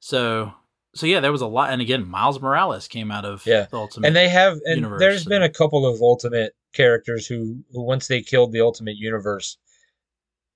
So 0.00 0.52
so 0.94 1.06
yeah, 1.06 1.20
there 1.20 1.32
was 1.32 1.40
a 1.40 1.46
lot 1.46 1.72
and 1.72 1.80
again 1.80 2.08
Miles 2.08 2.40
Morales 2.40 2.88
came 2.88 3.10
out 3.10 3.24
of 3.24 3.46
yeah. 3.46 3.66
the 3.70 3.76
Ultimate. 3.76 4.06
And 4.06 4.16
they 4.16 4.28
have 4.28 4.58
and 4.64 4.76
universe, 4.76 5.00
there's 5.00 5.24
so. 5.24 5.30
been 5.30 5.42
a 5.42 5.48
couple 5.48 5.86
of 5.86 6.00
Ultimate 6.00 6.54
characters 6.72 7.26
who 7.26 7.64
who 7.72 7.82
once 7.82 8.08
they 8.08 8.22
killed 8.22 8.52
the 8.52 8.60
Ultimate 8.60 8.96
universe 8.96 9.58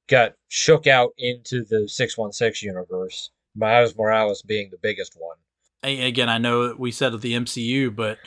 got 0.08 0.34
shook 0.48 0.86
out 0.86 1.10
into 1.18 1.64
the 1.64 1.88
616 1.88 2.66
universe. 2.66 3.30
Miles 3.54 3.96
Morales 3.96 4.42
being 4.42 4.70
the 4.70 4.78
biggest 4.80 5.16
one. 5.18 5.36
Again, 5.82 6.28
I 6.28 6.38
know 6.38 6.74
we 6.76 6.90
said 6.90 7.14
of 7.14 7.22
the 7.22 7.34
MCU, 7.34 7.94
but 7.94 8.18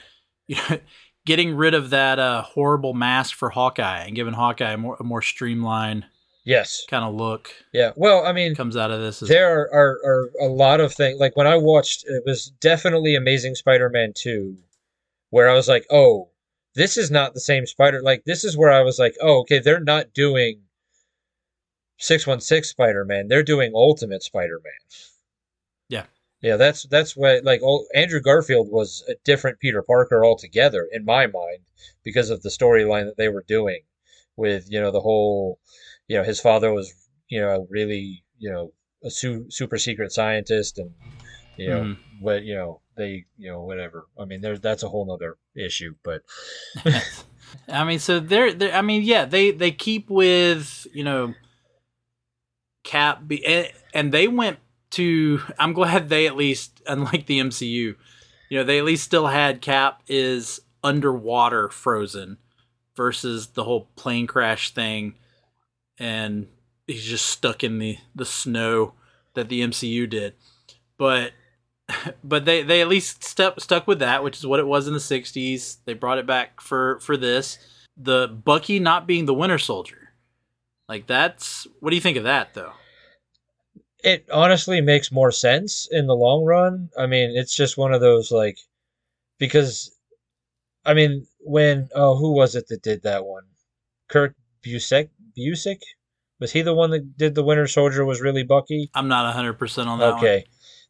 getting 1.29 1.55
rid 1.55 1.75
of 1.75 1.91
that 1.91 2.17
uh, 2.17 2.41
horrible 2.41 2.95
mask 2.95 3.35
for 3.35 3.51
Hawkeye 3.51 4.05
and 4.05 4.15
giving 4.15 4.33
Hawkeye 4.33 4.71
a 4.71 4.77
more, 4.77 4.97
a 4.99 5.03
more 5.03 5.21
streamlined 5.21 6.07
yes 6.43 6.85
kind 6.89 7.03
of 7.03 7.13
look 7.13 7.53
yeah 7.73 7.91
well 7.97 8.25
i 8.25 8.31
mean 8.31 8.55
comes 8.55 8.77
out 8.77 8.89
of 8.89 9.01
this 9.01 9.19
there 9.19 9.59
are, 9.59 9.69
are, 9.73 9.99
are 10.05 10.29
a 10.39 10.47
lot 10.47 10.79
of 10.79 10.93
things 10.93 11.19
like 11.19 11.35
when 11.35 11.45
i 11.45 11.57
watched 11.57 12.05
it 12.07 12.23
was 12.25 12.53
definitely 12.61 13.13
amazing 13.13 13.53
spider-man 13.53 14.13
2 14.15 14.55
where 15.31 15.49
i 15.49 15.53
was 15.53 15.67
like 15.67 15.85
oh 15.91 16.29
this 16.75 16.95
is 16.95 17.11
not 17.11 17.33
the 17.33 17.41
same 17.41 17.65
spider 17.65 18.01
like 18.01 18.23
this 18.23 18.45
is 18.45 18.55
where 18.55 18.71
i 18.71 18.81
was 18.81 18.97
like 18.97 19.15
oh 19.21 19.41
okay 19.41 19.59
they're 19.59 19.81
not 19.81 20.13
doing 20.13 20.61
616 21.99 22.63
Spider-Man. 22.63 23.27
They're 23.27 23.43
doing 23.43 23.73
Ultimate 23.75 24.23
Spider-Man. 24.23 24.71
Yeah. 24.89 25.18
Yeah, 26.41 26.55
that's 26.55 26.83
that's 26.83 27.17
why 27.17 27.41
like 27.43 27.61
Andrew 27.93 28.21
Garfield 28.21 28.69
was 28.71 29.03
a 29.09 29.15
different 29.25 29.59
Peter 29.59 29.81
Parker 29.81 30.23
altogether 30.23 30.87
in 30.91 31.03
my 31.03 31.27
mind 31.27 31.59
because 32.03 32.29
of 32.29 32.41
the 32.43 32.49
storyline 32.49 33.05
that 33.05 33.17
they 33.17 33.27
were 33.27 33.43
doing 33.47 33.81
with, 34.37 34.71
you 34.71 34.79
know, 34.79 34.91
the 34.91 35.01
whole 35.01 35.59
you 36.07 36.17
know, 36.17 36.23
his 36.23 36.39
father 36.39 36.73
was, 36.73 36.93
you 37.27 37.39
know, 37.39 37.67
really, 37.69 38.23
you 38.37 38.51
know, 38.51 38.73
a 39.03 39.09
su- 39.09 39.49
super 39.49 39.77
secret 39.77 40.11
scientist 40.11 40.79
and 40.79 40.91
you 41.57 41.69
know, 41.69 41.81
mm. 41.81 41.97
what, 42.21 42.43
you 42.43 42.55
know, 42.55 42.79
they, 42.95 43.25
you 43.37 43.51
know, 43.51 43.61
whatever. 43.61 44.07
I 44.17 44.23
mean, 44.23 44.39
there's 44.39 44.61
that's 44.61 44.83
a 44.83 44.87
whole 44.87 45.05
nother 45.05 45.37
issue, 45.55 45.95
but 46.03 46.21
I 47.67 47.83
mean, 47.83 47.99
so 47.99 48.21
they're, 48.21 48.53
they're 48.53 48.73
I 48.73 48.81
mean, 48.81 49.03
yeah, 49.03 49.25
they 49.25 49.51
they 49.51 49.71
keep 49.71 50.09
with, 50.09 50.87
you 50.93 51.03
know, 51.03 51.33
Cap 52.83 53.27
be, 53.27 53.45
and, 53.45 53.71
and 53.93 54.11
they 54.13 54.29
went 54.29 54.59
to. 54.91 55.41
I'm 55.57 55.73
glad 55.73 56.09
they 56.09 56.27
at 56.27 56.35
least, 56.35 56.81
unlike 56.87 57.25
the 57.25 57.39
MCU, 57.39 57.95
you 58.49 58.57
know, 58.57 58.63
they 58.63 58.79
at 58.79 58.85
least 58.85 59.03
still 59.03 59.27
had 59.27 59.61
Cap 59.61 60.01
is 60.07 60.59
underwater 60.83 61.69
frozen 61.69 62.37
versus 62.95 63.47
the 63.47 63.63
whole 63.63 63.87
plane 63.95 64.27
crash 64.27 64.73
thing, 64.73 65.15
and 65.97 66.47
he's 66.87 67.05
just 67.05 67.25
stuck 67.25 67.63
in 67.63 67.79
the 67.79 67.97
the 68.15 68.25
snow 68.25 68.93
that 69.33 69.49
the 69.49 69.61
MCU 69.61 70.09
did. 70.09 70.33
But 70.97 71.33
but 72.23 72.45
they 72.45 72.63
they 72.63 72.81
at 72.81 72.87
least 72.87 73.23
step, 73.23 73.59
stuck 73.59 73.87
with 73.87 73.99
that, 73.99 74.23
which 74.23 74.37
is 74.37 74.45
what 74.45 74.59
it 74.59 74.67
was 74.67 74.87
in 74.87 74.93
the 74.93 74.99
'60s. 74.99 75.77
They 75.85 75.93
brought 75.93 76.17
it 76.17 76.25
back 76.25 76.61
for 76.61 76.99
for 76.99 77.17
this. 77.17 77.57
The 77.95 78.27
Bucky 78.27 78.79
not 78.79 79.07
being 79.07 79.25
the 79.25 79.33
Winter 79.33 79.57
Soldier 79.57 79.99
like 80.89 81.05
that's 81.05 81.67
what 81.79 81.91
do 81.91 81.95
you 81.95 82.01
think 82.01 82.17
of 82.17 82.23
that 82.23 82.55
though? 82.55 82.73
It 84.03 84.25
honestly 84.31 84.81
makes 84.81 85.11
more 85.11 85.31
sense 85.31 85.87
in 85.91 86.07
the 86.07 86.15
long 86.15 86.45
run. 86.45 86.89
I 86.97 87.05
mean, 87.05 87.31
it's 87.35 87.55
just 87.55 87.77
one 87.77 87.93
of 87.93 88.01
those 88.01 88.31
like 88.31 88.57
because 89.37 89.91
I 90.85 90.93
mean, 90.93 91.27
when 91.39 91.89
oh, 91.93 92.15
who 92.17 92.33
was 92.33 92.55
it 92.55 92.67
that 92.69 92.81
did 92.81 93.03
that 93.03 93.25
one? 93.25 93.43
Kurt 94.09 94.35
Busiek 94.65 95.09
Busiek? 95.37 95.81
Was 96.39 96.51
he 96.53 96.61
the 96.61 96.73
one 96.73 96.91
that 96.91 97.17
did 97.17 97.35
the 97.35 97.43
Winter 97.43 97.67
Soldier 97.67 98.05
was 98.05 98.21
really 98.21 98.43
Bucky? 98.43 98.89
I'm 98.93 99.09
not 99.09 99.35
100% 99.35 99.87
on 99.87 99.99
that 99.99 100.15
Okay. 100.15 100.37
One. 100.37 100.43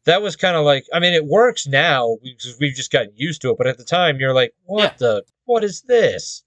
That 0.04 0.22
was 0.22 0.36
kind 0.36 0.56
of 0.56 0.64
like 0.64 0.84
I 0.92 1.00
mean, 1.00 1.12
it 1.12 1.26
works 1.26 1.66
now 1.66 2.16
because 2.22 2.56
we've 2.60 2.74
just 2.74 2.92
gotten 2.92 3.12
used 3.16 3.42
to 3.42 3.50
it, 3.50 3.58
but 3.58 3.66
at 3.66 3.78
the 3.78 3.84
time 3.84 4.18
you're 4.18 4.34
like, 4.34 4.54
what 4.64 4.82
yeah. 4.82 4.92
the 4.98 5.24
what 5.44 5.64
is 5.64 5.82
this? 5.82 6.44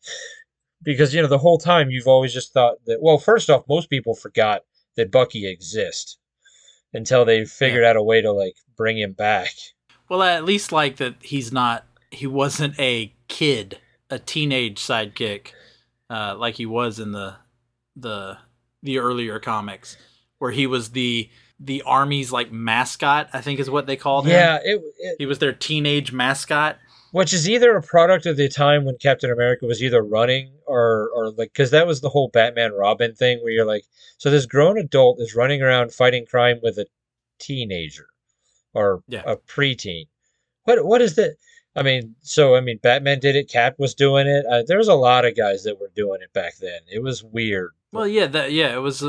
because 0.83 1.13
you 1.13 1.21
know 1.21 1.27
the 1.27 1.37
whole 1.37 1.57
time 1.57 1.89
you've 1.89 2.07
always 2.07 2.33
just 2.33 2.53
thought 2.53 2.75
that 2.85 3.01
well 3.01 3.17
first 3.17 3.49
off 3.49 3.63
most 3.67 3.89
people 3.89 4.13
forgot 4.13 4.61
that 4.95 5.11
bucky 5.11 5.47
exists 5.47 6.17
until 6.93 7.25
they 7.25 7.45
figured 7.45 7.83
yeah. 7.83 7.89
out 7.89 7.95
a 7.95 8.03
way 8.03 8.21
to 8.21 8.31
like 8.31 8.55
bring 8.75 8.97
him 8.97 9.13
back. 9.13 9.49
Well 10.09 10.21
at 10.21 10.45
least 10.45 10.71
like 10.71 10.97
that 10.97 11.15
he's 11.21 11.51
not 11.51 11.85
he 12.11 12.27
wasn't 12.27 12.79
a 12.79 13.13
kid 13.27 13.79
a 14.09 14.19
teenage 14.19 14.79
sidekick 14.79 15.47
uh, 16.09 16.35
like 16.37 16.55
he 16.55 16.65
was 16.65 16.99
in 16.99 17.11
the 17.11 17.35
the 17.95 18.37
the 18.83 18.99
earlier 18.99 19.39
comics 19.39 19.97
where 20.37 20.51
he 20.51 20.67
was 20.67 20.91
the 20.91 21.29
the 21.59 21.81
army's 21.83 22.31
like 22.31 22.51
mascot 22.51 23.29
i 23.33 23.41
think 23.41 23.59
is 23.59 23.69
what 23.69 23.85
they 23.85 23.95
called 23.95 24.27
yeah, 24.27 24.57
him. 24.57 24.61
Yeah 24.65 24.75
it, 24.99 25.15
he 25.19 25.25
was 25.25 25.39
their 25.39 25.53
teenage 25.53 26.11
mascot 26.11 26.77
which 27.13 27.31
is 27.31 27.47
either 27.47 27.77
a 27.77 27.81
product 27.81 28.25
of 28.25 28.37
the 28.37 28.49
time 28.49 28.85
when 28.85 28.97
Captain 28.97 29.29
America 29.29 29.67
was 29.67 29.83
either 29.83 30.01
running 30.01 30.51
or 30.65 31.11
or 31.13 31.29
like 31.29 31.53
because 31.53 31.69
that 31.69 31.85
was 31.85 32.01
the 32.01 32.09
whole 32.09 32.29
Batman 32.29 32.73
Robin 32.73 33.13
thing 33.13 33.37
where 33.41 33.51
you're 33.51 33.67
like, 33.67 33.85
so 34.17 34.31
this 34.31 34.47
grown 34.47 34.79
adult 34.79 35.21
is 35.21 35.35
running 35.35 35.61
around 35.61 35.93
fighting 35.93 36.25
crime 36.25 36.59
with 36.63 36.79
a 36.79 36.87
teenager 37.37 38.07
or 38.73 39.03
yeah. 39.07 39.21
a 39.27 39.37
preteen. 39.37 40.07
What 40.63 40.85
what 40.85 41.03
is 41.03 41.13
that? 41.15 41.35
I 41.75 41.83
mean, 41.83 42.15
so 42.23 42.55
I 42.55 42.61
mean, 42.61 42.79
Batman 42.81 43.19
did 43.19 43.35
it. 43.35 43.47
Cap 43.47 43.75
was 43.77 43.93
doing 43.93 44.25
it. 44.25 44.43
Uh, 44.47 44.63
there 44.65 44.79
was 44.79 44.87
a 44.87 44.95
lot 44.95 45.23
of 45.23 45.37
guys 45.37 45.63
that 45.65 45.79
were 45.79 45.91
doing 45.95 46.21
it 46.23 46.33
back 46.33 46.57
then. 46.57 46.79
It 46.91 47.03
was 47.03 47.23
weird. 47.23 47.73
Well, 47.91 48.07
yeah, 48.07 48.25
that 48.25 48.51
yeah, 48.51 48.73
it 48.73 48.81
was. 48.81 49.03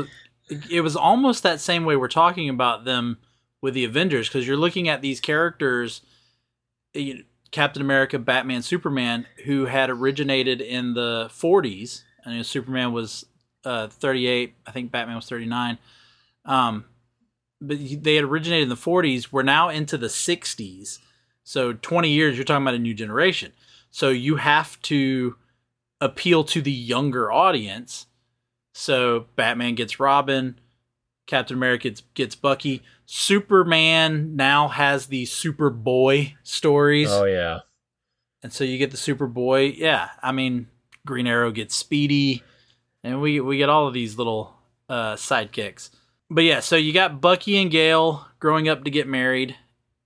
It 0.69 0.81
was 0.81 0.95
almost 0.95 1.41
that 1.41 1.59
same 1.59 1.85
way 1.85 1.95
we're 1.95 2.07
talking 2.07 2.49
about 2.49 2.85
them 2.85 3.17
with 3.63 3.73
the 3.73 3.83
Avengers 3.83 4.27
because 4.27 4.45
you're 4.45 4.57
looking 4.57 4.87
at 4.87 5.01
these 5.01 5.19
characters. 5.19 6.01
You 6.93 7.15
know, 7.15 7.21
Captain 7.51 7.81
America, 7.81 8.19
Batman, 8.19 8.61
Superman, 8.61 9.25
who 9.45 9.65
had 9.65 9.89
originated 9.89 10.61
in 10.61 10.93
the 10.93 11.29
40s. 11.31 12.03
I 12.25 12.29
mean, 12.31 12.43
Superman 12.43 12.91
was 12.91 13.25
uh, 13.63 13.87
38. 13.87 14.55
I 14.65 14.71
think 14.71 14.91
Batman 14.91 15.15
was 15.15 15.27
39. 15.27 15.77
Um, 16.45 16.85
but 17.61 17.77
they 18.03 18.15
had 18.15 18.25
originated 18.25 18.63
in 18.63 18.69
the 18.69 18.75
40s. 18.75 19.31
We're 19.31 19.43
now 19.43 19.69
into 19.69 19.97
the 19.97 20.07
60s. 20.07 20.99
So 21.43 21.73
20 21.73 22.09
years, 22.09 22.35
you're 22.35 22.45
talking 22.45 22.63
about 22.63 22.75
a 22.75 22.79
new 22.79 22.93
generation. 22.93 23.53
So 23.91 24.09
you 24.09 24.35
have 24.37 24.81
to 24.83 25.35
appeal 26.01 26.43
to 26.43 26.61
the 26.61 26.71
younger 26.71 27.31
audience. 27.31 28.07
So 28.73 29.27
Batman 29.35 29.75
gets 29.75 29.99
Robin, 29.99 30.59
Captain 31.27 31.57
America 31.57 31.89
gets, 31.89 32.01
gets 32.13 32.35
Bucky. 32.35 32.83
Superman 33.05 34.35
now 34.35 34.67
has 34.67 35.07
the 35.07 35.23
Superboy 35.25 36.33
stories. 36.43 37.09
Oh 37.11 37.25
yeah. 37.25 37.59
And 38.43 38.53
so 38.53 38.63
you 38.63 38.77
get 38.77 38.91
the 38.91 38.97
Superboy. 38.97 39.75
Yeah, 39.77 40.09
I 40.21 40.31
mean 40.31 40.67
Green 41.05 41.27
Arrow 41.27 41.51
gets 41.51 41.75
Speedy, 41.75 42.43
and 43.03 43.21
we 43.21 43.39
we 43.39 43.57
get 43.57 43.69
all 43.69 43.87
of 43.87 43.93
these 43.93 44.17
little 44.17 44.55
uh, 44.89 45.15
sidekicks. 45.15 45.89
But 46.29 46.43
yeah, 46.43 46.59
so 46.59 46.75
you 46.75 46.93
got 46.93 47.21
Bucky 47.21 47.61
and 47.61 47.69
Gail 47.69 48.27
growing 48.39 48.67
up 48.67 48.83
to 48.83 48.91
get 48.91 49.07
married, 49.07 49.55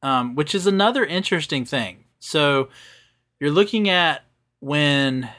um, 0.01 0.35
which 0.35 0.53
is 0.53 0.67
another 0.67 1.05
interesting 1.05 1.65
thing. 1.65 2.05
So 2.19 2.69
you're 3.39 3.51
looking 3.51 3.89
at 3.89 4.25
when 4.59 5.29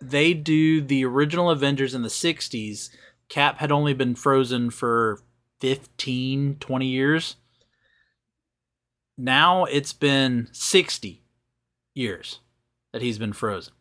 they 0.00 0.34
do 0.34 0.80
the 0.80 1.04
original 1.04 1.50
Avengers 1.50 1.94
in 1.94 2.02
the 2.02 2.08
60s, 2.08 2.90
Cap 3.30 3.58
had 3.58 3.72
only 3.72 3.94
been 3.94 4.16
frozen 4.16 4.70
for 4.70 5.20
15, 5.60 6.56
20 6.58 6.86
years. 6.86 7.36
Now 9.16 9.64
it's 9.64 9.92
been 9.92 10.48
60 10.52 11.22
years 11.94 12.40
that 12.92 13.02
he's 13.02 13.18
been 13.18 13.32
frozen. 13.32 13.72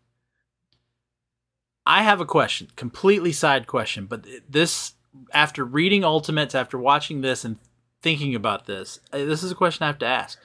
I 1.86 2.04
have 2.04 2.22
a 2.22 2.26
question, 2.26 2.68
completely 2.76 3.32
side 3.32 3.66
question, 3.66 4.06
but 4.06 4.24
this, 4.47 4.93
after 5.34 5.66
reading 5.66 6.04
Ultimates, 6.04 6.54
after 6.54 6.78
watching 6.78 7.22
this 7.22 7.43
and 7.43 7.58
thinking 8.04 8.36
about 8.36 8.68
this, 8.68 9.00
uh, 9.12 9.18
this 9.18 9.41
is 9.41 9.52
a 9.52 9.56
question 9.56 9.84
I 9.84 9.88
have 9.88 9.97
to 10.00 10.06
ask. 10.06 10.38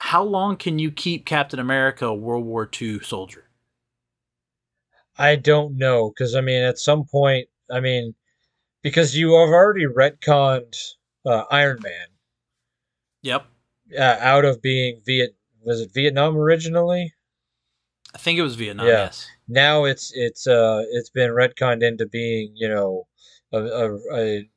How 0.00 0.24
long 0.24 0.56
can 0.56 0.80
you 0.80 0.90
keep 0.90 1.24
Captain 1.24 1.60
America 1.60 2.06
a 2.06 2.14
World 2.14 2.44
War 2.44 2.68
II 2.80 2.98
soldier? 3.00 3.44
I 5.16 5.36
don't 5.36 5.76
know, 5.76 6.10
because 6.10 6.34
I 6.34 6.40
mean, 6.40 6.62
at 6.62 6.78
some 6.78 7.04
point, 7.04 7.48
I 7.70 7.80
mean, 7.80 8.14
because 8.82 9.16
you 9.16 9.32
have 9.32 9.50
already 9.50 9.86
retconned 9.86 10.74
uh, 11.26 11.44
Iron 11.50 11.78
Man. 11.82 12.06
Yep. 13.22 13.46
Uh, 13.98 14.16
out 14.20 14.44
of 14.44 14.60
being 14.62 15.00
Viet 15.04 15.34
was 15.64 15.80
it 15.80 15.90
Vietnam 15.92 16.36
originally? 16.36 17.12
I 18.14 18.18
think 18.18 18.38
it 18.38 18.42
was 18.42 18.54
Vietnam. 18.54 18.86
Yeah. 18.86 19.04
Yes. 19.04 19.26
Now 19.48 19.84
it's 19.84 20.12
it's 20.14 20.46
uh 20.46 20.82
it's 20.92 21.10
been 21.10 21.30
retconned 21.30 21.82
into 21.82 22.06
being 22.06 22.52
you 22.54 22.68
know 22.68 23.06
a, 23.52 23.58
a, 23.58 23.98
a 24.14 24.50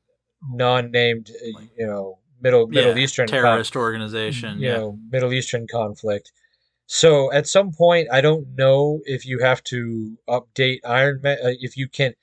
non-named, 0.50 1.30
uh, 1.30 1.62
you 1.78 1.88
know, 1.88 2.20
middle 2.42 2.68
Middle 2.68 2.98
yeah, 2.98 3.04
Eastern 3.04 3.28
terrorist 3.28 3.74
con- 3.74 3.82
organization, 3.82 4.60
you 4.60 4.68
yeah. 4.68 4.78
know, 4.78 5.00
Middle 5.10 5.34
Eastern 5.34 5.68
conflict. 5.68 6.32
So 6.88 7.32
at 7.32 7.48
some 7.48 7.72
point, 7.72 8.10
I 8.12 8.22
don't 8.22 8.48
know 8.56 9.00
if 9.06 9.26
you 9.26 9.40
have 9.40 9.64
to 9.66 10.18
update 10.28 10.80
Iron 10.86 11.22
Man. 11.22 11.38
Uh, 11.44 11.52
if 11.60 11.78
you 11.78 11.88
can, 11.88 12.14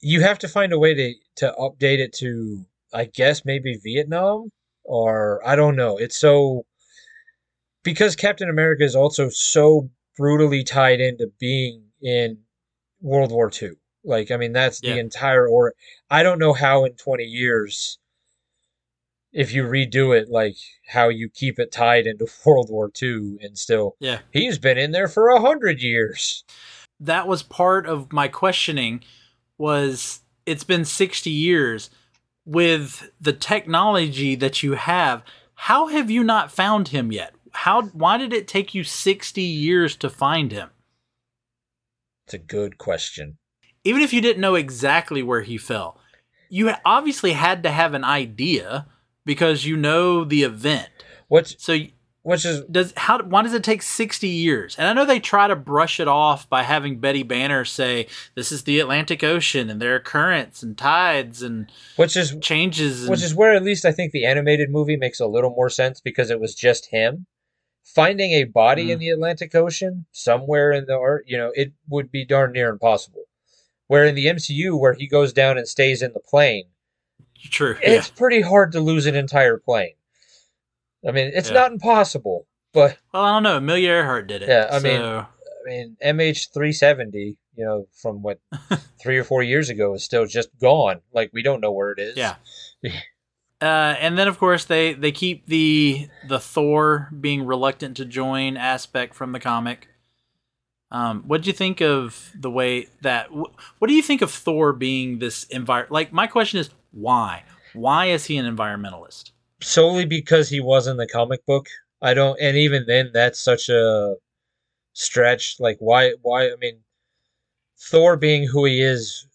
you 0.00 0.22
have 0.22 0.38
to 0.40 0.48
find 0.48 0.72
a 0.72 0.78
way 0.78 0.94
to 0.94 1.14
to 1.36 1.54
update 1.58 1.98
it 1.98 2.12
to, 2.14 2.64
I 2.92 3.04
guess 3.04 3.44
maybe 3.44 3.78
Vietnam 3.82 4.50
or 4.84 5.40
I 5.46 5.56
don't 5.56 5.76
know. 5.76 5.96
It's 5.96 6.18
so 6.18 6.64
because 7.82 8.16
Captain 8.16 8.48
America 8.48 8.84
is 8.84 8.96
also 8.96 9.28
so 9.28 9.90
brutally 10.16 10.64
tied 10.64 11.00
into 11.00 11.30
being 11.38 11.84
in 12.02 12.38
World 13.00 13.32
War 13.32 13.50
II. 13.50 13.70
Like, 14.04 14.30
I 14.30 14.36
mean, 14.36 14.52
that's 14.52 14.82
yeah. 14.82 14.94
the 14.94 15.00
entire 15.00 15.46
or 15.46 15.74
I 16.10 16.22
don't 16.22 16.38
know 16.38 16.52
how 16.52 16.84
in 16.84 16.92
20 16.94 17.24
years 17.24 17.98
if 19.32 19.52
you 19.52 19.62
redo 19.64 20.16
it, 20.16 20.28
like 20.28 20.56
how 20.88 21.08
you 21.08 21.28
keep 21.28 21.58
it 21.58 21.72
tied 21.72 22.06
into 22.06 22.26
World 22.46 22.68
War 22.70 22.90
II 23.00 23.38
and 23.40 23.56
still, 23.56 23.96
yeah, 24.00 24.20
he's 24.32 24.58
been 24.58 24.78
in 24.78 24.92
there 24.92 25.08
for 25.08 25.28
a 25.28 25.40
hundred 25.40 25.80
years. 25.82 26.44
That 26.98 27.26
was 27.26 27.42
part 27.42 27.86
of 27.86 28.12
my 28.12 28.28
questioning. 28.28 29.02
Was 29.60 30.22
it's 30.46 30.64
been 30.64 30.86
sixty 30.86 31.28
years 31.28 31.90
with 32.46 33.10
the 33.20 33.34
technology 33.34 34.34
that 34.34 34.62
you 34.62 34.72
have? 34.72 35.22
How 35.54 35.88
have 35.88 36.10
you 36.10 36.24
not 36.24 36.50
found 36.50 36.88
him 36.88 37.12
yet? 37.12 37.34
How? 37.52 37.82
Why 37.82 38.16
did 38.16 38.32
it 38.32 38.48
take 38.48 38.74
you 38.74 38.84
sixty 38.84 39.42
years 39.42 39.96
to 39.96 40.08
find 40.08 40.50
him? 40.50 40.70
It's 42.24 42.32
a 42.32 42.38
good 42.38 42.78
question. 42.78 43.36
Even 43.84 44.00
if 44.00 44.14
you 44.14 44.22
didn't 44.22 44.40
know 44.40 44.54
exactly 44.54 45.22
where 45.22 45.42
he 45.42 45.58
fell, 45.58 46.00
you 46.48 46.72
obviously 46.86 47.32
had 47.32 47.62
to 47.64 47.70
have 47.70 47.92
an 47.92 48.02
idea 48.02 48.86
because 49.26 49.66
you 49.66 49.76
know 49.76 50.24
the 50.24 50.42
event. 50.42 50.88
Which 51.28 51.60
so 51.60 51.76
which 52.22 52.44
is 52.44 52.64
does 52.64 52.92
how 52.96 53.22
why 53.22 53.42
does 53.42 53.54
it 53.54 53.64
take 53.64 53.82
60 53.82 54.28
years? 54.28 54.76
And 54.78 54.86
I 54.86 54.92
know 54.92 55.04
they 55.04 55.20
try 55.20 55.48
to 55.48 55.56
brush 55.56 56.00
it 56.00 56.08
off 56.08 56.48
by 56.48 56.62
having 56.62 56.98
Betty 56.98 57.22
Banner 57.22 57.64
say 57.64 58.06
this 58.34 58.52
is 58.52 58.64
the 58.64 58.80
Atlantic 58.80 59.24
Ocean 59.24 59.70
and 59.70 59.80
there 59.80 59.94
are 59.94 60.00
currents 60.00 60.62
and 60.62 60.76
tides 60.76 61.42
and 61.42 61.70
which 61.96 62.16
is 62.16 62.36
changes 62.40 63.02
and, 63.02 63.10
which 63.10 63.22
is 63.22 63.34
where 63.34 63.54
at 63.54 63.62
least 63.62 63.84
I 63.84 63.92
think 63.92 64.12
the 64.12 64.26
animated 64.26 64.70
movie 64.70 64.96
makes 64.96 65.20
a 65.20 65.26
little 65.26 65.50
more 65.50 65.70
sense 65.70 66.00
because 66.00 66.30
it 66.30 66.40
was 66.40 66.54
just 66.54 66.86
him 66.90 67.26
finding 67.94 68.32
a 68.32 68.44
body 68.44 68.86
mm. 68.86 68.90
in 68.90 68.98
the 68.98 69.10
Atlantic 69.10 69.54
Ocean 69.54 70.06
somewhere 70.12 70.72
in 70.72 70.86
the 70.86 70.96
art, 70.96 71.24
you 71.26 71.36
know, 71.36 71.52
it 71.54 71.72
would 71.88 72.10
be 72.10 72.24
darn 72.24 72.52
near 72.52 72.70
impossible. 72.70 73.24
Where 73.86 74.04
in 74.04 74.14
the 74.14 74.26
MCU 74.26 74.78
where 74.78 74.94
he 74.94 75.08
goes 75.08 75.32
down 75.32 75.58
and 75.58 75.66
stays 75.66 76.02
in 76.02 76.12
the 76.12 76.20
plane, 76.20 76.66
True. 77.50 77.76
It's 77.82 78.08
yeah. 78.08 78.14
pretty 78.16 78.42
hard 78.42 78.72
to 78.72 78.80
lose 78.80 79.06
an 79.06 79.14
entire 79.14 79.56
plane. 79.56 79.94
I 81.06 81.12
mean, 81.12 81.30
it's 81.34 81.48
yeah. 81.48 81.54
not 81.54 81.72
impossible, 81.72 82.46
but 82.72 82.98
well, 83.12 83.24
I 83.24 83.32
don't 83.32 83.42
know. 83.42 83.56
Amelia 83.56 83.90
Earhart 83.90 84.26
did 84.26 84.42
it. 84.42 84.48
Yeah, 84.48 84.68
I 84.70 84.78
so... 84.78 84.82
mean, 84.82 85.00
I 85.00 85.26
mean, 85.66 85.96
MH 86.04 86.52
three 86.52 86.72
seventy, 86.72 87.36
you 87.56 87.64
know, 87.64 87.86
from 88.02 88.22
what 88.22 88.38
three 89.02 89.18
or 89.18 89.24
four 89.24 89.42
years 89.42 89.70
ago 89.70 89.94
is 89.94 90.04
still 90.04 90.26
just 90.26 90.50
gone. 90.60 91.00
Like 91.12 91.30
we 91.32 91.42
don't 91.42 91.60
know 91.60 91.72
where 91.72 91.92
it 91.92 91.98
is. 91.98 92.16
Yeah. 92.82 92.98
Uh, 93.60 93.94
and 94.00 94.16
then 94.16 94.26
of 94.26 94.38
course 94.38 94.64
they 94.64 94.94
they 94.94 95.12
keep 95.12 95.46
the 95.46 96.08
the 96.26 96.40
Thor 96.40 97.10
being 97.20 97.44
reluctant 97.44 97.94
to 97.98 98.06
join 98.06 98.56
aspect 98.56 99.14
from 99.14 99.32
the 99.32 99.40
comic. 99.40 99.88
Um, 100.90 101.24
what 101.26 101.42
do 101.42 101.48
you 101.48 101.52
think 101.52 101.82
of 101.82 102.32
the 102.34 102.50
way 102.50 102.88
that? 103.02 103.26
Wh- 103.26 103.52
what 103.78 103.88
do 103.88 103.94
you 103.94 104.02
think 104.02 104.22
of 104.22 104.30
Thor 104.30 104.72
being 104.72 105.18
this 105.18 105.44
environment? 105.44 105.92
Like 105.92 106.10
my 106.10 106.26
question 106.26 106.58
is, 106.58 106.70
why? 106.90 107.44
Why 107.74 108.06
is 108.06 108.24
he 108.24 108.38
an 108.38 108.46
environmentalist? 108.46 109.29
Solely 109.62 110.06
because 110.06 110.48
he 110.48 110.60
was 110.60 110.86
in 110.86 110.96
the 110.96 111.06
comic 111.06 111.44
book. 111.46 111.68
I 112.02 112.14
don't, 112.14 112.38
and 112.40 112.56
even 112.56 112.86
then, 112.86 113.10
that's 113.12 113.38
such 113.38 113.68
a 113.68 114.14
stretch. 114.94 115.56
Like, 115.60 115.76
why? 115.80 116.14
Why? 116.22 116.46
I 116.46 116.56
mean, 116.60 116.80
Thor 117.78 118.16
being 118.16 118.46
who 118.46 118.64
he 118.64 118.80
is, 118.80 119.26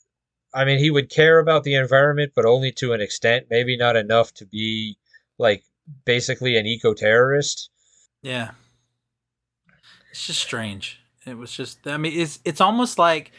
I 0.54 0.66
mean, 0.66 0.80
he 0.80 0.90
would 0.90 1.10
care 1.10 1.40
about 1.40 1.64
the 1.64 1.76
environment, 1.76 2.32
but 2.36 2.46
only 2.46 2.72
to 2.74 2.94
an 2.94 3.02
extent. 3.02 3.48
Maybe 3.50 3.78
not 3.78 3.96
enough 3.96 4.34
to 4.36 4.46
be 4.46 4.98
like 5.38 5.64
basically 6.06 6.58
an 6.58 6.66
eco 6.66 6.94
terrorist. 6.94 7.70
Yeah, 8.24 8.52
it's 10.10 10.26
just 10.26 10.42
strange. 10.42 11.00
It 11.26 11.38
was 11.38 11.52
just, 11.52 11.86
I 11.88 11.98
mean, 11.98 12.20
it's 12.20 12.40
it's 12.46 12.62
almost 12.62 12.98
like 12.98 13.32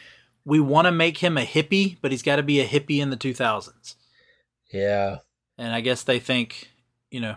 we 0.45 0.59
want 0.61 0.85
to 0.85 0.91
make 0.91 1.17
him 1.17 1.37
a 1.37 1.45
hippie, 1.45 1.97
but 2.01 2.11
he's 2.11 2.23
got 2.23 2.37
to 2.37 2.43
be 2.43 2.61
a 2.61 2.67
hippie 2.67 2.99
in 2.99 3.09
the 3.09 3.17
2000s. 3.17 3.95
Yeah. 4.71 5.17
And 5.57 5.73
I 5.73 5.81
guess 5.81 6.03
they 6.03 6.19
think, 6.19 6.69
you 7.11 7.19
know, 7.19 7.35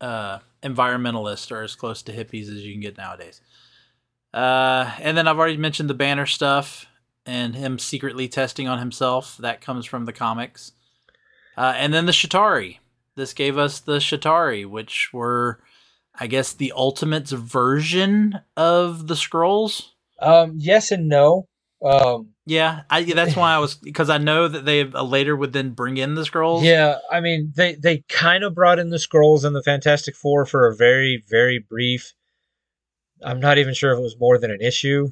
uh, 0.00 0.38
environmentalists 0.62 1.50
are 1.52 1.62
as 1.62 1.74
close 1.74 2.02
to 2.02 2.12
hippies 2.12 2.48
as 2.48 2.64
you 2.64 2.72
can 2.72 2.80
get 2.80 2.96
nowadays. 2.96 3.40
Uh, 4.32 4.90
and 5.00 5.16
then 5.16 5.28
I've 5.28 5.38
already 5.38 5.56
mentioned 5.56 5.88
the 5.88 5.94
banner 5.94 6.26
stuff 6.26 6.86
and 7.24 7.54
him 7.54 7.78
secretly 7.78 8.28
testing 8.28 8.68
on 8.68 8.78
himself. 8.78 9.36
That 9.38 9.60
comes 9.60 9.86
from 9.86 10.04
the 10.04 10.12
comics. 10.12 10.72
Uh, 11.56 11.74
and 11.76 11.94
then 11.94 12.06
the 12.06 12.12
Chitauri. 12.12 12.78
This 13.16 13.32
gave 13.32 13.56
us 13.56 13.78
the 13.78 13.98
Chitauri, 13.98 14.66
which 14.66 15.10
were, 15.12 15.60
I 16.18 16.26
guess, 16.26 16.52
the 16.52 16.72
Ultimates 16.72 17.30
version 17.30 18.40
of 18.56 19.06
the 19.06 19.14
Skrulls. 19.14 19.90
Um, 20.20 20.54
yes 20.56 20.90
and 20.90 21.08
no. 21.08 21.46
Um, 21.84 22.30
yeah, 22.46 22.82
I, 22.88 23.02
that's 23.04 23.36
why 23.36 23.54
I 23.54 23.58
was 23.58 23.74
because 23.74 24.08
I 24.08 24.18
know 24.18 24.48
that 24.48 24.64
they 24.64 24.82
uh, 24.82 25.02
later 25.02 25.36
would 25.36 25.52
then 25.52 25.70
bring 25.70 25.98
in 25.98 26.14
the 26.14 26.22
Skrulls. 26.22 26.62
Yeah, 26.64 26.98
I 27.10 27.20
mean 27.20 27.52
they 27.54 27.74
they 27.74 28.04
kind 28.08 28.42
of 28.42 28.54
brought 28.54 28.78
in 28.78 28.88
the 28.88 28.96
Skrulls 28.96 29.44
and 29.44 29.54
the 29.54 29.62
Fantastic 29.62 30.16
Four 30.16 30.46
for 30.46 30.66
a 30.66 30.74
very 30.74 31.22
very 31.28 31.58
brief. 31.58 32.14
I'm 33.22 33.40
not 33.40 33.58
even 33.58 33.74
sure 33.74 33.92
if 33.92 33.98
it 33.98 34.02
was 34.02 34.18
more 34.18 34.38
than 34.38 34.50
an 34.50 34.62
issue. 34.62 35.08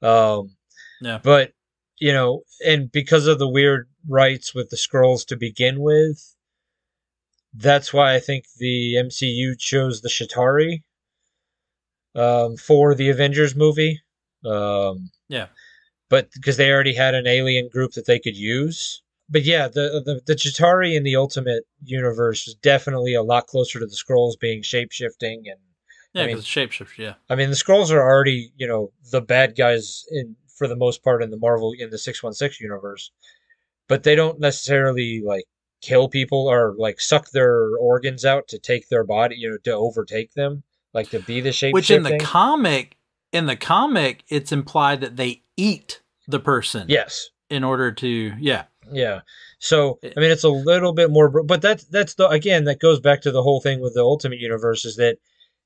Um, 0.00 0.56
yeah, 1.02 1.20
but 1.22 1.52
you 1.98 2.12
know, 2.12 2.42
and 2.66 2.90
because 2.90 3.26
of 3.26 3.38
the 3.38 3.48
weird 3.48 3.88
rights 4.08 4.54
with 4.54 4.70
the 4.70 4.76
Skrulls 4.76 5.26
to 5.26 5.36
begin 5.36 5.80
with, 5.80 6.34
that's 7.54 7.92
why 7.92 8.14
I 8.14 8.20
think 8.20 8.44
the 8.58 8.94
MCU 8.94 9.58
chose 9.58 10.00
the 10.00 10.08
Chitauri 10.08 10.82
um, 12.14 12.56
for 12.56 12.94
the 12.94 13.10
Avengers 13.10 13.54
movie. 13.54 14.00
Um, 14.44 15.10
yeah. 15.34 15.46
But 16.08 16.30
because 16.32 16.56
they 16.56 16.70
already 16.70 16.94
had 16.94 17.14
an 17.14 17.26
alien 17.26 17.68
group 17.68 17.92
that 17.92 18.06
they 18.06 18.18
could 18.18 18.36
use. 18.36 19.02
But 19.28 19.44
yeah, 19.44 19.68
the 19.68 20.02
the 20.04 20.20
the 20.26 20.34
Chitauri 20.34 20.94
in 20.96 21.02
the 21.02 21.16
Ultimate 21.16 21.64
Universe 21.82 22.46
is 22.46 22.54
definitely 22.54 23.14
a 23.14 23.22
lot 23.22 23.46
closer 23.46 23.80
to 23.80 23.86
the 23.86 23.96
Skrulls 23.96 24.38
being 24.38 24.62
shape 24.62 24.92
shifting 24.92 25.44
and 25.46 25.58
yeah, 26.12 26.26
because 26.26 26.44
shapeshift. 26.44 26.98
Yeah, 26.98 27.14
I 27.28 27.34
mean 27.34 27.50
the 27.50 27.56
Skrulls 27.56 27.90
are 27.90 28.02
already 28.02 28.52
you 28.56 28.66
know 28.66 28.92
the 29.10 29.20
bad 29.20 29.56
guys 29.56 30.04
in 30.10 30.36
for 30.54 30.68
the 30.68 30.76
most 30.76 31.02
part 31.02 31.22
in 31.22 31.30
the 31.30 31.38
Marvel 31.38 31.72
in 31.76 31.90
the 31.90 31.98
six 31.98 32.22
one 32.22 32.34
six 32.34 32.60
universe, 32.60 33.10
but 33.88 34.02
they 34.02 34.14
don't 34.14 34.38
necessarily 34.38 35.22
like 35.24 35.44
kill 35.80 36.08
people 36.08 36.46
or 36.46 36.74
like 36.78 37.00
suck 37.00 37.30
their 37.30 37.76
organs 37.78 38.24
out 38.24 38.46
to 38.48 38.58
take 38.58 38.88
their 38.88 39.04
body 39.04 39.36
you 39.36 39.50
know 39.50 39.58
to 39.64 39.72
overtake 39.72 40.32
them 40.34 40.62
like 40.94 41.10
to 41.10 41.18
be 41.18 41.40
the 41.40 41.52
shape. 41.52 41.74
Which 41.74 41.90
in 41.90 42.04
the 42.04 42.18
comic 42.18 42.96
in 43.34 43.46
the 43.46 43.56
comic, 43.56 44.24
it's 44.28 44.52
implied 44.52 45.00
that 45.00 45.16
they 45.16 45.42
eat 45.56 46.00
the 46.28 46.40
person. 46.40 46.86
Yes. 46.88 47.28
In 47.50 47.64
order 47.64 47.92
to, 47.92 48.32
yeah. 48.38 48.64
Yeah. 48.90 49.20
So 49.58 49.98
I 50.02 50.20
mean, 50.20 50.30
it's 50.30 50.44
a 50.44 50.48
little 50.48 50.92
bit 50.92 51.10
more, 51.10 51.42
but 51.42 51.60
that's 51.60 51.84
that's 51.84 52.14
the 52.14 52.28
again 52.28 52.64
that 52.64 52.80
goes 52.80 53.00
back 53.00 53.22
to 53.22 53.32
the 53.32 53.42
whole 53.42 53.60
thing 53.60 53.80
with 53.80 53.94
the 53.94 54.02
Ultimate 54.02 54.38
Universe 54.38 54.84
is 54.84 54.96
that 54.96 55.16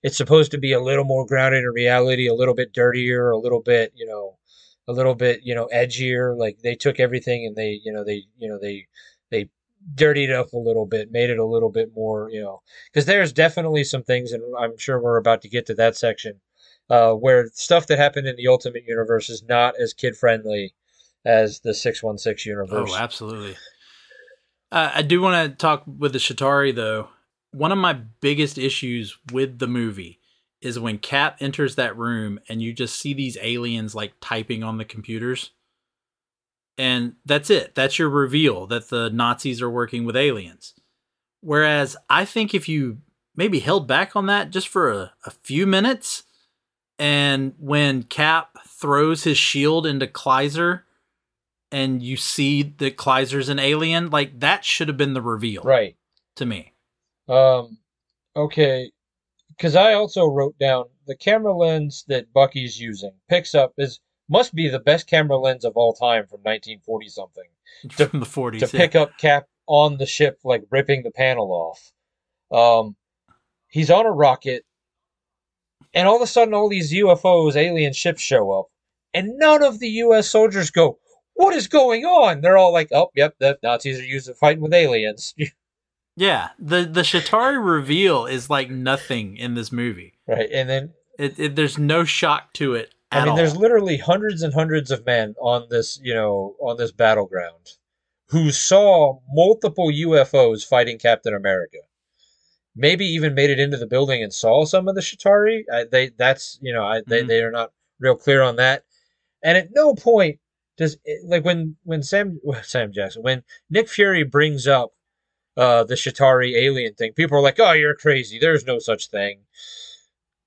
it's 0.03 0.17
supposed 0.17 0.53
to 0.53 0.59
be 0.59 0.73
a 0.73 0.81
little 0.81 1.05
more 1.05 1.27
grounded 1.27 1.65
in 1.65 1.71
reality, 1.71 2.29
a 2.29 2.35
little 2.35 2.55
bit 2.55 2.73
dirtier, 2.73 3.31
a 3.31 3.39
little 3.39 3.61
bit, 3.61 3.93
you 3.97 4.07
know, 4.07 4.39
a 4.87 4.93
little 4.93 5.15
bit, 5.15 5.41
you 5.43 5.55
know, 5.55 5.69
edgier. 5.75 6.37
Like 6.37 6.61
they 6.63 6.75
took 6.75 7.01
everything 7.01 7.45
and 7.45 7.57
they, 7.57 7.81
you 7.85 7.93
know, 7.93 8.05
they, 8.05 8.25
you 8.37 8.49
know, 8.49 8.59
they, 8.61 8.87
they 9.31 9.51
dirtied 9.95 10.31
up 10.31 10.53
a 10.53 10.59
little 10.59 10.87
bit, 10.87 11.11
made 11.11 11.31
it 11.31 11.39
a 11.39 11.45
little 11.45 11.71
bit 11.71 11.91
more, 11.95 12.31
you 12.31 12.41
know, 12.41 12.63
because 12.93 13.07
there's 13.07 13.33
definitely 13.33 13.83
some 13.83 14.05
things, 14.05 14.33
and 14.33 14.43
I'm 14.59 14.79
sure 14.79 15.01
we're 15.01 15.17
about 15.17 15.43
to 15.43 15.49
get 15.49 15.67
to 15.67 15.75
that 15.75 15.97
section 15.97 16.41
uh, 16.91 17.13
where 17.13 17.49
stuff 17.53 17.87
that 17.87 17.99
happened 17.99 18.27
in 18.27 18.37
the 18.37 18.49
Ultimate 18.49 18.85
Universe 18.87 19.29
is 19.29 19.43
not 19.43 19.75
as 19.81 19.93
kid 19.93 20.17
friendly 20.17 20.75
as 21.25 21.61
the 21.61 21.75
616 21.75 22.51
universe. 22.51 22.91
Oh, 22.93 22.97
absolutely. 22.97 23.57
Uh, 24.71 24.91
I 24.95 25.03
do 25.03 25.21
want 25.21 25.51
to 25.51 25.57
talk 25.57 25.85
with 25.87 26.13
the 26.13 26.19
Chitauri, 26.19 26.75
though. 26.75 27.09
One 27.53 27.73
of 27.73 27.79
my 27.79 27.95
biggest 27.95 28.59
issues 28.59 29.17
with 29.33 29.59
the 29.59 29.67
movie 29.67 30.21
is 30.61 30.79
when 30.79 30.99
Cap 30.99 31.37
enters 31.41 31.77
that 31.77 31.97
room 31.97 32.41
and 32.49 32.61
you 32.63 32.73
just 32.73 32.99
see 32.99 33.15
these 33.15 33.39
aliens 33.41 33.95
like 33.95 34.15
typing 34.21 34.63
on 34.63 34.77
the 34.77 34.85
computers. 34.85 35.51
And 36.77 37.15
that's 37.25 37.51
it. 37.51 37.75
That's 37.75 37.99
your 37.99 38.09
reveal 38.09 38.67
that 38.67 38.89
the 38.89 39.09
Nazis 39.11 39.63
are 39.63 39.71
working 39.71 40.05
with 40.05 40.17
aliens. 40.17 40.75
Whereas 41.41 41.97
I 42.09 42.25
think 42.25 42.55
if 42.55 42.69
you 42.69 42.99
maybe 43.37 43.61
held 43.61 43.87
back 43.87 44.17
on 44.17 44.27
that 44.27 44.51
just 44.51 44.69
for 44.69 44.91
a, 44.91 45.13
a 45.25 45.31
few 45.31 45.67
minutes, 45.67 46.25
and 46.99 47.55
when 47.59 48.03
Cap 48.03 48.59
throws 48.67 49.25
his 49.25 49.39
shield 49.39 49.87
into 49.87 50.07
Kleiser 50.07 50.83
and 51.71 52.03
you 52.03 52.17
see 52.17 52.63
that 52.63 52.97
Kleiser's 52.97 53.49
an 53.49 53.59
alien, 53.59 54.11
like 54.11 54.41
that 54.41 54.65
should 54.65 54.89
have 54.89 54.97
been 54.97 55.15
the 55.15 55.23
reveal. 55.23 55.63
Right. 55.63 55.97
To 56.37 56.47
me. 56.47 56.73
Um 57.29 57.79
okay. 58.35 58.91
Cause 59.59 59.77
I 59.77 59.95
also 59.95 60.27
wrote 60.27 60.59
down 60.59 60.85
the 61.07 61.17
camera 61.17 61.55
lens 61.55 62.05
that 62.09 62.33
Bucky's 62.33 62.81
using 62.81 63.13
picks 63.29 63.55
up 63.55 63.75
is 63.79 64.01
must 64.29 64.55
be 64.55 64.69
the 64.69 64.79
best 64.79 65.07
camera 65.07 65.39
lens 65.39 65.65
of 65.65 65.77
all 65.77 65.93
time 65.93 66.27
from 66.27 66.41
1940 66.41 67.09
something. 67.09 67.45
From 67.91 68.21
the 68.21 68.27
40s. 68.27 68.61
To 68.61 68.77
yeah. 68.77 68.83
pick 68.83 68.97
up 68.97 69.17
Cap 69.19 69.47
on 69.67 69.99
the 69.99 70.07
ship, 70.07 70.41
like 70.43 70.65
ripping 70.71 71.03
the 71.03 71.11
panel 71.11 71.53
off. 71.53 71.93
Um, 72.51 72.97
he's 73.69 73.91
on 73.91 74.07
a 74.07 74.11
rocket, 74.11 74.65
and 75.95 76.09
all 76.09 76.17
of 76.17 76.23
a 76.23 76.27
sudden, 76.27 76.55
all 76.55 76.69
these 76.69 76.93
UFOs, 76.93 77.57
alien 77.57 77.93
ships 77.93 78.23
show 78.23 78.53
up, 78.53 78.67
and 79.15 79.39
none 79.39 79.63
of 79.63 79.79
the 79.79 79.89
U.S. 79.89 80.29
soldiers 80.29 80.71
go, 80.71 80.99
"What 81.35 81.55
is 81.55 81.67
going 81.67 82.05
on?" 82.05 82.41
They're 82.41 82.59
all 82.59 82.73
like, 82.73 82.89
"Oh, 82.93 83.11
yep, 83.15 83.37
the 83.39 83.59
Nazis 83.63 84.01
are 84.01 84.05
using 84.05 84.35
fighting 84.35 84.63
with 84.63 84.75
aliens." 84.75 85.35
yeah, 86.17 86.51
the 86.59 86.85
the 86.85 87.03
Chitauri 87.03 87.65
reveal 87.65 88.27
is 88.27 88.51
like 88.51 88.71
nothing 88.71 89.37
in 89.37 89.55
this 89.55 89.73
movie. 89.73 90.19
Right, 90.27 90.49
and 90.53 90.69
then 90.69 90.93
it, 91.19 91.39
it, 91.39 91.57
there's 91.57 91.79
no 91.79 92.05
shock 92.05 92.53
to 92.55 92.75
it. 92.75 92.95
I 93.11 93.21
mean, 93.21 93.31
all. 93.31 93.37
there's 93.37 93.57
literally 93.57 93.97
hundreds 93.97 94.43
and 94.43 94.53
hundreds 94.53 94.91
of 94.91 95.07
men 95.07 95.35
on 95.41 95.67
this, 95.71 95.99
you 96.03 96.15
know, 96.15 96.55
on 96.61 96.77
this 96.77 96.93
battleground 96.93 97.71
who 98.29 98.51
saw 98.51 99.19
multiple 99.33 99.91
UFOs 99.91 100.67
fighting 100.67 100.99
Captain 100.99 101.35
America. 101.35 101.79
Maybe 102.79 103.05
even 103.05 103.35
made 103.35 103.51
it 103.51 103.61
into 103.61 103.77
the 103.77 103.87
building 103.87 104.23
and 104.23 104.33
saw 104.33 104.65
some 104.65 104.89
of 104.89 104.95
the 104.95 105.01
Chitauri. 105.01 105.63
I, 105.73 105.85
they 105.91 106.11
that's 106.17 106.59
you 106.63 106.73
know 106.73 106.85
I, 106.85 107.03
they 107.07 107.21
mm-hmm. 107.21 107.29
they 107.29 107.43
are 107.43 107.51
not 107.51 107.73
real 108.01 108.17
clear 108.17 108.43
on 108.43 108.57
that. 108.57 108.85
And 109.43 109.57
at 109.57 109.69
no 109.73 109.95
point 109.95 110.39
does 110.77 110.97
like 111.25 111.45
when 111.45 111.77
when 111.85 112.03
Sam 112.03 112.41
Sam 112.63 112.93
Jackson 112.93 113.23
when 113.23 113.43
Nick 113.69 113.89
Fury 113.89 114.23
brings 114.23 114.67
up 114.67 114.93
uh, 115.57 115.85
the 115.85 115.95
Chitauri 115.95 116.55
alien 116.55 116.95
thing, 116.95 117.13
people 117.13 117.37
are 117.37 117.43
like, 117.43 117.59
"Oh, 117.59 117.73
you're 117.73 117.97
crazy. 117.97 118.39
There's 118.39 118.65
no 118.65 118.79
such 118.79 119.09
thing." 119.09 119.41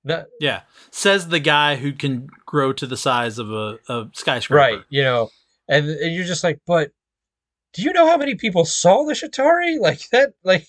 No. 0.04 0.24
Yeah, 0.40 0.62
says 0.90 1.28
the 1.28 1.38
guy 1.38 1.76
who 1.76 1.92
can 1.92 2.28
grow 2.44 2.72
to 2.72 2.86
the 2.86 2.96
size 2.96 3.38
of 3.38 3.52
a, 3.52 3.78
a 3.88 4.08
skyscraper. 4.12 4.58
Right. 4.58 4.80
You 4.88 5.02
know, 5.02 5.30
and, 5.68 5.88
and 5.88 6.14
you're 6.14 6.24
just 6.24 6.42
like, 6.42 6.60
but 6.66 6.90
do 7.72 7.82
you 7.82 7.92
know 7.92 8.06
how 8.06 8.16
many 8.16 8.34
people 8.34 8.64
saw 8.64 9.04
the 9.04 9.14
Chitauri? 9.14 9.78
Like 9.80 10.08
that, 10.10 10.34
like, 10.42 10.66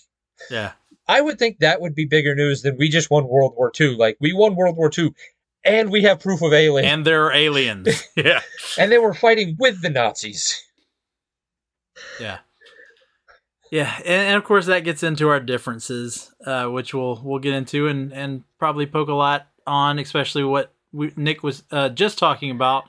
yeah. 0.50 0.74
I 1.08 1.22
would 1.22 1.38
think 1.38 1.60
that 1.60 1.82
would 1.82 1.96
be 1.96 2.06
bigger 2.06 2.36
news 2.36 2.62
than 2.62 2.78
we 2.78 2.90
just 2.90 3.12
won 3.12 3.28
World 3.28 3.54
War 3.58 3.72
II. 3.80 3.96
Like 3.96 4.18
we 4.20 4.34
won 4.34 4.56
World 4.56 4.78
War 4.78 4.90
II, 4.98 5.14
and 5.66 5.92
we 5.92 6.04
have 6.04 6.20
proof 6.20 6.42
of 6.42 6.54
aliens. 6.54 6.92
And 6.92 7.06
there 7.06 7.26
are 7.26 7.34
aliens. 7.34 8.04
yeah. 8.16 8.42
and 8.78 8.92
they 8.92 8.98
were 8.98 9.14
fighting 9.14 9.56
with 9.60 9.82
the 9.82 9.90
Nazis. 9.90 10.62
Yeah. 12.20 12.40
Yeah, 13.72 13.92
and, 14.06 14.28
and, 14.28 14.38
of 14.38 14.44
course 14.44 14.68
that 14.68 14.84
gets 14.84 15.02
into 15.02 15.30
our 15.30 15.40
differences, 15.40 16.32
uh, 16.46 16.68
which 16.68 16.94
we'll 16.94 17.20
we'll 17.24 17.40
get 17.40 17.56
into 17.56 17.88
and 17.88 18.14
and 18.14 18.44
probably 18.60 18.86
poke 18.86 19.10
a 19.10 19.14
lot 19.14 19.48
on, 19.66 19.98
especially 19.98 20.44
what 20.44 20.72
we, 20.92 21.12
Nick 21.16 21.42
was 21.42 21.64
uh, 21.72 21.90
just 21.90 22.20
talking 22.20 22.52
about 22.52 22.84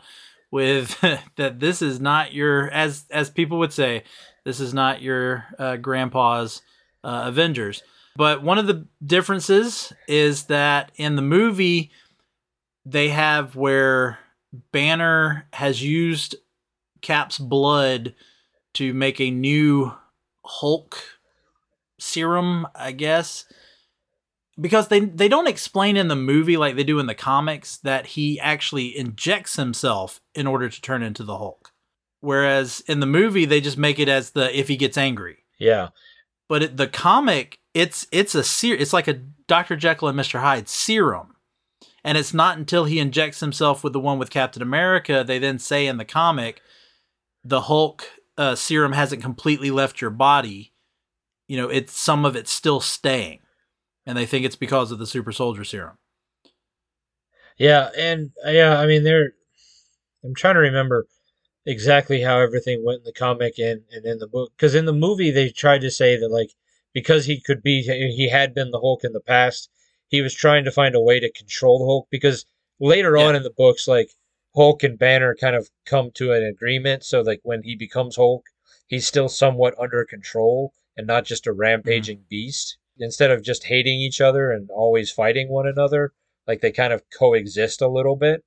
with 0.51 1.01
that 1.37 1.59
this 1.59 1.81
is 1.81 2.01
not 2.01 2.35
your 2.35 2.69
as 2.71 3.07
as 3.11 3.31
people 3.31 3.59
would 3.61 3.73
say, 3.73 4.05
this 4.45 4.61
is 4.61 4.75
not 4.75 5.01
your 5.01 5.47
uh, 5.59 5.77
grandpa's 5.77 6.61
uh, 7.03 7.23
Avengers. 7.29 7.83
But 8.17 8.43
one 8.43 8.59
of 8.59 8.67
the 8.67 8.87
differences 9.05 9.93
is 10.07 10.45
that 10.45 10.93
in 10.97 11.17
the 11.17 11.23
movie 11.23 11.91
they 12.87 13.09
have 13.09 13.57
where 13.57 14.19
Banner 14.73 15.47
has 15.53 15.83
used 15.83 16.37
Cap's 17.01 17.39
blood 17.39 18.15
to 18.75 18.95
make 18.95 19.21
a 19.21 19.31
new 19.31 19.93
Hulk 20.45 21.01
serum, 21.99 22.67
I 22.75 22.93
guess. 22.93 23.47
Because 24.61 24.89
they 24.89 25.01
they 25.01 25.29
don't 25.29 25.49
explain 25.49 25.97
in 25.97 26.07
the 26.07 26.15
movie 26.15 26.57
like 26.57 26.77
they 26.77 26.85
do 26.85 27.01
in 27.01 27.07
the 27.07 27.15
comics 27.15 27.79
that 27.79 28.07
he 28.07 28.39
actually 28.39 28.97
injects 28.97 29.57
himself 29.57 30.21
in 30.35 30.47
order 30.47 30.69
to 30.69 30.81
turn 30.81 31.03
into 31.03 31.25
the 31.25 31.39
Hulk. 31.39 31.73
Whereas 32.21 32.83
in 32.87 33.01
the 33.01 33.07
movie 33.07 33.47
they 33.47 33.61
just 33.61 33.77
make 33.77 33.99
it 33.99 34.09
as 34.09 34.31
the 34.31 34.57
if 34.57 34.69
he 34.69 34.77
gets 34.77 34.97
angry. 34.97 35.39
Yeah. 35.59 35.89
But 36.49 36.63
it, 36.63 36.77
the 36.77 36.87
comic 36.87 37.59
it's 37.73 38.07
it's 38.13 38.35
a 38.35 38.45
ser- 38.45 38.75
it's 38.75 38.93
like 38.93 39.09
a 39.09 39.21
Dr. 39.49 39.77
Jekyll 39.77 40.09
and 40.09 40.19
Mr. 40.19 40.41
Hyde 40.41 40.69
serum. 40.69 41.35
And 42.07 42.19
it's 42.19 42.35
not 42.35 42.59
until 42.59 42.85
he 42.85 42.99
injects 42.99 43.41
himself 43.41 43.83
with 43.83 43.95
the 43.95 44.01
one 44.01 44.19
with 44.19 44.31
Captain 44.31 44.63
America 44.63 45.25
they 45.27 45.39
then 45.39 45.59
say 45.59 45.87
in 45.87 45.97
the 45.97 46.05
comic 46.05 46.61
the 47.45 47.63
Hulk 47.63 48.09
uh, 48.39 48.55
serum 48.55 48.93
hasn't 48.93 49.23
completely 49.23 49.71
left 49.71 50.01
your 50.01 50.11
body, 50.11 50.73
you 51.47 51.57
know, 51.57 51.69
it's 51.69 51.99
some 51.99 52.25
of 52.25 52.35
it's 52.35 52.51
still 52.51 52.81
staying, 52.81 53.41
and 54.07 54.17
they 54.17 54.27
think 54.27 54.45
it's 54.45 54.57
because 54.57 54.91
of 54.91 54.99
the 54.99 55.07
super 55.07 55.31
soldier 55.31 55.65
serum. 55.65 55.99
Yeah, 57.59 57.91
and 57.97 58.31
yeah, 58.47 58.81
I 58.81 58.87
mean, 58.87 59.05
they're. 59.05 59.33
I'm 60.25 60.35
trying 60.35 60.55
to 60.55 60.61
remember 60.61 61.07
exactly 61.67 62.21
how 62.21 62.41
everything 62.41 62.85
went 62.85 62.99
in 62.99 63.05
the 63.05 63.13
comic 63.13 63.59
and, 63.59 63.83
and 63.91 64.05
in 64.05 64.19
the 64.19 64.29
book, 64.29 64.53
because 64.57 64.75
in 64.75 64.85
the 64.85 64.93
movie 64.93 65.31
they 65.31 65.51
tried 65.51 65.81
to 65.81 65.91
say 65.91 66.17
that 66.17 66.29
like 66.29 66.51
because 66.93 67.27
he 67.27 67.41
could 67.41 67.63
be 67.63 67.83
he 67.83 68.29
had 68.29 68.55
been 68.55 68.71
the 68.71 68.81
Hulk 68.81 69.05
in 69.05 69.13
the 69.13 69.21
past, 69.21 69.71
he 70.09 70.21
was 70.21 70.35
trying 70.35 70.65
to 70.65 70.71
find 70.71 70.95
a 70.95 71.01
way 71.01 71.21
to 71.21 71.33
control 71.33 71.79
the 71.79 71.87
Hulk 71.87 72.09
because 72.11 72.47
later 72.81 73.17
yeah. 73.17 73.25
on 73.25 73.37
in 73.37 73.43
the 73.43 73.51
books, 73.51 73.89
like 73.89 74.11
Hulk 74.55 74.83
and 74.85 74.99
Banner 74.99 75.35
kind 75.35 75.57
of 75.57 75.69
come 75.85 76.11
to 76.15 76.33
an 76.33 76.45
agreement. 76.45 77.05
So 77.05 77.21
like 77.21 77.41
when 77.43 77.63
he 77.63 77.75
becomes 77.75 78.17
Hulk, 78.17 78.45
he's 78.87 79.07
still 79.07 79.29
somewhat 79.29 79.75
under 79.79 80.05
control 80.05 80.73
and 80.97 81.07
not 81.07 81.25
just 81.25 81.47
a 81.47 81.53
rampaging 81.53 82.19
mm-hmm. 82.19 82.29
beast. 82.31 82.79
Instead 82.97 83.33
of 83.33 83.43
just 83.43 83.65
hating 83.65 83.99
each 83.99 84.21
other 84.21 84.53
and 84.53 84.71
always 84.71 85.11
fighting 85.11 85.49
one 85.49 85.67
another, 85.67 86.13
like 86.47 86.61
they 86.61 86.71
kind 86.71 86.93
of 86.93 87.03
coexist 87.11 87.83
a 87.83 87.89
little 87.89 88.15
bit. 88.15 88.45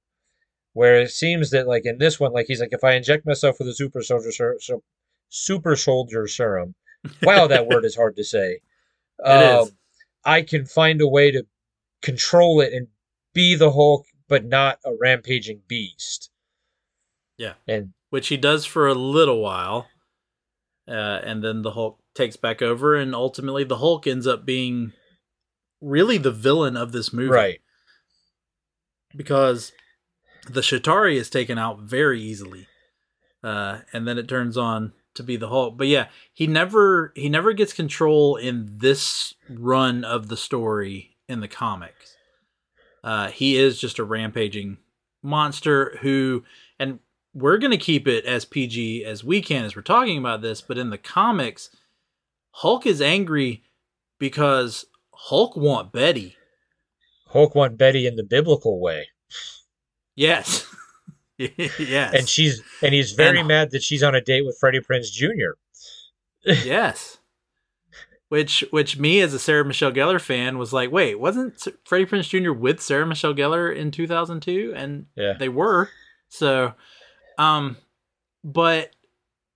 Where 0.78 1.01
it 1.01 1.09
seems 1.09 1.49
that 1.49 1.67
like 1.67 1.86
in 1.86 1.97
this 1.97 2.19
one, 2.19 2.34
like 2.34 2.45
he's 2.47 2.61
like, 2.61 2.71
if 2.71 2.84
I 2.84 2.93
inject 2.93 3.25
myself 3.25 3.55
with 3.57 3.67
a 3.67 3.73
super 3.73 4.03
soldier 4.03 4.32
ser- 4.32 4.59
so, 4.59 4.84
super 5.30 5.75
soldier 5.75 6.28
serum, 6.28 6.75
wow, 7.23 7.47
that 7.47 7.67
word 7.67 7.84
is 7.84 7.95
hard 7.95 8.15
to 8.17 8.23
say. 8.23 8.59
Um, 9.25 9.69
I 10.23 10.43
can 10.43 10.67
find 10.67 11.01
a 11.01 11.07
way 11.07 11.32
to 11.32 11.43
control 12.03 12.61
it 12.61 12.71
and 12.71 12.86
be 13.34 13.55
the 13.55 13.71
Hulk 13.71 14.05
but 14.28 14.45
not 14.45 14.78
a 14.86 14.91
rampaging 14.99 15.61
beast. 15.67 16.30
Yeah. 17.38 17.53
And 17.67 17.93
which 18.09 18.28
he 18.28 18.38
does 18.38 18.65
for 18.65 18.88
a 18.88 18.93
little 18.93 19.41
while. 19.41 19.88
Uh, 20.88 21.19
and 21.23 21.43
then 21.43 21.63
the 21.63 21.71
Hulk 21.71 21.99
takes 22.15 22.38
back 22.38 22.61
over, 22.61 22.95
and 22.95 23.13
ultimately 23.13 23.63
the 23.63 23.78
Hulk 23.78 24.07
ends 24.07 24.25
up 24.25 24.45
being 24.45 24.93
really 25.82 26.17
the 26.17 26.32
villain 26.32 26.78
of 26.78 26.91
this 26.91 27.11
movie. 27.11 27.32
Right. 27.32 27.61
Because 29.15 29.71
the 30.47 30.61
Chitauri 30.61 31.15
is 31.15 31.29
taken 31.29 31.57
out 31.57 31.79
very 31.79 32.21
easily. 32.21 32.67
Uh, 33.43 33.79
and 33.93 34.07
then 34.07 34.17
it 34.17 34.27
turns 34.27 34.57
on 34.57 34.93
to 35.15 35.23
be 35.23 35.35
the 35.35 35.49
Hulk. 35.49 35.77
But 35.77 35.87
yeah, 35.87 36.07
he 36.33 36.47
never 36.47 37.11
he 37.15 37.29
never 37.29 37.53
gets 37.53 37.73
control 37.73 38.35
in 38.35 38.67
this 38.79 39.33
run 39.49 40.03
of 40.03 40.27
the 40.27 40.37
story 40.37 41.17
in 41.27 41.41
the 41.41 41.47
comics. 41.47 42.15
Uh, 43.03 43.29
he 43.29 43.57
is 43.57 43.79
just 43.79 43.99
a 43.99 44.03
rampaging 44.03 44.77
monster 45.23 45.97
who, 46.01 46.43
and 46.79 46.99
we're 47.33 47.57
to 47.57 47.77
keep 47.77 48.07
it 48.07 48.25
as 48.25 48.45
PG 48.45 49.05
as 49.05 49.23
we 49.23 49.41
can 49.41 49.65
as 49.65 49.75
we're 49.75 49.81
talking 49.81 50.17
about 50.17 50.41
this, 50.41 50.61
but 50.61 50.77
in 50.77 50.89
the 50.89 50.97
comics, 50.97 51.69
Hulk 52.51 52.85
is 52.85 53.01
angry 53.01 53.63
because 54.19 54.85
Hulk 55.13 55.55
want 55.55 55.91
Betty. 55.91 56.35
Hulk 57.27 57.53
want 57.55 57.77
Betty 57.77 58.07
in 58.07 58.15
the 58.15 58.23
biblical 58.23 58.81
way. 58.81 59.07
Yes. 60.18 60.65
yes. 61.38 62.13
And 62.13 62.28
she's 62.28 62.61
and 62.82 62.93
he's 62.93 63.13
very 63.13 63.39
and, 63.39 63.47
mad 63.47 63.72
that 63.72 63.84
she's 63.84 64.03
on 64.03 64.15
a 64.15 64.22
date 64.22 64.45
with 64.45 64.57
Freddie 64.59 64.82
Prinze 64.82 65.09
Jr. 65.09 65.55
yes 66.65 67.18
which 68.30 68.63
which 68.72 68.97
me 68.97 69.22
as 69.22 69.34
a 69.34 69.39
Sarah 69.39 69.63
Michelle 69.63 69.91
Gellar 69.91 70.20
fan 70.20 70.57
was 70.57 70.74
like, 70.74 70.91
wait, 70.91 71.15
wasn't 71.15 71.65
Freddie 71.86 72.05
Prinze 72.05 72.28
Jr. 72.28 72.51
with 72.51 72.82
Sarah 72.82 73.05
Michelle 73.05 73.34
Gellar 73.34 73.74
in 73.74 73.91
2002? 73.91 74.74
And 74.76 75.05
yeah. 75.15 75.34
they 75.39 75.49
were. 75.49 75.89
So, 76.30 76.74
um, 77.38 77.78
but 78.43 78.91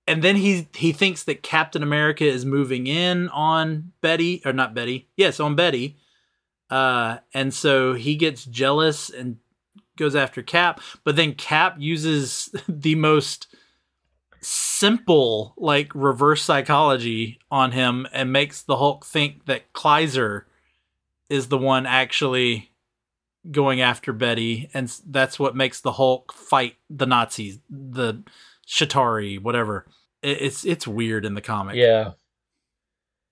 and 0.08 0.24
then 0.24 0.38
he 0.38 0.70
he 0.74 0.94
thinks 0.94 1.26
that 1.26 1.44
Captain 1.44 1.84
America 1.84 2.26
is 2.26 2.46
moving 2.46 2.88
in 2.88 3.28
on 3.30 3.92
Betty 4.02 4.42
or 4.46 4.54
not 4.54 4.74
Betty, 4.74 5.10
yes, 5.18 5.40
on 5.40 5.56
Betty. 5.56 5.98
Uh, 6.70 7.18
and 7.34 7.54
so 7.54 7.94
he 7.94 8.16
gets 8.16 8.46
jealous 8.46 9.10
and 9.10 9.38
goes 9.98 10.16
after 10.16 10.42
Cap, 10.42 10.82
but 11.04 11.16
then 11.16 11.34
Cap 11.34 11.76
uses 11.80 12.54
the 12.68 12.96
most 12.96 13.48
simple 14.42 15.54
like 15.58 15.92
reverse 15.94 16.42
psychology 16.42 17.40
on 17.52 17.72
him 17.72 18.08
and 18.12 18.34
makes 18.34 18.64
the 18.64 18.78
Hulk 18.78 19.06
think 19.06 19.46
that 19.46 19.72
Kleiser 19.74 20.48
is 21.30 21.48
the 21.48 21.58
one 21.58 21.86
actually 21.86 22.72
going 23.50 23.82
after 23.82 24.14
Betty 24.14 24.70
and 24.74 24.92
that's 25.08 25.40
what 25.40 25.56
makes 25.56 25.82
the 25.82 25.94
Hulk 25.94 26.34
fight 26.34 26.76
the 26.90 27.06
Nazis 27.06 27.60
the 27.70 28.24
Chitauri, 28.68 29.42
whatever. 29.42 29.86
It's 30.24 30.66
it's 30.66 30.88
weird 30.88 31.26
in 31.26 31.34
the 31.34 31.42
comic. 31.42 31.76
Yeah. 31.76 32.12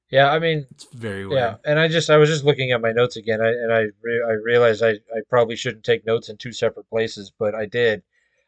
Yeah, 0.10 0.32
I 0.32 0.39
mean, 0.39 0.66
it's 0.72 0.88
very 0.93 1.28
weird. 1.28 1.39
Yeah, 1.39 1.55
and 1.66 1.80
I 1.80 1.88
just 1.88 2.10
I 2.10 2.18
was 2.18 2.30
just 2.30 2.43
looking 2.43 2.72
at 2.72 2.82
my 2.82 2.91
notes 2.91 3.16
again, 3.16 3.41
I, 3.41 3.49
and 3.49 3.72
I 3.72 3.86
re- 4.01 4.24
I 4.28 4.32
realized 4.34 4.82
I, 4.82 4.91
I 4.91 5.22
probably 5.30 5.55
shouldn't 5.55 5.84
take 5.84 6.05
notes 6.05 6.30
in 6.30 6.38
two 6.38 6.51
separate 6.51 6.89
places, 6.89 7.32
but 7.38 7.53
I 7.53 7.66
did. 7.68 8.01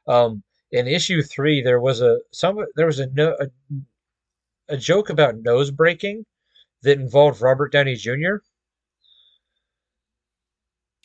Um, 0.08 0.44
in 0.72 0.88
issue 0.88 1.22
three, 1.22 1.62
there 1.62 1.80
was 1.80 2.02
a 2.02 2.20
some 2.32 2.66
there 2.76 2.88
was 2.88 3.00
a, 3.00 3.08
no, 3.08 3.36
a 3.40 3.48
a 4.70 4.78
joke 4.78 5.10
about 5.10 5.38
nose 5.38 5.70
breaking 5.70 6.26
that 6.82 6.98
involved 7.00 7.42
Robert 7.42 7.72
Downey 7.72 7.96
Jr. 7.96 8.38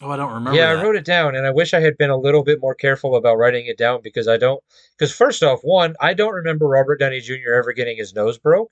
Oh, 0.01 0.11
I 0.11 0.17
don't 0.17 0.33
remember. 0.33 0.59
Yeah, 0.59 0.75
that. 0.75 0.81
I 0.81 0.83
wrote 0.83 0.97
it 0.97 1.05
down, 1.05 1.35
and 1.35 1.47
I 1.47 1.51
wish 1.51 1.73
I 1.75 1.81
had 1.81 1.97
been 1.97 2.11
a 2.11 2.17
little 2.17 2.43
bit 2.43 2.61
more 2.61 2.75
careful 2.75 3.17
about 3.17 3.37
writing 3.37 3.67
it 3.67 3.79
down 3.79 4.01
because 4.03 4.29
I 4.29 4.37
don't. 4.37 4.63
Because 4.97 5.13
first 5.15 5.43
off, 5.43 5.61
one, 5.63 5.97
I 6.01 6.15
don't 6.15 6.35
remember 6.35 6.67
Robert 6.67 6.99
Downey 7.01 7.21
Jr. 7.21 7.53
ever 7.59 7.73
getting 7.73 7.97
his 7.97 8.15
nose 8.15 8.39
broke, 8.39 8.71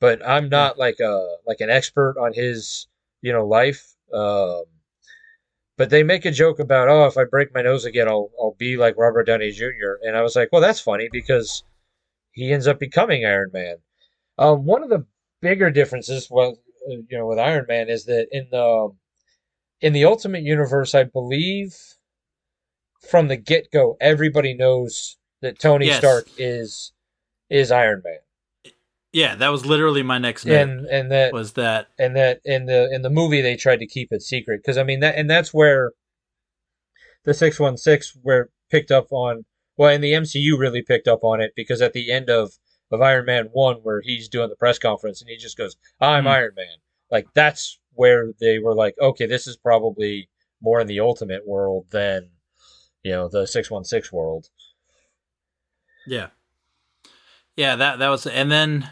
but 0.00 0.26
I'm 0.26 0.48
not 0.48 0.78
like 0.78 1.00
a 1.00 1.36
like 1.46 1.60
an 1.60 1.70
expert 1.70 2.16
on 2.18 2.32
his 2.32 2.86
you 3.22 3.32
know 3.32 3.46
life. 3.46 3.94
Um, 4.12 4.64
but 5.78 5.90
they 5.90 6.02
make 6.02 6.24
a 6.24 6.30
joke 6.30 6.58
about, 6.58 6.88
oh, 6.88 7.06
if 7.06 7.18
I 7.18 7.24
break 7.24 7.54
my 7.54 7.60
nose 7.62 7.84
again, 7.84 8.08
I'll 8.08 8.30
I'll 8.40 8.56
be 8.58 8.76
like 8.76 8.96
Robert 8.96 9.24
Downey 9.24 9.50
Jr. 9.50 9.98
And 10.02 10.16
I 10.16 10.22
was 10.22 10.36
like, 10.36 10.48
well, 10.52 10.62
that's 10.62 10.80
funny 10.80 11.08
because 11.10 11.64
he 12.32 12.52
ends 12.52 12.66
up 12.66 12.78
becoming 12.78 13.24
Iron 13.24 13.50
Man. 13.52 13.76
Um, 14.38 14.64
one 14.64 14.82
of 14.82 14.90
the 14.90 15.06
bigger 15.40 15.70
differences, 15.70 16.28
well, 16.30 16.58
uh, 16.88 16.96
you 17.08 17.18
know, 17.18 17.26
with 17.26 17.38
Iron 17.38 17.66
Man 17.68 17.88
is 17.88 18.04
that 18.06 18.28
in 18.30 18.48
the 18.50 18.94
in 19.80 19.92
the 19.92 20.04
Ultimate 20.04 20.42
Universe, 20.42 20.94
I 20.94 21.04
believe 21.04 21.74
from 23.08 23.28
the 23.28 23.36
get 23.36 23.70
go, 23.70 23.96
everybody 24.00 24.54
knows 24.54 25.16
that 25.42 25.58
Tony 25.58 25.86
yes. 25.86 25.98
Stark 25.98 26.26
is 26.38 26.92
is 27.50 27.70
Iron 27.70 28.02
Man. 28.04 28.18
Yeah, 29.16 29.34
that 29.36 29.48
was 29.48 29.64
literally 29.64 30.02
my 30.02 30.18
next 30.18 30.44
note. 30.44 30.60
And 30.60 30.86
and 30.88 31.10
that 31.10 31.32
was 31.32 31.54
that 31.54 31.86
and 31.98 32.14
that 32.16 32.42
in 32.44 32.66
the 32.66 32.94
in 32.94 33.00
the 33.00 33.08
movie 33.08 33.40
they 33.40 33.56
tried 33.56 33.78
to 33.78 33.86
keep 33.86 34.12
it 34.12 34.20
secret 34.20 34.60
because 34.62 34.76
I 34.76 34.82
mean 34.82 35.00
that 35.00 35.16
and 35.16 35.30
that's 35.30 35.54
where 35.54 35.92
the 37.24 37.32
six 37.32 37.58
one 37.58 37.78
six 37.78 38.14
were 38.22 38.50
picked 38.70 38.90
up 38.90 39.06
on. 39.10 39.46
Well, 39.78 39.88
and 39.88 40.04
the 40.04 40.12
MCU 40.12 40.58
really 40.58 40.82
picked 40.82 41.08
up 41.08 41.24
on 41.24 41.40
it 41.40 41.52
because 41.56 41.80
at 41.80 41.94
the 41.94 42.12
end 42.12 42.28
of 42.28 42.52
of 42.90 43.00
Iron 43.00 43.24
Man 43.24 43.48
one, 43.52 43.76
where 43.76 44.02
he's 44.02 44.28
doing 44.28 44.50
the 44.50 44.54
press 44.54 44.78
conference 44.78 45.22
and 45.22 45.30
he 45.30 45.38
just 45.38 45.56
goes, 45.56 45.76
"I'm 45.98 46.24
mm. 46.24 46.32
Iron 46.32 46.52
Man." 46.54 46.76
Like 47.10 47.28
that's 47.32 47.78
where 47.94 48.34
they 48.38 48.58
were 48.58 48.74
like, 48.74 48.96
okay, 49.00 49.24
this 49.24 49.46
is 49.46 49.56
probably 49.56 50.28
more 50.60 50.78
in 50.80 50.88
the 50.88 51.00
Ultimate 51.00 51.48
world 51.48 51.86
than 51.90 52.32
you 53.02 53.12
know 53.12 53.30
the 53.30 53.46
six 53.46 53.70
one 53.70 53.84
six 53.84 54.12
world. 54.12 54.50
Yeah, 56.06 56.28
yeah 57.56 57.76
that 57.76 57.98
that 57.98 58.10
was, 58.10 58.26
and 58.26 58.52
then 58.52 58.90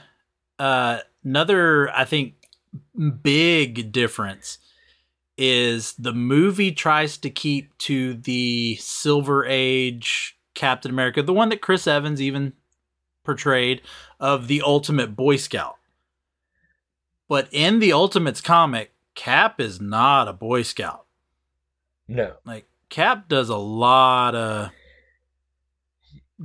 uh, 0.59 0.99
another, 1.25 1.91
I 1.91 2.05
think, 2.05 2.35
big 3.23 3.93
difference 3.93 4.59
is 5.37 5.95
the 5.95 6.13
movie 6.13 6.73
tries 6.73 7.17
to 7.19 7.31
keep 7.31 7.77
to 7.79 8.15
the 8.15 8.77
Silver 8.77 9.45
Age 9.45 10.39
Captain 10.55 10.91
America, 10.91 11.23
the 11.23 11.33
one 11.33 11.49
that 11.49 11.61
Chris 11.61 11.87
Evans 11.87 12.23
even 12.23 12.53
portrayed 13.25 13.83
of 14.21 14.49
the 14.49 14.63
ultimate 14.63 15.17
Boy 15.17 15.37
Scout. 15.37 15.77
But 17.29 17.49
in 17.51 17.81
the 17.81 17.93
Ultimates 17.93 18.41
comic, 18.41 18.93
Cap 19.15 19.61
is 19.61 19.81
not 19.81 20.29
a 20.29 20.33
Boy 20.33 20.63
Scout. 20.63 21.07
No. 22.07 22.35
Like 22.45 22.67
Cap 22.91 23.29
does 23.29 23.49
a 23.49 23.57
lot 23.57 24.35
of 24.35 24.71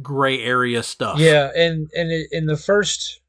gray 0.02 0.42
area 0.42 0.82
stuff. 0.84 1.20
Yeah, 1.20 1.52
and 1.56 1.90
and 1.94 2.12
in 2.32 2.46
the 2.46 2.58
first 2.58 3.20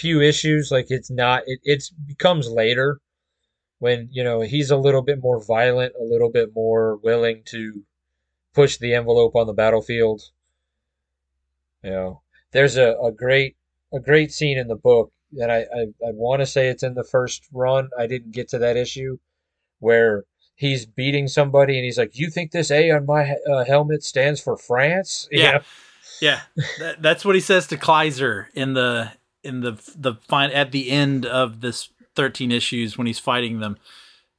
few 0.00 0.20
issues 0.20 0.70
like 0.70 0.86
it's 0.88 1.10
not 1.10 1.42
it 1.46 1.60
it's 1.62 1.90
becomes 1.90 2.48
later 2.48 3.00
when 3.80 4.08
you 4.10 4.24
know 4.24 4.40
he's 4.40 4.70
a 4.70 4.76
little 4.76 5.02
bit 5.02 5.20
more 5.20 5.42
violent 5.44 5.92
a 6.00 6.04
little 6.04 6.30
bit 6.30 6.50
more 6.54 6.96
willing 6.96 7.42
to 7.44 7.82
push 8.54 8.78
the 8.78 8.94
envelope 8.94 9.36
on 9.36 9.46
the 9.46 9.52
battlefield. 9.52 10.22
You 11.82 11.90
know 11.90 12.22
there's 12.52 12.76
a, 12.76 12.96
a 13.02 13.12
great 13.12 13.56
a 13.92 14.00
great 14.00 14.32
scene 14.32 14.58
in 14.58 14.68
the 14.68 14.76
book 14.76 15.12
that 15.32 15.50
i 15.50 15.58
i, 15.58 15.82
I 16.06 16.12
want 16.12 16.40
to 16.40 16.46
say 16.46 16.68
it's 16.68 16.82
in 16.82 16.94
the 16.94 17.04
first 17.04 17.46
run. 17.52 17.90
I 17.98 18.06
didn't 18.06 18.32
get 18.32 18.48
to 18.50 18.58
that 18.58 18.76
issue 18.76 19.18
where 19.80 20.24
he's 20.54 20.84
beating 20.84 21.26
somebody 21.28 21.76
and 21.76 21.84
he's 21.84 21.98
like 21.98 22.18
you 22.18 22.30
think 22.30 22.52
this 22.52 22.70
a 22.70 22.90
on 22.90 23.06
my 23.06 23.34
uh, 23.50 23.64
helmet 23.64 24.02
stands 24.02 24.40
for 24.40 24.56
france? 24.56 25.28
Yeah. 25.32 25.62
yeah, 26.20 26.40
that, 26.80 27.00
that's 27.00 27.24
what 27.24 27.34
he 27.34 27.40
says 27.40 27.66
to 27.68 27.78
Kleiser 27.78 28.48
in 28.52 28.74
the 28.74 29.10
in 29.42 29.60
the 29.60 29.72
the 29.96 30.14
fine 30.28 30.50
at 30.50 30.72
the 30.72 30.90
end 30.90 31.26
of 31.26 31.60
this 31.60 31.90
13 32.16 32.52
issues 32.52 32.98
when 32.98 33.06
he's 33.06 33.18
fighting 33.18 33.60
them 33.60 33.76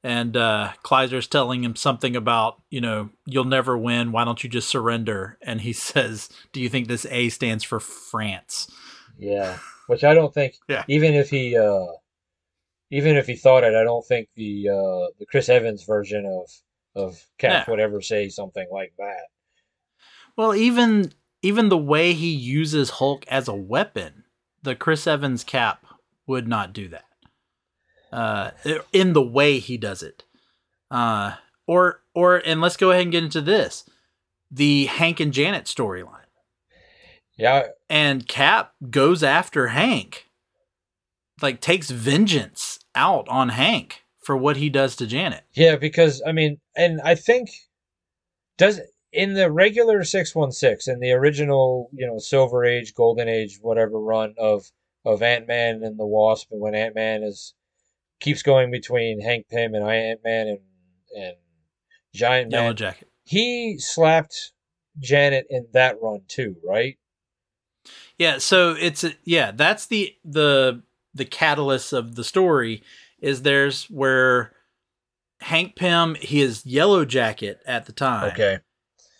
and 0.03 0.35
uh 0.35 0.71
Kleiser's 0.83 1.27
telling 1.27 1.63
him 1.63 1.75
something 1.75 2.15
about, 2.15 2.61
you 2.69 2.81
know, 2.81 3.09
you'll 3.25 3.45
never 3.45 3.77
win, 3.77 4.11
why 4.11 4.25
don't 4.25 4.43
you 4.43 4.49
just 4.49 4.69
surrender? 4.69 5.37
And 5.41 5.61
he 5.61 5.73
says, 5.73 6.29
"Do 6.53 6.61
you 6.61 6.69
think 6.69 6.87
this 6.87 7.05
A 7.09 7.29
stands 7.29 7.63
for 7.63 7.79
France?" 7.79 8.69
Yeah, 9.17 9.59
which 9.87 10.03
I 10.03 10.13
don't 10.13 10.33
think 10.33 10.55
yeah. 10.67 10.83
even 10.87 11.13
if 11.13 11.29
he 11.29 11.55
uh 11.57 11.85
even 12.89 13.15
if 13.15 13.27
he 13.27 13.35
thought 13.35 13.63
it, 13.63 13.75
I 13.75 13.83
don't 13.83 14.05
think 14.05 14.29
the 14.35 14.69
uh 14.69 15.13
the 15.19 15.25
Chris 15.29 15.49
Evans 15.49 15.83
version 15.83 16.25
of 16.25 16.49
of 16.95 17.25
Cap 17.37 17.67
would 17.67 17.79
ever 17.79 18.01
say 18.01 18.29
something 18.29 18.67
like 18.71 18.93
that. 18.97 19.27
Well, 20.35 20.55
even 20.55 21.13
even 21.41 21.69
the 21.69 21.77
way 21.77 22.13
he 22.13 22.31
uses 22.31 22.89
Hulk 22.89 23.25
as 23.27 23.47
a 23.47 23.55
weapon 23.55 24.20
the 24.63 24.75
Chris 24.75 25.07
Evans 25.07 25.43
cap 25.43 25.85
would 26.27 26.47
not 26.47 26.73
do 26.73 26.87
that. 26.89 27.05
Uh, 28.11 28.51
in 28.91 29.13
the 29.13 29.21
way 29.21 29.59
he 29.59 29.77
does 29.77 30.03
it. 30.03 30.25
Uh, 30.89 31.35
or 31.65 32.01
or 32.13 32.37
and 32.37 32.59
let's 32.59 32.75
go 32.75 32.91
ahead 32.91 33.03
and 33.03 33.11
get 33.11 33.23
into 33.23 33.41
this. 33.41 33.89
The 34.49 34.85
Hank 34.87 35.21
and 35.21 35.31
Janet 35.31 35.65
storyline. 35.65 36.25
Yeah. 37.37 37.67
And 37.89 38.27
Cap 38.27 38.73
goes 38.89 39.23
after 39.23 39.67
Hank. 39.67 40.27
Like 41.41 41.61
takes 41.61 41.89
vengeance 41.89 42.79
out 42.93 43.27
on 43.29 43.49
Hank 43.49 44.03
for 44.23 44.35
what 44.35 44.57
he 44.57 44.69
does 44.69 44.95
to 44.97 45.07
Janet. 45.07 45.43
Yeah, 45.53 45.75
because 45.77 46.21
I 46.25 46.33
mean, 46.33 46.59
and 46.75 47.01
I 47.01 47.15
think 47.15 47.49
does 48.57 48.81
in 49.11 49.33
the 49.33 49.51
regular 49.51 50.03
616 50.03 50.93
in 50.93 50.99
the 50.99 51.11
original 51.11 51.89
you 51.93 52.07
know 52.07 52.17
silver 52.17 52.63
age 52.63 52.93
golden 52.93 53.27
age 53.27 53.59
whatever 53.61 53.99
run 53.99 54.33
of 54.37 54.71
of 55.05 55.21
ant-man 55.21 55.83
and 55.83 55.99
the 55.99 56.05
wasp 56.05 56.49
and 56.51 56.61
when 56.61 56.75
ant-man 56.75 57.23
is 57.23 57.53
keeps 58.19 58.43
going 58.43 58.71
between 58.71 59.19
hank 59.19 59.47
pym 59.49 59.73
and 59.73 59.87
ant-man 59.87 60.47
and 60.47 60.59
and 61.15 61.35
giant 62.13 62.51
yellow 62.51 62.67
man, 62.67 62.75
jacket. 62.75 63.09
he 63.23 63.77
slapped 63.79 64.53
janet 64.99 65.45
in 65.49 65.67
that 65.73 65.97
run 66.01 66.21
too 66.27 66.55
right? 66.65 66.97
Yeah 68.17 68.37
so 68.37 68.75
it's 68.79 69.03
a, 69.03 69.13
yeah 69.23 69.51
that's 69.51 69.87
the 69.87 70.15
the 70.23 70.83
the 71.13 71.25
catalyst 71.25 71.91
of 71.91 72.15
the 72.15 72.23
story 72.23 72.83
is 73.19 73.41
there's 73.41 73.85
where 73.85 74.53
hank 75.41 75.75
pym 75.75 76.15
he 76.15 76.41
is 76.41 76.65
yellow 76.65 77.03
jacket 77.03 77.59
at 77.65 77.87
the 77.87 77.91
time. 77.91 78.31
Okay 78.31 78.59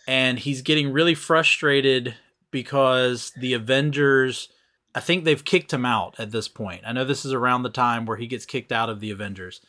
and 0.06 0.38
he's 0.38 0.62
getting 0.62 0.92
really 0.92 1.14
frustrated 1.14 2.14
because 2.50 3.32
the 3.36 3.54
Avengers 3.54 4.48
I 4.94 5.00
think 5.00 5.24
they've 5.24 5.44
kicked 5.44 5.72
him 5.72 5.86
out 5.86 6.16
at 6.18 6.32
this 6.32 6.48
point. 6.48 6.82
I 6.86 6.92
know 6.92 7.04
this 7.04 7.24
is 7.24 7.32
around 7.32 7.62
the 7.62 7.70
time 7.70 8.04
where 8.04 8.18
he 8.18 8.26
gets 8.26 8.44
kicked 8.44 8.72
out 8.72 8.90
of 8.90 9.00
the 9.00 9.10
Avengers. 9.10 9.60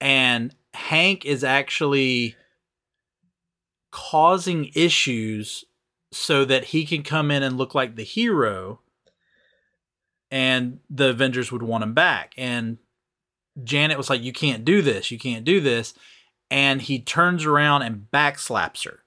And 0.00 0.54
Hank 0.74 1.24
is 1.24 1.44
actually 1.44 2.34
causing 3.92 4.70
issues 4.74 5.64
so 6.12 6.44
that 6.44 6.66
he 6.66 6.84
can 6.84 7.02
come 7.02 7.30
in 7.30 7.42
and 7.42 7.56
look 7.56 7.74
like 7.74 7.94
the 7.94 8.02
hero 8.02 8.80
and 10.30 10.80
the 10.88 11.10
Avengers 11.10 11.52
would 11.52 11.62
want 11.62 11.84
him 11.84 11.94
back. 11.94 12.34
And 12.36 12.78
Janet 13.62 13.98
was 13.98 14.10
like, 14.10 14.22
You 14.22 14.32
can't 14.32 14.64
do 14.64 14.82
this. 14.82 15.10
You 15.10 15.18
can't 15.18 15.44
do 15.44 15.60
this. 15.60 15.94
And 16.50 16.82
he 16.82 17.00
turns 17.00 17.44
around 17.44 17.82
and 17.82 18.06
backslaps 18.12 18.84
her 18.84 19.00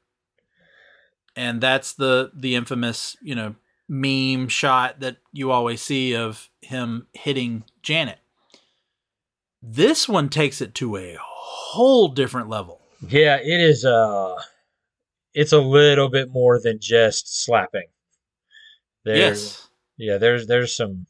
and 1.35 1.61
that's 1.61 1.93
the 1.93 2.31
the 2.33 2.55
infamous 2.55 3.17
you 3.21 3.35
know 3.35 3.55
meme 3.89 4.47
shot 4.47 4.99
that 4.99 5.17
you 5.31 5.51
always 5.51 5.81
see 5.81 6.15
of 6.15 6.49
him 6.61 7.07
hitting 7.13 7.63
Janet. 7.81 8.19
This 9.61 10.09
one 10.09 10.29
takes 10.29 10.61
it 10.61 10.73
to 10.75 10.97
a 10.97 11.17
whole 11.19 12.09
different 12.09 12.49
level. 12.49 12.81
Yeah, 13.07 13.37
it 13.37 13.59
is 13.59 13.85
uh 13.85 14.35
it's 15.33 15.53
a 15.53 15.59
little 15.59 16.09
bit 16.09 16.29
more 16.31 16.59
than 16.59 16.79
just 16.79 17.43
slapping. 17.43 17.87
There's, 19.03 19.17
yes. 19.17 19.69
Yeah, 19.97 20.17
there's 20.17 20.47
there's 20.47 20.75
some 20.75 21.05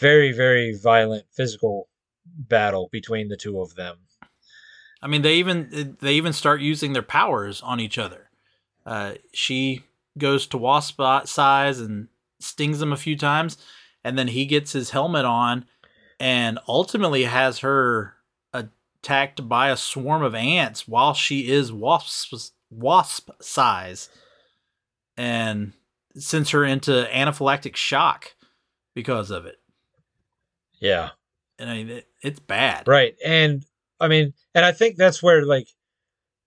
very 0.00 0.32
very 0.32 0.76
violent 0.76 1.24
physical 1.32 1.88
battle 2.26 2.88
between 2.90 3.28
the 3.28 3.36
two 3.36 3.60
of 3.60 3.74
them. 3.74 3.96
I 5.02 5.06
mean, 5.06 5.22
they 5.22 5.34
even 5.34 5.96
they 6.00 6.14
even 6.14 6.32
start 6.32 6.60
using 6.60 6.92
their 6.92 7.02
powers 7.02 7.60
on 7.62 7.78
each 7.78 7.98
other. 7.98 8.30
Uh, 8.86 9.14
she 9.32 9.82
goes 10.18 10.46
to 10.48 10.58
wasp 10.58 11.00
size 11.24 11.80
and 11.80 12.08
stings 12.38 12.80
him 12.80 12.92
a 12.92 12.96
few 12.96 13.16
times, 13.16 13.58
and 14.02 14.18
then 14.18 14.28
he 14.28 14.46
gets 14.46 14.72
his 14.72 14.90
helmet 14.90 15.24
on 15.24 15.64
and 16.20 16.58
ultimately 16.68 17.24
has 17.24 17.60
her 17.60 18.14
attacked 18.52 19.48
by 19.48 19.70
a 19.70 19.76
swarm 19.76 20.22
of 20.22 20.34
ants 20.34 20.86
while 20.86 21.14
she 21.14 21.50
is 21.50 21.72
wasp 21.72 22.34
wasp 22.70 23.30
size 23.40 24.08
and 25.16 25.72
sends 26.16 26.50
her 26.50 26.64
into 26.64 27.08
anaphylactic 27.12 27.76
shock 27.76 28.34
because 28.94 29.30
of 29.30 29.46
it. 29.46 29.56
Yeah. 30.80 31.10
And 31.58 31.70
I 31.70 31.76
mean, 31.76 31.90
it, 31.90 32.08
it's 32.22 32.40
bad. 32.40 32.88
Right. 32.88 33.14
And 33.24 33.64
I 34.00 34.08
mean, 34.08 34.34
and 34.54 34.64
I 34.64 34.72
think 34.72 34.96
that's 34.96 35.22
where 35.22 35.44
like 35.44 35.68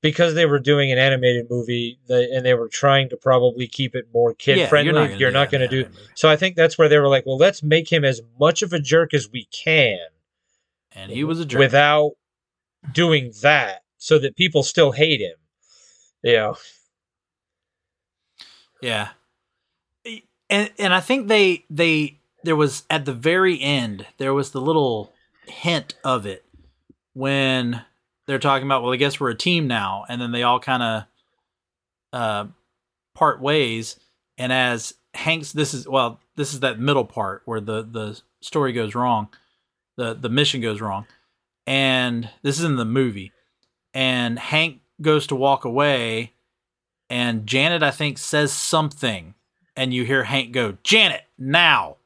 because 0.08 0.36
they 0.36 0.46
were 0.46 0.58
doing 0.58 0.90
an 0.90 0.98
animated 0.98 1.50
movie 1.50 2.00
the, 2.08 2.32
and 2.34 2.46
they 2.46 2.54
were 2.54 2.70
trying 2.70 3.10
to 3.10 3.18
probably 3.18 3.68
keep 3.68 3.94
it 3.94 4.08
more 4.14 4.34
kid 4.34 4.58
yeah, 4.58 4.68
friendly 4.68 5.14
you're 5.16 5.32
not 5.32 5.52
going 5.52 5.60
to 5.60 5.68
do, 5.68 5.84
do 5.84 5.90
so 6.16 6.30
i 6.30 6.36
think 6.38 6.56
that's 6.56 6.78
where 6.78 6.88
they 6.88 6.98
were 6.98 7.10
like 7.10 7.26
well 7.26 7.38
let's 7.38 7.62
make 7.62 7.92
him 7.92 8.06
as 8.06 8.22
much 8.40 8.62
of 8.62 8.72
a 8.72 8.80
jerk 8.80 9.14
as 9.14 9.30
we 9.30 9.44
can 9.52 10.00
and 10.94 11.12
he 11.12 11.26
was 11.26 11.42
a 11.42 11.46
jerk. 11.46 11.60
without 11.60 12.14
doing 12.94 13.34
that 13.42 13.82
so 13.98 14.18
that 14.18 14.38
people 14.38 14.64
still 14.64 14.94
hate 14.94 15.20
him 15.20 15.36
you 16.24 16.34
know? 16.34 16.56
Yeah. 18.82 19.10
And 20.50 20.72
and 20.80 20.94
i 20.94 21.02
think 21.02 21.28
they 21.28 21.66
they 21.70 22.20
there 22.44 22.56
was 22.56 22.84
at 22.90 23.04
the 23.04 23.14
very 23.14 23.60
end 23.60 24.06
there 24.20 24.34
was 24.34 24.52
the 24.52 24.62
little 24.62 25.12
hint 25.48 25.96
of 26.06 26.26
it 26.26 26.46
when 27.14 27.84
they're 28.28 28.40
talking 28.40 28.68
about, 28.68 28.84
well, 28.84 28.94
I 28.94 28.98
guess 28.98 29.20
we're 29.20 29.30
a 29.30 29.36
team 29.36 29.68
now, 29.68 30.06
and 30.08 30.22
then 30.22 30.32
they 30.32 30.44
all 30.44 30.60
kind 30.60 30.84
of 30.84 31.04
uh, 32.14 32.46
part 33.16 33.42
ways. 33.42 34.00
And 34.38 34.54
as 34.54 34.94
Hank's, 35.14 35.54
this 35.54 35.74
is 35.74 35.88
well, 35.88 36.20
this 36.36 36.54
is 36.54 36.60
that 36.60 36.80
middle 36.80 37.06
part 37.06 37.42
where 37.46 37.62
the 37.62 37.82
the 37.84 38.22
story 38.42 38.74
goes 38.74 38.94
wrong, 38.94 39.30
the 39.96 40.14
the 40.14 40.30
mission 40.30 40.62
goes 40.62 40.82
wrong, 40.82 41.08
and 41.66 42.30
this 42.44 42.60
is 42.60 42.66
in 42.66 42.76
the 42.76 42.86
movie. 42.86 43.32
And 43.94 44.38
Hank 44.38 44.82
goes 45.02 45.26
to 45.28 45.36
walk 45.36 45.66
away, 45.66 46.34
and 47.10 47.48
Janet, 47.48 47.82
I 47.82 47.92
think, 47.92 48.18
says 48.18 48.52
something, 48.52 49.34
and 49.76 49.94
you 49.94 50.04
hear 50.04 50.26
Hank 50.26 50.52
go, 50.52 50.78
"Janet, 50.84 51.24
now!" 51.38 51.98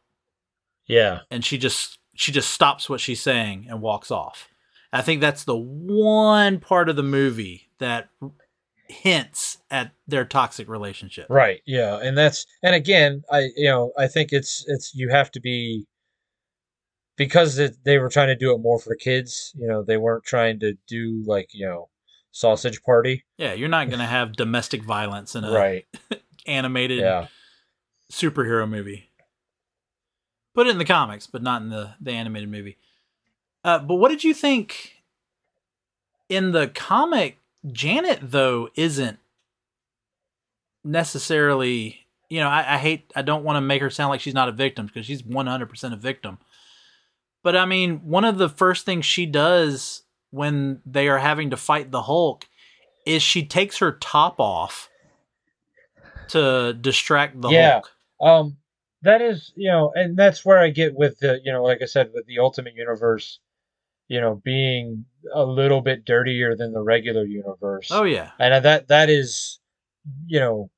Yeah, 0.85 1.21
and 1.29 1.43
she 1.43 1.57
just 1.57 1.97
she 2.13 2.31
just 2.31 2.51
stops 2.51 2.87
what 2.89 3.01
she's 3.01 3.21
saying 3.21 3.65
and 3.67 3.81
walks 3.81 4.11
off. 4.11 4.50
I 4.93 5.01
think 5.01 5.21
that's 5.21 5.43
the 5.45 5.57
one 5.57 6.59
part 6.59 6.89
of 6.89 6.95
the 6.95 7.03
movie 7.03 7.69
that 7.79 8.09
hints 8.87 9.57
at 9.71 9.91
their 10.07 10.25
toxic 10.25 10.67
relationship. 10.67 11.27
Right. 11.29 11.61
Yeah, 11.65 11.97
and 11.97 12.17
that's 12.17 12.45
and 12.61 12.75
again, 12.75 13.23
I 13.31 13.49
you 13.55 13.69
know 13.69 13.91
I 13.97 14.07
think 14.07 14.31
it's 14.31 14.65
it's 14.67 14.93
you 14.93 15.09
have 15.09 15.31
to 15.31 15.39
be 15.39 15.85
because 17.17 17.57
it, 17.57 17.77
they 17.85 17.97
were 17.97 18.09
trying 18.09 18.27
to 18.27 18.35
do 18.35 18.53
it 18.53 18.59
more 18.59 18.79
for 18.79 18.95
kids. 18.95 19.53
You 19.55 19.67
know, 19.67 19.83
they 19.83 19.97
weren't 19.97 20.23
trying 20.23 20.59
to 20.59 20.73
do 20.87 21.23
like 21.25 21.49
you 21.53 21.65
know 21.65 21.89
sausage 22.31 22.83
party. 22.83 23.23
Yeah, 23.37 23.53
you're 23.53 23.69
not 23.69 23.89
gonna 23.89 24.07
have 24.07 24.33
domestic 24.33 24.83
violence 24.83 25.35
in 25.35 25.43
a 25.43 25.51
right 25.51 25.85
animated 26.45 26.99
yeah. 26.99 27.27
superhero 28.11 28.69
movie. 28.69 29.09
Put 30.53 30.67
it 30.67 30.71
in 30.71 30.77
the 30.77 30.85
comics, 30.85 31.27
but 31.27 31.41
not 31.41 31.61
in 31.61 31.69
the 31.69 31.93
the 32.01 32.11
animated 32.11 32.49
movie. 32.49 32.77
Uh, 33.63 33.79
but 33.79 33.95
what 33.95 34.09
did 34.09 34.23
you 34.23 34.33
think 34.33 35.03
in 36.29 36.51
the 36.51 36.67
comic? 36.67 37.37
Janet 37.71 38.19
though 38.21 38.69
isn't 38.75 39.19
necessarily. 40.83 41.97
You 42.29 42.39
know, 42.39 42.47
I, 42.47 42.75
I 42.75 42.77
hate. 42.77 43.11
I 43.15 43.21
don't 43.21 43.43
want 43.43 43.57
to 43.57 43.61
make 43.61 43.81
her 43.81 43.89
sound 43.89 44.09
like 44.09 44.21
she's 44.21 44.33
not 44.33 44.47
a 44.47 44.53
victim 44.53 44.85
because 44.85 45.05
she's 45.05 45.23
one 45.23 45.47
hundred 45.47 45.69
percent 45.69 45.93
a 45.93 45.97
victim. 45.97 46.37
But 47.43 47.55
I 47.55 47.65
mean, 47.65 47.99
one 48.05 48.23
of 48.23 48.37
the 48.37 48.49
first 48.49 48.85
things 48.85 49.05
she 49.05 49.25
does 49.25 50.03
when 50.29 50.81
they 50.85 51.09
are 51.09 51.17
having 51.17 51.49
to 51.49 51.57
fight 51.57 51.91
the 51.91 52.03
Hulk 52.03 52.47
is 53.05 53.21
she 53.21 53.45
takes 53.45 53.79
her 53.79 53.91
top 53.91 54.39
off 54.39 54.89
to 56.29 56.73
distract 56.73 57.41
the 57.41 57.49
yeah. 57.49 57.71
Hulk. 57.73 57.91
Um, 58.21 58.57
that 59.01 59.21
is, 59.21 59.51
you 59.55 59.69
know, 59.69 59.91
and 59.93 60.15
that's 60.15 60.45
where 60.45 60.59
I 60.59 60.69
get 60.69 60.93
with 60.95 61.19
the, 61.19 61.41
you 61.43 61.51
know, 61.51 61.63
like 61.63 61.81
I 61.81 61.85
said, 61.85 62.11
with 62.13 62.27
the 62.27 62.39
Ultimate 62.39 62.75
Universe 62.75 63.39
you 64.11 64.19
know, 64.19 64.41
being 64.43 65.05
a 65.33 65.45
little 65.45 65.79
bit 65.79 66.03
dirtier 66.03 66.53
than 66.53 66.73
the 66.73 66.81
regular 66.81 67.23
universe. 67.23 67.87
Oh 67.91 68.03
yeah. 68.03 68.31
And 68.39 68.65
that 68.65 68.89
that 68.89 69.09
is 69.09 69.61
you 70.25 70.37
know, 70.37 70.69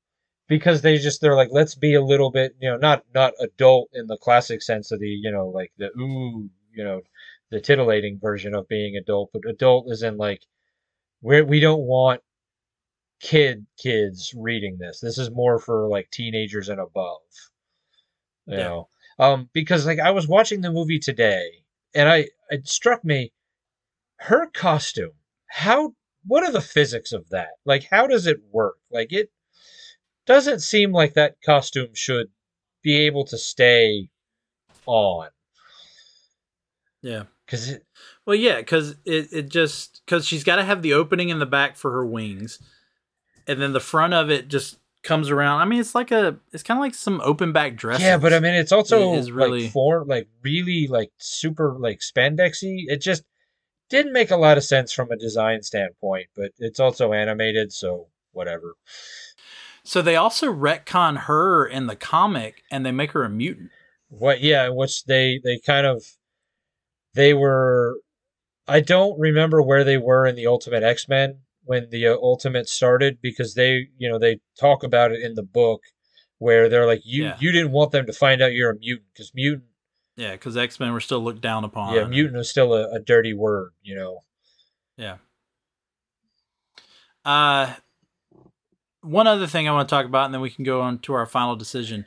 because 0.46 0.82
they 0.82 0.98
just 0.98 1.20
they're 1.20 1.34
like 1.34 1.48
let's 1.50 1.74
be 1.74 1.94
a 1.94 2.04
little 2.04 2.30
bit, 2.30 2.54
you 2.60 2.70
know, 2.70 2.76
not 2.76 3.02
not 3.12 3.32
adult 3.40 3.88
in 3.92 4.06
the 4.06 4.18
classic 4.18 4.62
sense 4.62 4.92
of 4.92 5.00
the, 5.00 5.08
you 5.08 5.32
know, 5.32 5.48
like 5.48 5.72
the 5.78 5.86
ooh, 5.98 6.48
you 6.72 6.84
know, 6.84 7.00
the 7.50 7.60
titillating 7.60 8.20
version 8.22 8.54
of 8.54 8.68
being 8.68 8.96
adult, 8.96 9.30
but 9.32 9.42
adult 9.50 9.90
is 9.90 10.04
in 10.04 10.16
like 10.16 10.42
we 11.20 11.42
we 11.42 11.58
don't 11.58 11.82
want 11.82 12.20
kid 13.18 13.66
kids 13.82 14.32
reading 14.36 14.78
this. 14.78 15.00
This 15.00 15.18
is 15.18 15.32
more 15.32 15.58
for 15.58 15.88
like 15.88 16.08
teenagers 16.12 16.68
and 16.68 16.78
above. 16.78 17.18
You 18.46 18.58
yeah. 18.58 18.62
know. 18.62 18.88
Um 19.18 19.50
because 19.52 19.86
like 19.86 19.98
I 19.98 20.12
was 20.12 20.28
watching 20.28 20.60
the 20.60 20.70
movie 20.70 21.00
today 21.00 21.63
and 21.94 22.08
I 22.08 22.28
it 22.50 22.68
struck 22.68 23.04
me 23.04 23.32
her 24.16 24.46
costume. 24.46 25.12
How 25.48 25.94
what 26.26 26.42
are 26.42 26.52
the 26.52 26.60
physics 26.60 27.12
of 27.12 27.28
that? 27.30 27.50
Like 27.64 27.84
how 27.90 28.06
does 28.06 28.26
it 28.26 28.40
work? 28.50 28.76
Like 28.90 29.12
it 29.12 29.30
doesn't 30.26 30.60
seem 30.60 30.92
like 30.92 31.14
that 31.14 31.36
costume 31.44 31.94
should 31.94 32.28
be 32.82 32.96
able 33.06 33.24
to 33.26 33.38
stay 33.38 34.08
on. 34.86 35.28
Yeah. 37.02 37.24
Cuz 37.46 37.68
it 37.68 37.84
Well, 38.24 38.36
yeah, 38.36 38.62
cuz 38.62 38.96
it 39.04 39.32
it 39.32 39.48
just 39.48 40.02
cuz 40.06 40.26
she's 40.26 40.44
got 40.44 40.56
to 40.56 40.64
have 40.64 40.82
the 40.82 40.94
opening 40.94 41.28
in 41.28 41.38
the 41.38 41.46
back 41.46 41.76
for 41.76 41.90
her 41.92 42.06
wings. 42.06 42.58
And 43.46 43.60
then 43.60 43.72
the 43.72 43.80
front 43.80 44.14
of 44.14 44.30
it 44.30 44.48
just 44.48 44.78
comes 45.04 45.30
around. 45.30 45.60
I 45.60 45.64
mean, 45.66 45.80
it's 45.80 45.94
like 45.94 46.10
a, 46.10 46.36
it's 46.52 46.62
kind 46.62 46.78
of 46.78 46.82
like 46.82 46.94
some 46.94 47.20
open 47.22 47.52
back 47.52 47.76
dress. 47.76 48.00
Yeah, 48.00 48.16
but 48.16 48.32
I 48.32 48.40
mean, 48.40 48.54
it's 48.54 48.72
also 48.72 49.14
it 49.14 49.30
really 49.30 49.64
like 49.64 49.72
for 49.72 50.04
like 50.04 50.28
really 50.42 50.88
like 50.88 51.12
super 51.18 51.76
like 51.78 52.00
spandexy. 52.00 52.84
It 52.88 53.00
just 53.00 53.22
didn't 53.90 54.12
make 54.12 54.30
a 54.30 54.36
lot 54.36 54.56
of 54.56 54.64
sense 54.64 54.92
from 54.92 55.10
a 55.10 55.16
design 55.16 55.62
standpoint, 55.62 56.28
but 56.34 56.52
it's 56.58 56.80
also 56.80 57.12
animated, 57.12 57.72
so 57.72 58.08
whatever. 58.32 58.74
So 59.84 60.00
they 60.02 60.16
also 60.16 60.52
retcon 60.52 61.18
her 61.18 61.66
in 61.66 61.86
the 61.86 61.96
comic, 61.96 62.62
and 62.70 62.84
they 62.84 62.92
make 62.92 63.12
her 63.12 63.22
a 63.22 63.30
mutant. 63.30 63.70
What? 64.08 64.40
Yeah, 64.40 64.70
which 64.70 65.04
they 65.04 65.40
they 65.42 65.58
kind 65.58 65.86
of 65.86 66.04
they 67.14 67.34
were. 67.34 68.00
I 68.66 68.80
don't 68.80 69.20
remember 69.20 69.60
where 69.60 69.84
they 69.84 69.98
were 69.98 70.26
in 70.26 70.36
the 70.36 70.46
Ultimate 70.46 70.82
X 70.82 71.06
Men 71.06 71.40
when 71.64 71.88
the 71.90 72.06
uh, 72.06 72.16
Ultimate 72.16 72.68
started 72.68 73.18
because 73.20 73.54
they, 73.54 73.88
you 73.98 74.08
know, 74.08 74.18
they 74.18 74.40
talk 74.58 74.82
about 74.82 75.12
it 75.12 75.22
in 75.22 75.34
the 75.34 75.42
book 75.42 75.82
where 76.38 76.68
they're 76.68 76.86
like, 76.86 77.02
you 77.04 77.24
yeah. 77.24 77.36
you 77.40 77.52
didn't 77.52 77.72
want 77.72 77.92
them 77.92 78.06
to 78.06 78.12
find 78.12 78.42
out 78.42 78.52
you're 78.52 78.70
a 78.70 78.78
mutant 78.78 79.08
because 79.12 79.32
mutant. 79.34 79.64
Yeah, 80.16 80.32
because 80.32 80.56
X 80.56 80.78
Men 80.78 80.92
were 80.92 81.00
still 81.00 81.20
looked 81.20 81.40
down 81.40 81.64
upon. 81.64 81.94
Yeah, 81.94 82.04
mutant 82.04 82.36
was 82.36 82.50
still 82.50 82.74
a, 82.74 82.90
a 82.92 83.00
dirty 83.00 83.34
word, 83.34 83.72
you 83.82 83.96
know. 83.96 84.20
Yeah. 84.96 85.16
Uh, 87.24 87.72
one 89.00 89.26
other 89.26 89.46
thing 89.46 89.68
I 89.68 89.72
want 89.72 89.88
to 89.88 89.94
talk 89.94 90.06
about, 90.06 90.26
and 90.26 90.34
then 90.34 90.40
we 90.40 90.50
can 90.50 90.64
go 90.64 90.80
on 90.80 90.98
to 91.00 91.14
our 91.14 91.26
final 91.26 91.56
decision. 91.56 92.06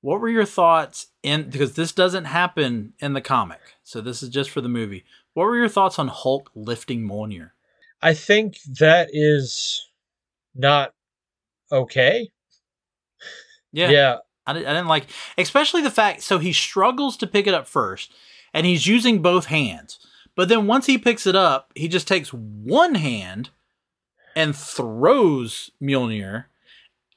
What 0.00 0.20
were 0.20 0.28
your 0.28 0.44
thoughts 0.44 1.08
in 1.22 1.48
because 1.48 1.74
this 1.74 1.92
doesn't 1.92 2.26
happen 2.26 2.92
in 2.98 3.14
the 3.14 3.20
comic, 3.20 3.60
so 3.82 4.00
this 4.00 4.22
is 4.22 4.28
just 4.28 4.50
for 4.50 4.60
the 4.60 4.68
movie. 4.68 5.04
What 5.32 5.44
were 5.44 5.56
your 5.56 5.68
thoughts 5.68 5.98
on 5.98 6.08
Hulk 6.08 6.50
lifting 6.54 7.08
Mjolnir? 7.08 7.50
I 8.04 8.12
think 8.12 8.58
that 8.78 9.08
is 9.12 9.82
not 10.54 10.92
okay. 11.72 12.28
Yeah. 13.72 13.88
Yeah. 13.88 14.16
I, 14.46 14.52
I 14.52 14.54
didn't 14.54 14.88
like, 14.88 15.06
especially 15.38 15.80
the 15.80 15.90
fact, 15.90 16.22
so 16.22 16.38
he 16.38 16.52
struggles 16.52 17.16
to 17.16 17.26
pick 17.26 17.46
it 17.46 17.54
up 17.54 17.66
first, 17.66 18.12
and 18.52 18.66
he's 18.66 18.86
using 18.86 19.22
both 19.22 19.46
hands. 19.46 19.98
But 20.36 20.50
then 20.50 20.66
once 20.66 20.84
he 20.84 20.98
picks 20.98 21.26
it 21.26 21.34
up, 21.34 21.72
he 21.74 21.88
just 21.88 22.06
takes 22.06 22.28
one 22.30 22.96
hand 22.96 23.48
and 24.36 24.54
throws 24.54 25.70
Mjolnir, 25.82 26.44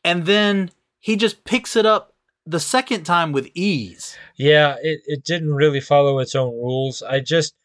and 0.06 0.26
then 0.26 0.72
he 1.00 1.18
just 1.18 1.44
picks 1.44 1.76
it 1.76 1.86
up 1.86 2.14
the 2.46 2.62
second 2.62 3.04
time 3.04 3.34
with 3.34 3.50
ease. 3.54 4.18
Yeah, 4.38 4.78
it, 4.82 5.02
it 5.06 5.26
didn't 5.26 5.54
really 5.54 5.82
follow 5.82 6.20
its 6.20 6.34
own 6.34 6.54
rules. 6.54 7.04
I 7.04 7.20
just 7.20 7.56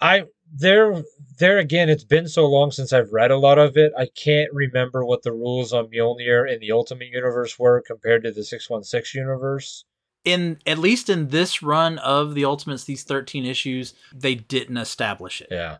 I 0.00 0.26
there 0.52 1.02
there 1.38 1.58
again, 1.58 1.88
it's 1.88 2.04
been 2.04 2.28
so 2.28 2.46
long 2.46 2.70
since 2.70 2.92
I've 2.92 3.12
read 3.12 3.30
a 3.30 3.38
lot 3.38 3.58
of 3.58 3.76
it. 3.76 3.92
I 3.98 4.06
can't 4.06 4.52
remember 4.52 5.04
what 5.04 5.22
the 5.22 5.32
rules 5.32 5.72
on 5.72 5.88
Mjolnir 5.88 6.50
in 6.52 6.60
the 6.60 6.72
Ultimate 6.72 7.08
Universe 7.08 7.58
were 7.58 7.80
compared 7.80 8.22
to 8.24 8.30
the 8.30 8.44
616 8.44 9.20
universe. 9.20 9.84
In 10.24 10.58
at 10.66 10.78
least 10.78 11.08
in 11.08 11.28
this 11.28 11.62
run 11.62 11.98
of 11.98 12.34
the 12.34 12.44
Ultimates, 12.44 12.84
these 12.84 13.02
13 13.02 13.44
issues, 13.44 13.94
they 14.14 14.36
didn't 14.36 14.76
establish 14.76 15.40
it. 15.40 15.48
Yeah. 15.50 15.78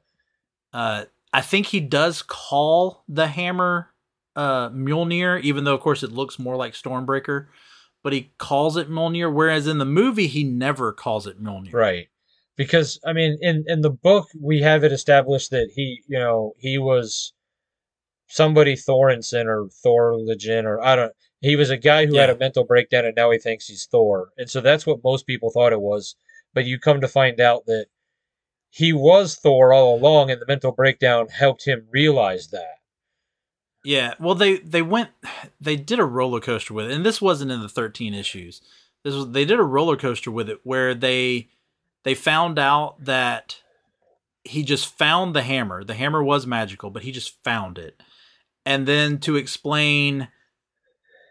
Uh, 0.73 1.05
I 1.33 1.43
think 1.43 1.66
he 1.66 1.81
does 1.81 2.23
call 2.23 3.05
the 3.09 3.29
hammer 3.29 3.91
uh, 4.35 4.70
Mjolnir, 4.70 5.41
even 5.43 5.64
though 5.64 5.75
of 5.75 5.81
course 5.81 6.03
it 6.03 6.11
looks 6.11 6.39
more 6.39 6.57
like 6.57 6.73
Stormbreaker, 6.73 7.47
but 8.03 8.12
he 8.12 8.33
calls 8.39 8.77
it 8.77 8.91
Mjolnir. 8.91 9.33
Whereas 9.33 9.66
in 9.66 9.79
the 9.79 9.85
movie, 9.85 10.27
he 10.27 10.43
never 10.43 10.93
calls 10.93 11.27
it 11.27 11.41
Mjolnir. 11.41 11.73
Right. 11.73 12.09
Because 12.57 13.00
I 13.05 13.12
mean, 13.12 13.38
in 13.40 13.64
in 13.66 13.80
the 13.80 13.90
book, 13.90 14.28
we 14.38 14.61
have 14.61 14.84
it 14.84 14.92
established 14.92 15.50
that 15.50 15.70
he, 15.74 16.03
you 16.07 16.18
know, 16.18 16.53
he 16.59 16.78
was 16.78 17.32
somebody 18.28 18.74
Thorensen 18.74 19.46
or 19.46 19.68
Thor 19.82 20.16
Legend 20.18 20.66
or 20.66 20.82
I 20.82 20.96
don't. 20.96 21.12
He 21.40 21.57
was 21.57 21.70
a 21.70 21.76
guy 21.76 22.07
who 22.07 22.14
yeah. 22.14 22.22
had 22.22 22.30
a 22.30 22.38
mental 22.38 22.64
breakdown, 22.64 23.05
and 23.05 23.16
now 23.16 23.30
he 23.30 23.38
thinks 23.38 23.66
he's 23.66 23.86
Thor, 23.86 24.30
and 24.36 24.48
so 24.48 24.61
that's 24.61 24.86
what 24.86 25.03
most 25.03 25.26
people 25.26 25.50
thought 25.50 25.72
it 25.72 25.80
was. 25.80 26.14
But 26.55 26.66
you 26.66 26.78
come 26.78 27.00
to 27.00 27.09
find 27.09 27.40
out 27.40 27.66
that 27.66 27.86
he 28.70 28.92
was 28.92 29.36
Thor 29.36 29.72
all 29.72 29.94
along, 29.96 30.30
and 30.30 30.40
the 30.40 30.46
mental 30.46 30.72
breakdown 30.72 31.28
helped 31.28 31.66
him 31.66 31.86
realize 31.90 32.48
that. 32.48 32.76
Yeah, 33.84 34.14
well, 34.20 34.34
they 34.34 34.59
they 34.59 34.82
went, 34.82 35.11
they 35.61 35.76
did 35.76 35.98
a 35.98 36.05
roller 36.05 36.40
coaster 36.40 36.72
with 36.74 36.86
it, 36.86 36.92
and 36.92 37.05
this 37.05 37.20
wasn't 37.20 37.50
in 37.50 37.61
the 37.61 37.68
thirteen 37.68 38.14
issues. 38.14 38.62
This 39.05 39.14
was 39.14 39.30
they 39.30 39.44
did 39.44 39.59
a 39.59 39.64
roller 39.64 39.96
coaster 39.96 40.30
with 40.30 40.48
it 40.48 40.61
where 40.62 40.94
they 40.94 41.48
they 42.05 42.14
found 42.14 42.59
out 42.59 43.05
that 43.05 43.61
he 44.44 44.62
just 44.62 44.86
found 44.86 45.34
the 45.34 45.42
hammer. 45.42 45.84
The 45.84 45.94
hammer 45.94 46.22
was 46.22 46.46
magical, 46.46 46.90
but 46.90 47.03
he 47.03 47.12
just 47.12 47.42
found 47.44 47.78
it, 47.78 48.00
and 48.66 48.86
then 48.86 49.18
to 49.20 49.36
explain 49.36 50.28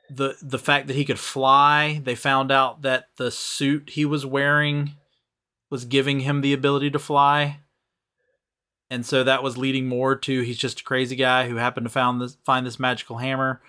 the 0.09 0.35
the 0.41 0.59
fact 0.59 0.87
that 0.87 0.95
he 0.95 1.05
could 1.05 1.19
fly, 1.19 2.01
they 2.03 2.15
found 2.15 2.51
out 2.51 2.81
that 2.81 3.05
the 3.17 3.31
suit 3.31 3.91
he 3.91 4.05
was 4.05 4.25
wearing 4.25 4.95
was 5.69 5.85
giving 5.85 6.21
him 6.21 6.41
the 6.41 6.53
ability 6.53 6.91
to 6.91 6.99
fly 6.99 7.59
and 8.91 9.05
so 9.05 9.23
that 9.23 9.41
was 9.41 9.57
leading 9.57 9.87
more 9.87 10.17
to 10.17 10.41
he's 10.41 10.57
just 10.57 10.81
a 10.81 10.83
crazy 10.83 11.15
guy 11.15 11.47
who 11.47 11.55
happened 11.55 11.85
to 11.85 11.89
found 11.89 12.21
this 12.21 12.37
find 12.43 12.67
this 12.67 12.77
magical 12.77 13.17
hammer. 13.17 13.61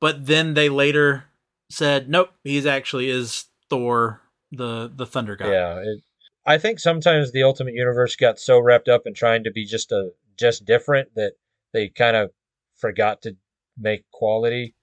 But 0.00 0.26
then 0.26 0.54
they 0.54 0.68
later 0.70 1.24
said, 1.68 2.08
nope, 2.08 2.30
he's 2.44 2.64
actually 2.64 3.10
is 3.10 3.46
Thor, 3.68 4.22
the 4.52 4.90
the 4.94 5.06
Thunder 5.06 5.34
God. 5.34 5.48
Yeah, 5.48 5.80
it, 5.80 6.02
I 6.50 6.58
think 6.58 6.80
sometimes 6.80 7.30
the 7.30 7.44
Ultimate 7.44 7.74
Universe 7.74 8.16
got 8.16 8.40
so 8.40 8.58
wrapped 8.58 8.88
up 8.88 9.02
in 9.06 9.14
trying 9.14 9.44
to 9.44 9.52
be 9.52 9.64
just 9.64 9.92
a 9.92 10.10
just 10.36 10.64
different 10.64 11.14
that 11.14 11.34
they 11.72 11.88
kind 11.88 12.16
of 12.16 12.32
forgot 12.76 13.22
to 13.22 13.36
make 13.78 14.02
quality. 14.10 14.74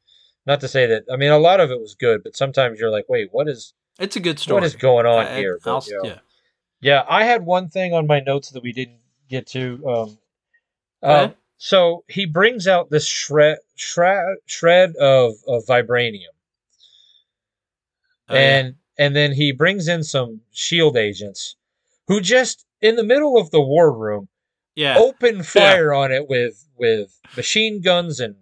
Not 0.46 0.62
to 0.62 0.70
say 0.70 0.86
that 0.86 1.04
I 1.12 1.18
mean 1.18 1.30
a 1.30 1.38
lot 1.38 1.60
of 1.60 1.70
it 1.70 1.82
was 1.82 1.94
good, 1.94 2.24
but 2.24 2.38
sometimes 2.38 2.80
you're 2.80 2.90
like, 2.90 3.04
wait, 3.10 3.28
what 3.34 3.50
is? 3.50 3.74
It's 4.00 4.16
a 4.16 4.22
good 4.22 4.40
story. 4.40 4.62
What 4.62 4.64
is 4.64 4.78
going 4.78 5.06
on 5.06 5.26
I, 5.26 5.36
here? 5.36 5.60
But, 5.62 5.88
you 5.88 6.02
know, 6.02 6.10
yeah. 6.10 6.20
Yeah, 6.80 7.04
I 7.10 7.26
had 7.26 7.46
one 7.46 7.68
thing 7.68 7.94
on 7.94 8.08
my 8.08 8.22
notes 8.22 8.52
that 8.52 8.64
we 8.64 8.72
didn't 8.72 9.02
get 9.28 9.46
to. 9.48 9.84
Um, 9.86 10.18
uh, 11.04 11.30
so 11.58 12.06
he 12.08 12.26
brings 12.26 12.66
out 12.66 12.92
this 12.92 13.06
shred 13.06 13.58
shred 13.76 14.38
shred 14.46 14.96
of, 14.96 15.34
of 15.46 15.66
vibranium, 15.66 16.32
oh, 18.30 18.36
and. 18.36 18.76
And 18.98 19.16
then 19.16 19.34
he 19.34 19.52
brings 19.52 19.88
in 19.88 20.04
some 20.04 20.42
shield 20.52 20.98
agents, 20.98 21.56
who 22.08 22.22
just 22.22 22.66
in 22.82 22.96
the 22.96 23.04
middle 23.04 23.38
of 23.38 23.52
the 23.52 23.62
war 23.62 23.92
room, 23.92 24.28
yeah, 24.76 24.98
open 24.98 25.44
fire 25.44 25.92
yeah. 25.92 26.00
on 26.00 26.12
it 26.12 26.30
with 26.30 26.68
with 26.78 27.20
machine 27.36 27.82
guns 27.82 28.20
and 28.20 28.36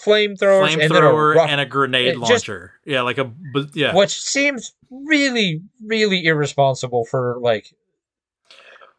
flamethrowers 0.00 0.76
flamethrower 0.76 1.32
and, 1.32 1.40
a, 1.40 1.52
and 1.52 1.60
a 1.60 1.66
grenade 1.66 2.16
launcher. 2.16 2.74
Just, 2.84 2.92
yeah, 2.92 3.02
like 3.02 3.18
a 3.18 3.32
yeah, 3.74 3.94
which 3.94 4.20
seems 4.20 4.74
really 4.90 5.62
really 5.84 6.24
irresponsible 6.24 7.04
for 7.04 7.38
like 7.40 7.72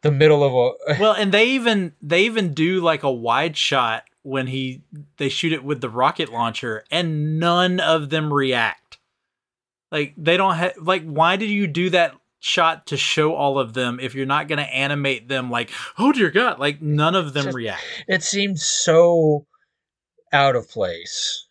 the 0.02 0.10
middle 0.10 0.44
of 0.44 0.52
a 0.54 0.96
well 1.00 1.12
and 1.12 1.32
they 1.32 1.46
even 1.46 1.92
they 2.02 2.24
even 2.24 2.54
do 2.54 2.80
like 2.80 3.02
a 3.02 3.12
wide 3.12 3.56
shot 3.56 4.04
when 4.22 4.46
he 4.46 4.82
they 5.16 5.28
shoot 5.28 5.52
it 5.52 5.64
with 5.64 5.80
the 5.80 5.88
rocket 5.88 6.30
launcher 6.30 6.84
and 6.90 7.38
none 7.38 7.80
of 7.80 8.10
them 8.10 8.32
react 8.32 8.87
like 9.90 10.14
they 10.16 10.36
don't 10.36 10.54
have 10.54 10.74
like 10.80 11.04
why 11.04 11.36
did 11.36 11.50
you 11.50 11.66
do 11.66 11.90
that 11.90 12.14
shot 12.40 12.86
to 12.86 12.96
show 12.96 13.34
all 13.34 13.58
of 13.58 13.74
them 13.74 13.98
if 14.00 14.14
you're 14.14 14.26
not 14.26 14.46
going 14.46 14.58
to 14.58 14.74
animate 14.74 15.28
them 15.28 15.50
like 15.50 15.70
oh 15.98 16.12
dear 16.12 16.30
god 16.30 16.58
like 16.58 16.80
none 16.80 17.14
of 17.14 17.32
them 17.32 17.44
Just, 17.46 17.56
react. 17.56 17.82
it 18.06 18.22
seems 18.22 18.64
so 18.64 19.46
out 20.32 20.54
of 20.54 20.68
place. 20.68 21.46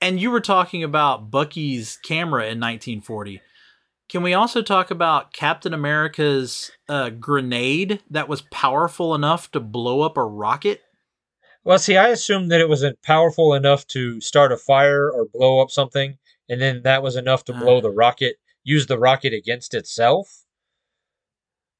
And 0.00 0.20
you 0.20 0.30
were 0.30 0.40
talking 0.40 0.84
about 0.84 1.30
bucky's 1.30 1.96
camera 2.04 2.42
in 2.42 2.60
1940 2.60 3.40
can 4.08 4.22
we 4.22 4.34
also 4.34 4.62
talk 4.62 4.90
about 4.90 5.32
Captain 5.32 5.72
America's 5.72 6.70
uh, 6.88 7.10
grenade 7.10 8.02
that 8.10 8.28
was 8.28 8.42
powerful 8.42 9.14
enough 9.14 9.50
to 9.52 9.60
blow 9.60 10.02
up 10.02 10.16
a 10.16 10.22
rocket? 10.22 10.82
Well, 11.64 11.78
see, 11.78 11.96
I 11.96 12.08
assumed 12.08 12.50
that 12.52 12.60
it 12.60 12.68
was 12.68 12.84
powerful 13.02 13.54
enough 13.54 13.86
to 13.88 14.20
start 14.20 14.52
a 14.52 14.58
fire 14.58 15.10
or 15.10 15.26
blow 15.26 15.60
up 15.60 15.70
something, 15.70 16.18
and 16.48 16.60
then 16.60 16.82
that 16.82 17.02
was 17.02 17.16
enough 17.16 17.44
to 17.46 17.52
blow 17.52 17.80
the 17.80 17.90
rocket, 17.90 18.36
use 18.62 18.86
the 18.86 18.98
rocket 18.98 19.32
against 19.32 19.74
itself. 19.74 20.44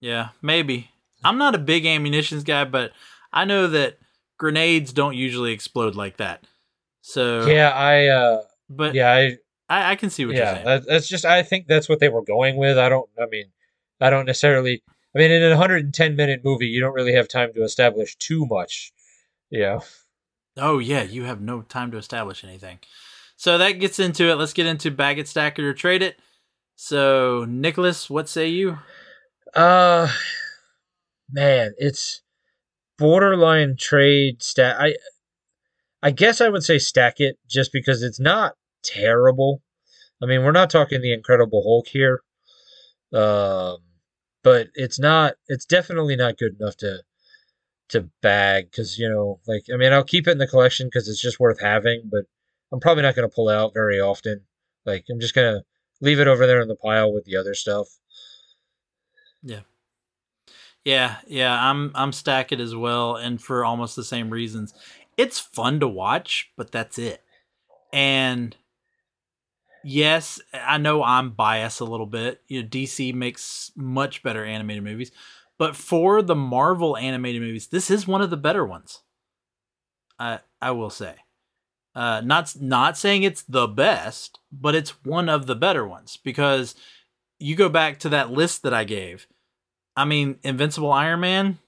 Yeah, 0.01 0.31
maybe. 0.43 0.91
I'm 1.25 1.39
not 1.39 1.55
a 1.55 1.59
big 1.59 1.87
ammunitions 1.87 2.45
guy, 2.45 2.65
but 2.65 2.93
I 3.33 3.45
know 3.45 3.67
that 3.69 3.99
grenades 4.39 4.93
don't 4.93 5.17
usually 5.17 5.53
explode 5.53 5.95
like 5.95 6.19
that. 6.19 6.45
So 7.01 7.47
yeah, 7.47 7.71
I. 7.71 8.07
Uh, 8.07 8.43
but 8.69 8.95
yeah, 8.95 9.13
I 9.13 9.39
I, 9.69 9.93
I 9.93 9.97
can 9.97 10.11
see 10.11 10.27
what 10.27 10.37
yeah, 10.37 10.57
you're 10.57 10.65
saying. 10.65 10.85
that's 10.87 11.09
just 11.09 11.25
I 11.25 11.43
think 11.43 11.67
that's 11.67 11.89
what 11.89 12.01
they 12.01 12.09
were 12.09 12.23
going 12.23 12.57
with. 12.57 12.79
I 12.79 12.89
don't. 12.89 13.09
I 13.21 13.27
mean, 13.27 13.47
I 14.01 14.11
don't 14.11 14.27
necessarily. 14.27 14.83
I 15.15 15.19
mean, 15.19 15.31
in 15.31 15.43
a 15.45 15.51
110 15.51 16.17
minute 16.17 16.41
movie, 16.45 16.67
you 16.67 16.81
don't 16.81 16.93
really 16.93 17.15
have 17.15 17.29
time 17.29 17.53
to 17.55 17.63
establish 17.63 18.17
too 18.17 18.47
much. 18.47 18.93
Yeah. 19.51 19.81
Oh 20.57 20.79
yeah, 20.79 21.03
you 21.03 21.25
have 21.25 21.41
no 21.41 21.63
time 21.63 21.91
to 21.93 21.99
establish 21.99 22.45
anything. 22.45 22.79
So 23.37 23.59
that 23.59 23.73
gets 23.73 23.99
into 23.99 24.31
it. 24.31 24.37
Let's 24.37 24.53
get 24.53 24.67
into 24.67 24.91
bag 24.91 25.19
it, 25.19 25.29
stack 25.29 25.59
it, 25.59 25.65
or 25.65 25.75
trade 25.75 26.03
it. 26.03 26.19
So 26.77 27.45
Nicholas, 27.49 28.09
what 28.11 28.29
say 28.29 28.49
you? 28.49 28.79
Uh, 29.55 30.09
man, 31.31 31.75
it's 31.79 32.23
borderline 32.99 33.77
trade 33.79 34.43
stack. 34.43 34.77
I, 34.79 34.95
I 36.03 36.11
guess 36.11 36.41
I 36.41 36.49
would 36.49 36.63
say 36.63 36.79
stack 36.79 37.21
it 37.21 37.39
just 37.49 37.73
because 37.73 38.03
it's 38.03 38.21
not 38.21 38.55
terrible. 38.83 39.63
I 40.23 40.27
mean, 40.27 40.43
we're 40.43 40.53
not 40.53 40.71
talking 40.71 41.01
the 41.01 41.13
Incredible 41.13 41.63
Hulk 41.63 41.89
here, 41.89 42.23
um, 43.13 43.79
but 44.43 44.69
it's 44.75 44.99
not. 44.99 45.35
It's 45.49 45.65
definitely 45.65 46.17
not 46.17 46.39
good 46.39 46.57
enough 46.59 46.77
to 46.79 47.03
to 47.91 48.09
bag 48.23 48.71
because 48.71 48.99
you 48.99 49.09
know, 49.09 49.41
like 49.47 49.65
I 49.73 49.77
mean, 49.77 49.93
I'll 49.93 50.05
keep 50.05 50.27
it 50.29 50.33
in 50.33 50.39
the 50.39 50.47
collection 50.47 50.87
because 50.87 51.09
it's 51.09 51.21
just 51.21 51.41
worth 51.41 51.61
having, 51.61 52.09
but 52.11 52.25
I'm 52.75 52.81
probably 52.81 53.05
not 53.05 53.15
going 53.15 53.29
to 53.29 53.35
pull 53.35 53.49
out 53.49 53.73
very 53.73 54.01
often. 54.01 54.41
Like 54.85 55.05
I'm 55.11 55.21
just 55.21 55.35
gonna 55.35 55.63
leave 56.01 56.21
it 56.21 56.29
over 56.29 56.47
there 56.47 56.61
in 56.61 56.69
the 56.69 56.77
pile 56.77 57.13
with 57.13 57.25
the 57.25 57.37
other 57.37 57.55
stuff. 57.55 57.89
Yeah. 59.43 59.61
Yeah, 60.85 61.17
yeah, 61.27 61.71
I'm 61.71 61.93
I'm 61.95 62.13
stacking 62.13 62.61
as 62.61 62.75
well, 62.77 63.17
and 63.17 63.41
for 63.41 63.65
almost 63.65 63.97
the 63.97 64.05
same 64.05 64.29
reasons. 64.29 64.75
It's 65.17 65.39
fun 65.39 65.81
to 65.81 65.89
watch, 65.89 66.51
but 66.57 66.73
that's 66.73 66.99
it. 66.99 67.23
And 67.93 68.55
yes, 69.83 70.41
I 70.53 70.77
know 70.77 71.03
I'm 71.03 71.31
biased 71.31 71.81
a 71.81 71.85
little 71.87 72.07
bit. 72.07 72.43
You 72.49 72.63
know, 72.63 72.69
DC 72.69 73.15
makes 73.15 73.73
much 73.77 74.23
better 74.23 74.45
animated 74.45 74.85
movies, 74.85 75.11
but 75.57 75.75
for 75.75 76.21
the 76.21 76.35
Marvel 76.35 76.99
animated 76.99 77.41
movies, 77.41 77.69
this 77.69 77.91
is 77.91 78.07
one 78.07 78.21
of 78.21 78.29
the 78.29 78.37
better 78.37 78.67
ones. 78.67 79.01
I 80.19 80.41
I 80.61 80.73
will 80.73 80.91
say, 80.91 81.15
uh, 81.95 82.21
not 82.25 82.55
not 82.61 82.97
saying 82.97 83.23
it's 83.23 83.43
the 83.43 83.69
best, 83.69 84.41
but 84.53 84.75
it's 84.75 85.05
one 85.05 85.29
of 85.29 85.47
the 85.47 85.55
better 85.55 85.87
ones 85.87 86.19
because 86.23 86.75
you 87.39 87.55
go 87.55 87.69
back 87.69 87.99
to 88.01 88.09
that 88.09 88.31
list 88.31 88.63
that 88.63 88.75
I 88.75 88.85
gave. 88.85 89.27
I 89.97 90.05
mean, 90.05 90.39
Invincible 90.43 90.93
Iron 90.93 91.21
Man. 91.21 91.59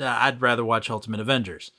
Uh, 0.00 0.06
I'd 0.06 0.40
rather 0.40 0.64
watch 0.64 0.90
Ultimate 0.90 1.20
Avengers. 1.20 1.70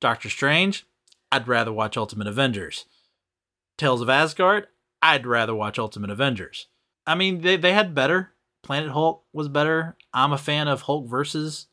Doctor 0.00 0.30
Strange. 0.30 0.86
I'd 1.30 1.48
rather 1.48 1.72
watch 1.72 1.96
Ultimate 1.96 2.26
Avengers. 2.26 2.86
Tales 3.76 4.00
of 4.00 4.08
Asgard. 4.08 4.68
I'd 5.02 5.26
rather 5.26 5.54
watch 5.54 5.78
Ultimate 5.78 6.10
Avengers. 6.10 6.68
I 7.06 7.14
mean, 7.14 7.42
they, 7.42 7.56
they 7.56 7.72
had 7.72 7.94
better. 7.94 8.32
Planet 8.62 8.90
Hulk 8.90 9.24
was 9.32 9.48
better. 9.48 9.96
I'm 10.12 10.32
a 10.32 10.38
fan 10.38 10.68
of 10.68 10.82
Hulk 10.82 11.08
versus. 11.08 11.66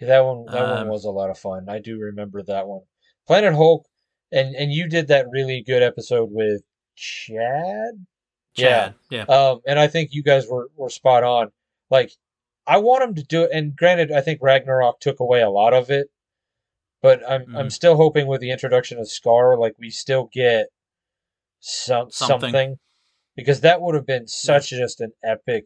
Yeah, 0.00 0.08
that 0.08 0.24
one 0.24 0.46
that 0.46 0.62
um, 0.62 0.78
one 0.78 0.88
was 0.88 1.04
a 1.04 1.10
lot 1.10 1.30
of 1.30 1.38
fun. 1.38 1.68
I 1.68 1.78
do 1.78 1.98
remember 1.98 2.42
that 2.42 2.66
one. 2.66 2.80
Planet 3.26 3.54
Hulk, 3.54 3.86
and 4.32 4.54
and 4.54 4.72
you 4.72 4.88
did 4.88 5.08
that 5.08 5.26
really 5.30 5.62
good 5.62 5.82
episode 5.82 6.30
with 6.32 6.62
Chad. 6.96 8.06
Chad, 8.56 8.94
yeah. 9.10 9.24
yeah. 9.28 9.34
Um, 9.34 9.60
and 9.66 9.78
I 9.78 9.88
think 9.88 10.10
you 10.12 10.22
guys 10.22 10.46
were 10.48 10.68
were 10.76 10.90
spot 10.90 11.24
on. 11.24 11.50
Like, 11.90 12.12
I 12.66 12.78
want 12.78 13.04
him 13.04 13.14
to 13.16 13.22
do 13.22 13.42
it. 13.44 13.50
And 13.52 13.76
granted, 13.76 14.12
I 14.12 14.20
think 14.20 14.40
Ragnarok 14.42 15.00
took 15.00 15.20
away 15.20 15.42
a 15.42 15.50
lot 15.50 15.74
of 15.74 15.90
it, 15.90 16.08
but 17.02 17.20
I'm 17.28 17.42
mm-hmm. 17.42 17.56
I'm 17.56 17.70
still 17.70 17.96
hoping 17.96 18.26
with 18.26 18.40
the 18.40 18.50
introduction 18.50 18.98
of 18.98 19.06
Skaar, 19.06 19.58
like 19.58 19.74
we 19.78 19.90
still 19.90 20.28
get 20.32 20.68
some 21.64 22.10
something. 22.10 22.52
something. 22.52 22.76
because 23.34 23.62
that 23.62 23.80
would 23.80 23.94
have 23.94 24.06
been 24.06 24.28
such 24.28 24.70
yeah. 24.70 24.78
just 24.78 25.00
an 25.00 25.12
epic 25.24 25.64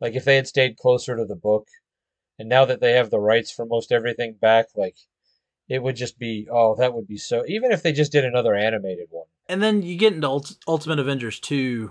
like 0.00 0.14
if 0.14 0.24
they 0.24 0.36
had 0.36 0.46
stayed 0.46 0.76
closer 0.76 1.16
to 1.16 1.24
the 1.24 1.34
book 1.34 1.66
and 2.38 2.48
now 2.48 2.64
that 2.64 2.80
they 2.80 2.92
have 2.92 3.10
the 3.10 3.18
rights 3.18 3.50
for 3.50 3.66
most 3.66 3.90
everything 3.90 4.36
back 4.40 4.66
like 4.76 4.94
it 5.72 5.82
would 5.82 5.96
just 5.96 6.18
be 6.18 6.46
oh 6.52 6.74
that 6.74 6.92
would 6.92 7.08
be 7.08 7.16
so 7.16 7.44
even 7.48 7.72
if 7.72 7.82
they 7.82 7.92
just 7.92 8.12
did 8.12 8.26
another 8.26 8.54
animated 8.54 9.06
one. 9.08 9.24
And 9.48 9.62
then 9.62 9.80
you 9.82 9.96
get 9.96 10.12
into 10.12 10.28
Ult- 10.28 10.56
Ultimate 10.68 10.98
Avengers 10.98 11.40
2 11.40 11.90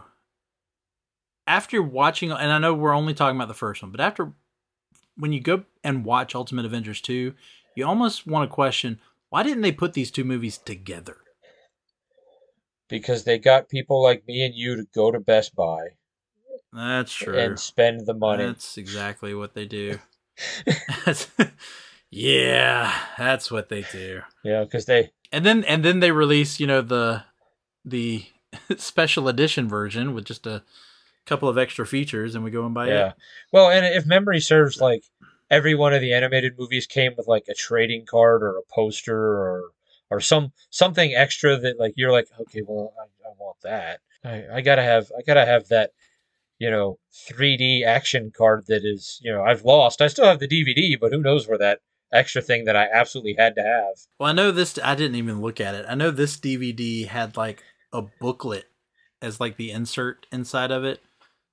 after 1.48 1.82
watching 1.82 2.32
and 2.32 2.52
I 2.52 2.60
know 2.60 2.76
we're 2.76 2.96
only 2.96 3.16
talking 3.16 3.36
about 3.36 3.48
the 3.48 3.56
first 3.56 3.82
one, 3.82 3.92
but 3.92 4.00
after 4.00 4.34
when 5.18 5.34
you 5.34 5.40
go 5.40 5.64
and 5.84 6.06
watch 6.06 6.36
Ultimate 6.36 6.66
Avengers 6.66 7.02
2, 7.02 7.34
you 7.76 7.86
almost 7.86 8.28
want 8.28 8.48
to 8.48 8.54
question 8.54 9.00
why 9.30 9.42
didn't 9.42 9.64
they 9.64 9.72
put 9.72 9.94
these 9.94 10.12
two 10.12 10.24
movies 10.24 10.60
together? 10.60 11.18
Because 12.88 13.24
they 13.24 13.40
got 13.40 13.68
people 13.68 14.04
like 14.04 14.28
me 14.28 14.46
and 14.46 14.54
you 14.54 14.76
to 14.76 14.86
go 14.94 15.10
to 15.10 15.20
Best 15.20 15.56
Buy. 15.56 15.96
That's 16.72 17.14
true. 17.14 17.36
And 17.36 17.60
spend 17.60 18.06
the 18.06 18.14
money. 18.14 18.46
That's 18.46 18.78
exactly 18.78 19.34
what 19.34 19.56
they 19.56 19.66
do. 19.66 19.98
yeah, 22.12 22.93
that's 23.18 23.49
what 23.49 23.70
they 23.70 23.84
do. 23.91 24.22
Yeah, 24.43 24.64
because 24.64 24.86
they 24.86 25.12
and 25.32 25.45
then 25.45 25.64
and 25.64 25.84
then 25.84 26.01
they 26.01 26.12
release 26.12 26.59
you 26.59 26.68
know 26.68 26.82
the 26.82 27.24
the 27.86 28.26
special 28.78 29.28
edition 29.28 29.68
version 29.68 30.14
with 30.14 30.26
just 30.26 30.45
a 30.45 30.64
couple 31.26 31.49
of 31.49 31.57
extra 31.57 31.86
features, 31.86 32.36
and 32.36 32.43
we 32.43 32.51
go 32.51 32.66
and 32.66 32.74
buy 32.74 32.88
it. 32.88 32.91
yeah. 32.91 33.07
it. 33.09 33.16
Well, 33.51 33.70
and 33.70 33.86
if 33.86 34.05
memory 34.05 34.41
serves, 34.41 34.82
like 34.82 35.03
every 35.51 35.76
one 35.76 35.93
of 35.93 36.01
the 36.01 36.14
animated 36.14 36.57
movies 36.57 36.88
came 36.88 37.14
with 37.18 37.28
like 37.28 37.45
a 37.49 37.53
trading 37.53 38.05
card 38.05 38.43
or 38.43 38.57
a 38.57 38.74
poster 38.74 39.18
or 39.18 39.72
or 40.09 40.20
some 40.20 40.51
something 40.70 41.14
extra 41.14 41.57
that 41.57 41.80
like 41.80 41.93
you're 41.95 42.12
like 42.12 42.28
okay 42.39 42.62
well 42.66 42.93
I, 42.99 43.30
I 43.30 43.34
want 43.38 43.57
that 43.64 43.99
I, 44.24 44.57
I 44.57 44.62
gotta 44.62 44.82
have 44.82 45.12
I 45.18 45.22
gotta 45.22 45.45
have 45.45 45.68
that 45.68 45.91
you 46.57 46.72
know 46.72 46.97
3D 47.30 47.86
action 47.86 48.32
card 48.36 48.66
that 48.68 48.84
is 48.86 49.20
you 49.22 49.32
know 49.32 49.43
I've 49.43 49.64
lost 49.64 50.01
I 50.01 50.07
still 50.07 50.26
have 50.26 50.39
the 50.39 50.47
DVD 50.47 50.99
but 50.99 51.12
who 51.12 51.22
knows 51.22 51.47
where 51.47 51.57
that 51.57 51.80
extra 52.14 52.41
thing 52.41 52.66
that 52.66 52.76
I 52.76 52.88
absolutely 52.91 53.36
had 53.38 53.55
to 53.55 53.64
have 53.64 53.95
well 54.20 54.30
I 54.30 54.34
know 54.34 54.51
this 54.51 54.78
I 54.84 54.95
didn't 54.95 55.16
even 55.16 55.41
look 55.41 55.62
at 55.62 55.76
it 55.76 55.86
I 55.88 55.95
know 55.95 56.12
this 56.12 56.38
DVD 56.38 57.07
had 57.07 57.38
like 57.38 57.64
a 57.93 58.01
booklet 58.01 58.66
as 59.22 59.39
like 59.39 59.57
the 59.57 59.72
insert 59.72 60.26
inside 60.32 60.72
of 60.72 60.84
it 60.84 61.01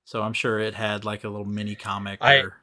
so 0.05 0.23
I'm 0.23 0.33
sure 0.33 0.59
it 0.59 0.73
had 0.73 1.05
like 1.05 1.23
a 1.23 1.29
little 1.29 1.45
mini 1.45 1.75
comic 1.75 2.17
I, 2.21 2.37
or 2.37 2.55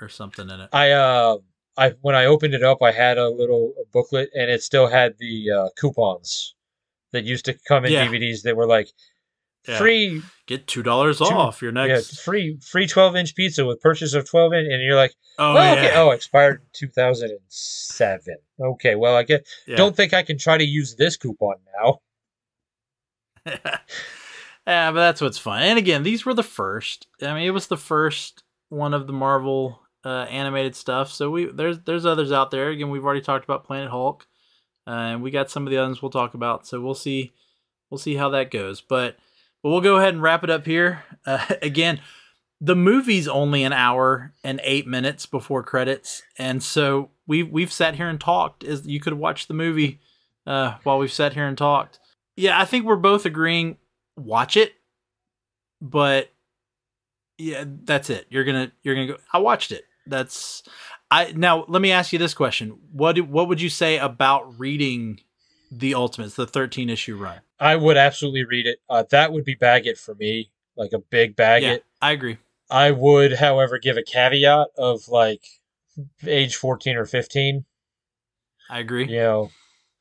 or 0.00 0.08
something 0.08 0.48
in 0.48 0.60
it. 0.60 0.68
I 0.72 0.90
uh 0.92 1.38
I 1.76 1.94
when 2.00 2.14
I 2.14 2.24
opened 2.24 2.54
it 2.54 2.64
up, 2.64 2.82
I 2.82 2.90
had 2.90 3.18
a 3.18 3.28
little 3.28 3.72
booklet, 3.92 4.30
and 4.34 4.50
it 4.50 4.62
still 4.62 4.88
had 4.88 5.16
the 5.18 5.50
uh, 5.50 5.68
coupons 5.78 6.54
that 7.12 7.24
used 7.24 7.44
to 7.44 7.54
come 7.66 7.84
in 7.84 7.92
yeah. 7.92 8.06
DVDs 8.06 8.42
that 8.42 8.56
were 8.56 8.66
like 8.66 8.88
yeah. 9.66 9.78
free. 9.78 10.22
Get 10.46 10.66
two 10.66 10.82
dollars 10.82 11.20
off 11.20 11.60
your 11.60 11.72
next. 11.72 12.12
Yeah, 12.12 12.22
free 12.22 12.58
free 12.60 12.86
twelve 12.86 13.16
inch 13.16 13.34
pizza 13.34 13.64
with 13.66 13.80
purchase 13.80 14.14
of 14.14 14.28
twelve 14.28 14.52
inch, 14.52 14.68
and 14.70 14.82
you're 14.82 14.96
like, 14.96 15.14
oh 15.38 15.54
well, 15.54 15.74
yeah. 15.74 15.80
okay, 15.80 15.92
oh, 15.96 16.10
expired 16.10 16.62
two 16.72 16.88
thousand 16.88 17.30
and 17.30 17.40
seven. 17.48 18.36
Okay, 18.60 18.94
well, 18.94 19.14
I 19.14 19.22
get. 19.22 19.46
Don't 19.76 19.94
think 19.94 20.14
I 20.14 20.22
can 20.22 20.38
try 20.38 20.56
to 20.56 20.64
use 20.64 20.96
this 20.96 21.16
coupon 21.16 21.56
now. 21.80 22.00
yeah, 23.46 24.90
but 24.90 24.94
that's 24.94 25.20
what's 25.20 25.38
fun. 25.38 25.62
And 25.62 25.78
again, 25.78 26.02
these 26.02 26.24
were 26.24 26.34
the 26.34 26.42
first. 26.42 27.06
I 27.22 27.34
mean, 27.34 27.46
it 27.46 27.50
was 27.50 27.66
the 27.66 27.76
first 27.76 28.42
one 28.68 28.94
of 28.94 29.06
the 29.06 29.12
Marvel 29.12 29.80
uh, 30.04 30.26
animated 30.30 30.76
stuff. 30.76 31.10
So 31.10 31.30
we 31.30 31.46
there's 31.46 31.80
there's 31.80 32.06
others 32.06 32.32
out 32.32 32.50
there. 32.50 32.70
Again, 32.70 32.90
we've 32.90 33.04
already 33.04 33.20
talked 33.20 33.44
about 33.44 33.64
Planet 33.64 33.90
Hulk, 33.90 34.26
uh, 34.86 34.90
and 34.90 35.22
we 35.22 35.30
got 35.30 35.50
some 35.50 35.66
of 35.66 35.70
the 35.70 35.78
others 35.78 36.02
we'll 36.02 36.10
talk 36.10 36.34
about. 36.34 36.66
So 36.66 36.80
we'll 36.80 36.94
see 36.94 37.32
we'll 37.90 37.98
see 37.98 38.14
how 38.14 38.30
that 38.30 38.50
goes. 38.50 38.80
But 38.80 39.16
but 39.62 39.70
we'll 39.70 39.80
go 39.80 39.96
ahead 39.96 40.14
and 40.14 40.22
wrap 40.22 40.44
it 40.44 40.50
up 40.50 40.66
here. 40.66 41.04
Uh, 41.26 41.44
again, 41.62 42.00
the 42.60 42.76
movie's 42.76 43.28
only 43.28 43.62
an 43.62 43.72
hour 43.72 44.32
and 44.42 44.60
eight 44.64 44.86
minutes 44.86 45.26
before 45.26 45.62
credits, 45.62 46.22
and 46.38 46.62
so 46.62 47.10
we've 47.26 47.48
we've 47.48 47.72
sat 47.72 47.94
here 47.94 48.08
and 48.08 48.20
talked. 48.20 48.64
Is 48.64 48.86
you 48.86 49.00
could 49.00 49.14
watch 49.14 49.46
the 49.46 49.54
movie 49.54 50.00
uh, 50.46 50.74
while 50.82 50.98
we've 50.98 51.12
sat 51.12 51.34
here 51.34 51.46
and 51.46 51.56
talked. 51.56 52.00
Yeah, 52.36 52.58
I 52.58 52.64
think 52.64 52.84
we're 52.84 52.96
both 52.96 53.26
agreeing. 53.26 53.76
Watch 54.16 54.56
it, 54.56 54.72
but 55.80 56.32
yeah, 57.36 57.64
that's 57.66 58.10
it. 58.10 58.26
You're 58.30 58.44
gonna 58.44 58.72
you're 58.82 58.96
gonna 58.96 59.06
go. 59.06 59.16
I 59.32 59.38
watched 59.38 59.70
it. 59.70 59.84
That's 60.06 60.64
I 61.10 61.32
now. 61.36 61.64
Let 61.68 61.80
me 61.80 61.92
ask 61.92 62.12
you 62.12 62.18
this 62.18 62.34
question: 62.34 62.78
What 62.92 63.18
what 63.20 63.48
would 63.48 63.60
you 63.60 63.68
say 63.68 63.98
about 63.98 64.58
reading 64.58 65.20
the 65.70 65.94
Ultimates, 65.94 66.34
the 66.34 66.46
13 66.46 66.90
issue 66.90 67.16
run? 67.16 67.40
I 67.60 67.76
would 67.76 67.96
absolutely 67.96 68.44
read 68.44 68.66
it. 68.66 68.78
Uh, 68.88 69.04
that 69.10 69.32
would 69.32 69.44
be 69.44 69.54
bag 69.54 69.86
it 69.86 69.98
for 69.98 70.14
me, 70.14 70.50
like 70.76 70.92
a 70.92 70.98
big 70.98 71.36
bag 71.36 71.62
yeah. 71.62 71.76
I 72.00 72.12
agree. 72.12 72.38
I 72.70 72.90
would, 72.90 73.34
however, 73.34 73.78
give 73.78 73.96
a 73.96 74.02
caveat 74.02 74.68
of 74.76 75.08
like 75.08 75.44
age 76.26 76.56
14 76.56 76.96
or 76.96 77.06
15. 77.06 77.64
I 78.70 78.78
agree. 78.78 79.06
You 79.08 79.16
know, 79.16 79.50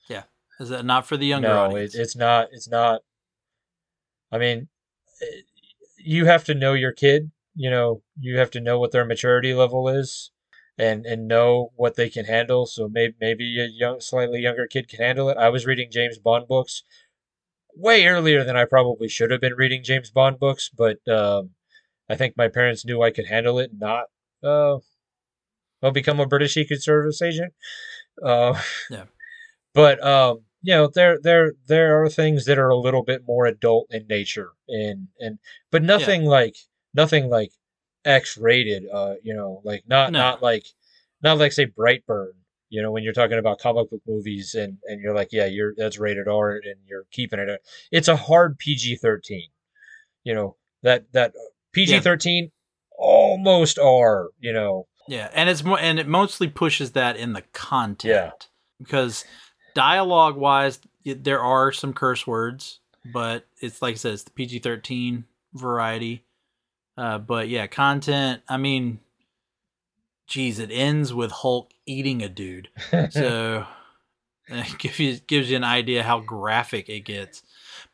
yeah. 0.10 0.24
Is 0.60 0.70
that 0.70 0.86
not 0.86 1.08
for 1.08 1.18
the 1.18 1.26
younger 1.26 1.48
no, 1.48 1.66
audience? 1.66 1.96
It, 1.96 2.02
it's 2.02 2.16
not. 2.16 2.50
It's 2.52 2.68
not. 2.68 3.02
I 4.32 4.38
mean, 4.38 4.68
you 5.98 6.26
have 6.26 6.44
to 6.46 6.54
know 6.54 6.74
your 6.74 6.92
kid. 6.92 7.32
You 7.56 7.70
know, 7.70 8.02
you 8.20 8.38
have 8.38 8.52
to 8.52 8.60
know 8.60 8.80
what 8.80 8.92
their 8.92 9.06
maturity 9.06 9.54
level 9.54 9.88
is, 9.88 10.32
and 10.78 11.06
and 11.06 11.28
know 11.28 11.72
what 11.76 11.96
they 11.96 12.10
can 12.10 12.26
handle. 12.26 12.66
So 12.66 12.88
maybe 12.88 13.16
maybe 13.20 13.60
a 13.62 13.68
young, 13.68 14.00
slightly 14.00 14.42
younger 14.42 14.68
kid 14.68 14.88
can 14.88 15.00
handle 15.00 15.30
it. 15.30 15.38
I 15.38 15.50
was 15.50 15.66
reading 15.66 15.90
James 15.92 16.18
Bond 16.18 16.48
books 16.48 16.84
way 17.76 18.06
earlier 18.08 18.44
than 18.44 18.56
I 18.58 18.66
probably 18.66 19.08
should 19.08 19.32
have 19.32 19.42
been 19.42 19.56
reading 19.56 19.84
James 19.84 20.10
Bond 20.10 20.40
books, 20.40 20.70
but 20.76 20.98
um, 21.08 21.52
I 22.10 22.16
think 22.16 22.36
my 22.36 22.48
parents 22.48 22.86
knew 22.86 23.02
I 23.02 23.12
could 23.12 23.28
handle 23.28 23.60
it. 23.60 23.72
Not 23.78 24.06
uh, 24.44 24.78
well, 25.82 25.92
become 25.92 26.20
a 26.20 26.26
British 26.26 26.56
Secret 26.56 26.82
Service 26.84 27.22
agent. 27.22 27.54
Uh, 28.24 28.60
yeah. 28.90 29.06
But 29.74 30.04
um, 30.04 30.40
you 30.64 30.74
know 30.74 30.90
there 30.94 31.20
there 31.22 31.54
there 31.68 32.02
are 32.02 32.10
things 32.10 32.46
that 32.46 32.58
are 32.58 32.70
a 32.70 32.78
little 32.78 33.04
bit 33.04 33.22
more 33.28 33.46
adult 33.46 33.88
in 33.92 34.08
nature 34.08 34.52
and 34.68 35.08
and 35.20 35.40
but 35.72 35.84
nothing 35.84 36.24
yeah. 36.24 36.30
like 36.30 36.56
nothing 36.94 37.30
like 37.30 37.52
X 38.08 38.38
rated 38.38 38.86
uh 38.92 39.16
you 39.24 39.34
know 39.34 39.62
like 39.64 39.84
not 39.88 40.12
no. 40.12 40.20
not 40.20 40.42
like 40.42 40.66
not 41.22 41.38
like 41.38 41.52
say 41.52 41.66
Brightburn 41.66 42.34
you 42.70 42.82
know 42.82 42.92
when 42.92 43.04
you're 43.04 43.14
talking 43.14 43.38
about 43.38 43.60
comic 43.60 43.90
book 43.90 44.02
movies 44.08 44.56
and 44.56 44.78
and 44.86 45.02
you're 45.02 45.16
like 45.16 45.30
yeah 45.32 45.46
you're 45.46 45.74
that's 45.76 46.00
rated 46.00 46.28
R 46.28 46.52
and 46.52 46.76
you're 46.88 47.06
keeping 47.12 47.40
it 47.40 47.62
it's 47.92 48.08
a 48.08 48.16
hard 48.16 48.58
PG-13 48.58 49.50
you 50.24 50.34
know 50.34 50.56
that 50.84 51.12
that 51.14 51.34
PG-13 51.74 52.42
yeah. 52.42 52.48
almost 52.98 53.78
R 53.80 54.30
you 54.40 54.54
know 54.54 54.88
yeah 55.08 55.30
and 55.34 55.50
it's 55.50 55.64
more 55.64 55.80
and 55.80 56.00
it 56.00 56.08
mostly 56.08 56.48
pushes 56.48 56.92
that 56.92 57.16
in 57.18 57.34
the 57.34 57.44
content 57.54 58.12
yeah 58.12 58.32
because 58.80 59.26
dialogue 59.78 60.36
wise, 60.36 60.80
there 61.06 61.40
are 61.40 61.72
some 61.72 61.94
curse 61.94 62.26
words, 62.26 62.80
but 63.14 63.46
it's 63.62 63.82
like 63.82 63.94
I 63.94 63.98
said, 63.98 64.14
it's 64.14 64.24
the 64.24 64.32
PG 64.32 64.60
thirteen 64.60 65.26
variety. 65.54 66.26
Uh, 66.98 67.20
but 67.20 67.48
yeah, 67.48 67.68
content. 67.68 68.42
I 68.50 68.58
mean, 68.58 69.00
geez, 70.28 70.60
it 70.60 70.72
ends 70.72 71.14
with 71.14 71.32
Hulk 71.32 71.72
eating 71.86 72.22
a 72.22 72.30
dude, 72.30 72.70
so 73.12 73.66
it 74.48 74.78
gives 74.78 75.00
you 75.00 75.18
gives 75.28 75.50
you 75.50 75.58
an 75.58 75.64
idea 75.64 76.04
how 76.04 76.20
graphic 76.20 76.90
it 76.90 77.02
gets. 77.02 77.44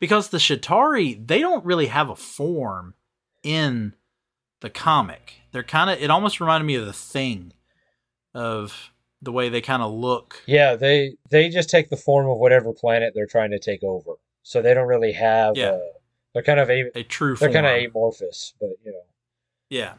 Because 0.00 0.28
the 0.28 0.38
Chitauri, 0.38 1.26
they 1.26 1.38
don't 1.38 1.64
really 1.64 1.86
have 1.86 2.10
a 2.10 2.16
form 2.16 2.94
in 3.42 3.94
the 4.60 4.70
comic. 4.70 5.34
They're 5.52 5.62
kind 5.62 5.90
of. 5.90 6.00
It 6.02 6.10
almost 6.10 6.40
reminded 6.40 6.66
me 6.66 6.74
of 6.76 6.86
the 6.86 6.92
Thing, 6.92 7.52
of 8.32 8.90
the 9.22 9.32
way 9.32 9.48
they 9.48 9.60
kind 9.60 9.82
of 9.82 9.92
look. 9.92 10.42
Yeah, 10.46 10.76
they 10.76 11.16
they 11.30 11.48
just 11.48 11.70
take 11.70 11.90
the 11.90 11.96
form 11.96 12.28
of 12.28 12.38
whatever 12.38 12.72
planet 12.72 13.12
they're 13.14 13.26
trying 13.26 13.50
to 13.50 13.58
take 13.58 13.82
over. 13.82 14.14
So 14.42 14.62
they 14.62 14.74
don't 14.74 14.88
really 14.88 15.12
have. 15.12 15.56
Yeah. 15.56 15.72
A, 15.72 15.80
they're 16.34 16.42
kind 16.42 16.60
of 16.60 16.68
a, 16.68 16.98
a 16.98 17.02
true. 17.04 17.36
They're 17.36 17.52
kind 17.52 17.66
of 17.66 17.90
amorphous, 17.90 18.54
but 18.60 18.70
you 18.84 18.92
know. 18.92 19.02
Yeah. 19.70 19.94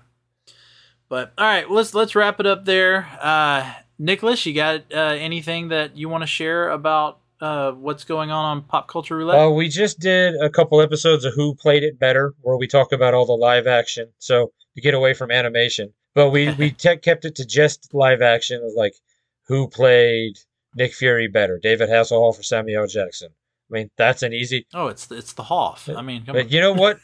But 1.07 1.33
all 1.37 1.45
right, 1.45 1.69
let's 1.69 1.93
let's 1.93 2.13
wrap 2.15 2.39
it 2.39 2.45
up 2.45 2.65
there. 2.65 3.07
Uh, 3.21 3.73
Nicholas, 3.97 4.45
you 4.45 4.53
got 4.53 4.83
uh, 4.93 4.97
anything 5.17 5.69
that 5.69 5.95
you 5.95 6.09
want 6.09 6.23
to 6.23 6.27
share 6.27 6.69
about 6.69 7.19
uh, 7.39 7.71
what's 7.71 8.03
going 8.03 8.31
on 8.31 8.45
on 8.45 8.63
Pop 8.63 8.87
Culture 8.87 9.15
Roulette? 9.15 9.39
Uh, 9.39 9.49
we 9.49 9.69
just 9.69 9.99
did 9.99 10.35
a 10.41 10.49
couple 10.49 10.81
episodes 10.81 11.23
of 11.23 11.33
Who 11.33 11.55
Played 11.55 11.83
It 11.83 11.99
Better, 11.99 12.33
where 12.41 12.57
we 12.57 12.67
talk 12.67 12.91
about 12.91 13.13
all 13.13 13.25
the 13.25 13.33
live 13.33 13.67
action. 13.67 14.09
So 14.19 14.51
to 14.75 14.81
get 14.81 14.93
away 14.93 15.13
from 15.13 15.31
animation, 15.31 15.93
but 16.13 16.31
we 16.31 16.51
we 16.55 16.71
te- 16.77 16.97
kept 16.97 17.23
it 17.23 17.35
to 17.35 17.45
just 17.45 17.93
live 17.93 18.21
action. 18.21 18.61
Of 18.61 18.73
like 18.75 18.95
who 19.47 19.69
played 19.69 20.37
Nick 20.75 20.93
Fury 20.93 21.27
better, 21.27 21.59
David 21.61 21.89
Hasselhoff 21.89 22.39
or 22.39 22.43
Samuel 22.43 22.87
Jackson? 22.87 23.29
I 23.71 23.73
mean, 23.73 23.91
that's 23.97 24.21
an 24.23 24.33
easy. 24.33 24.67
Oh, 24.73 24.87
it's 24.87 25.09
it's 25.11 25.33
the 25.33 25.43
Hoff. 25.43 25.89
I 25.89 26.01
mean, 26.01 26.23
you 26.47 26.61
know 26.61 26.73
what? 26.73 26.99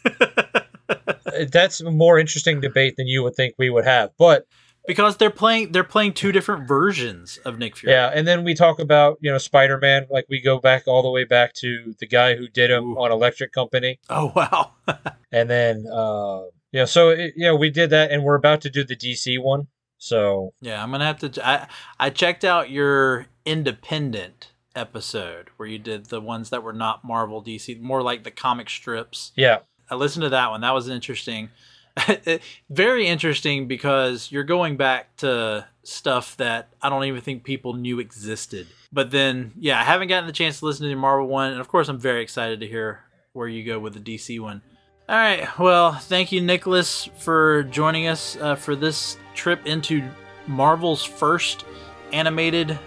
that's 1.52 1.82
a 1.82 1.92
more 1.92 2.20
interesting 2.20 2.62
debate 2.62 2.96
than 2.98 3.08
you 3.08 3.24
would 3.24 3.36
think 3.36 3.56
we 3.58 3.70
would 3.70 3.86
have. 3.86 4.12
But 4.18 4.46
because 4.88 5.18
they're 5.18 5.30
playing 5.30 5.72
they're 5.72 5.84
playing 5.84 6.14
two 6.14 6.32
different 6.32 6.68
versions 6.68 7.38
of 7.46 7.58
Nick 7.58 7.78
Fury. 7.78 7.94
Yeah, 7.94 8.12
and 8.14 8.28
then 8.28 8.44
we 8.44 8.54
talk 8.54 8.80
about 8.80 9.18
you 9.22 9.32
know 9.32 9.38
Spider 9.38 9.78
Man, 9.78 10.08
like 10.10 10.26
we 10.30 10.42
go 10.42 10.60
back 10.60 10.88
all 10.88 11.02
the 11.02 11.10
way 11.10 11.24
back 11.24 11.54
to 11.56 11.96
the 12.00 12.08
guy 12.08 12.36
who 12.36 12.48
did 12.48 12.72
him 12.72 12.92
Ooh. 12.92 13.00
on 13.00 13.12
Electric 13.12 13.52
Company. 13.52 14.00
Oh 14.10 14.32
wow! 14.36 14.72
and 15.32 15.50
then 15.50 15.86
uh, 15.92 16.44
yeah, 16.72 16.86
so 16.86 17.10
it, 17.10 17.34
yeah, 17.36 17.54
we 17.54 17.70
did 17.70 17.90
that, 17.92 18.12
and 18.12 18.24
we're 18.24 18.36
about 18.36 18.62
to 18.62 18.70
do 18.70 18.84
the 18.84 18.96
DC 18.96 19.42
one. 19.42 19.68
So 19.98 20.54
yeah, 20.62 20.82
I'm 20.82 20.92
gonna 20.92 21.06
have 21.06 21.20
to. 21.20 21.48
I 21.48 21.68
I 22.00 22.10
checked 22.10 22.44
out 22.44 22.70
your 22.70 23.28
independent 23.46 24.51
episode 24.76 25.50
where 25.58 25.68
you 25.68 25.80
did 25.80 26.06
the 26.06 26.22
ones 26.22 26.50
that 26.50 26.64
were 26.64 26.74
not 26.74 27.04
Marvel 27.04 27.44
DC, 27.44 27.80
more 27.82 28.02
like 28.02 28.24
the 28.24 28.32
comic 28.32 28.70
strips. 28.70 29.32
Yeah, 29.36 29.60
I 29.90 29.96
listened 29.96 30.24
to 30.24 30.30
that 30.30 30.52
one. 30.52 30.62
That 30.62 30.74
was 30.74 30.90
interesting. 30.90 31.50
Very 32.70 33.08
interesting 33.08 33.68
because 33.68 34.32
you're 34.32 34.44
going 34.44 34.78
back 34.78 35.16
to 35.18 35.68
stuff 35.84 36.38
that 36.38 36.70
I 36.82 36.90
don't 36.90 37.04
even 37.06 37.22
think 37.22 37.44
people 37.44 37.74
knew 37.74 38.00
existed. 38.00 38.68
But 38.94 39.12
then, 39.12 39.52
yeah, 39.58 39.80
I 39.80 39.84
haven't 39.84 40.08
gotten 40.08 40.28
the 40.28 40.34
chance 40.34 40.60
to 40.60 40.66
listen 40.66 40.84
to 40.84 40.90
the 40.90 40.96
Marvel 40.96 41.28
one, 41.28 41.52
and 41.52 41.62
of 41.62 41.68
course, 41.68 41.88
I'm 41.88 42.00
very 42.00 42.22
excited 42.22 42.60
to 42.60 42.68
hear 42.68 43.02
where 43.34 43.48
you 43.48 43.64
go 43.64 43.80
with 43.80 43.94
the 43.94 44.00
DC 44.00 44.40
one. 44.40 44.62
All 45.10 45.16
right, 45.16 45.48
well, 45.60 45.94
thank 45.94 46.32
you, 46.32 46.42
Nicholas, 46.42 47.10
for 47.18 47.64
joining 47.64 48.08
us 48.08 48.38
uh, 48.38 48.56
for 48.56 48.76
this 48.76 49.18
trip 49.34 49.66
into 49.66 50.08
Marvel's 50.48 51.04
first 51.04 51.66
animated 52.14 52.78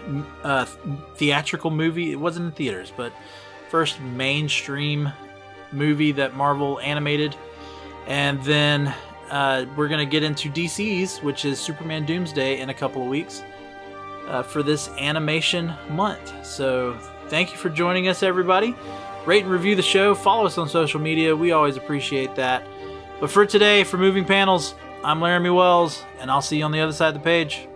uh, 0.43 0.65
theatrical 1.15 1.71
movie. 1.71 2.11
It 2.11 2.19
wasn't 2.19 2.47
in 2.47 2.51
theaters, 2.51 2.91
but 2.95 3.13
first 3.69 3.99
mainstream 4.01 5.11
movie 5.71 6.11
that 6.13 6.35
Marvel 6.35 6.79
animated. 6.79 7.35
And 8.07 8.41
then 8.43 8.93
uh, 9.29 9.65
we're 9.75 9.87
going 9.87 10.05
to 10.05 10.09
get 10.09 10.23
into 10.23 10.49
DC's, 10.49 11.19
which 11.19 11.45
is 11.45 11.59
Superman 11.59 12.05
Doomsday, 12.05 12.59
in 12.59 12.69
a 12.69 12.73
couple 12.73 13.01
of 13.01 13.07
weeks 13.07 13.43
uh, 14.27 14.43
for 14.43 14.63
this 14.63 14.89
animation 14.99 15.73
month. 15.89 16.45
So 16.45 16.97
thank 17.27 17.51
you 17.51 17.57
for 17.57 17.69
joining 17.69 18.07
us, 18.07 18.23
everybody. 18.23 18.75
Rate 19.25 19.43
and 19.43 19.51
review 19.51 19.75
the 19.75 19.81
show. 19.81 20.13
Follow 20.13 20.45
us 20.45 20.57
on 20.57 20.69
social 20.69 20.99
media. 20.99 21.35
We 21.35 21.51
always 21.51 21.77
appreciate 21.77 22.35
that. 22.35 22.63
But 23.19 23.31
for 23.31 23.45
today, 23.45 23.83
for 23.83 23.97
Moving 23.97 24.25
Panels, 24.25 24.75
I'm 25.03 25.19
Laramy 25.19 25.55
Wells, 25.55 26.03
and 26.19 26.29
I'll 26.29 26.41
see 26.41 26.57
you 26.57 26.65
on 26.65 26.71
the 26.71 26.81
other 26.81 26.93
side 26.93 27.09
of 27.09 27.13
the 27.15 27.19
page. 27.21 27.67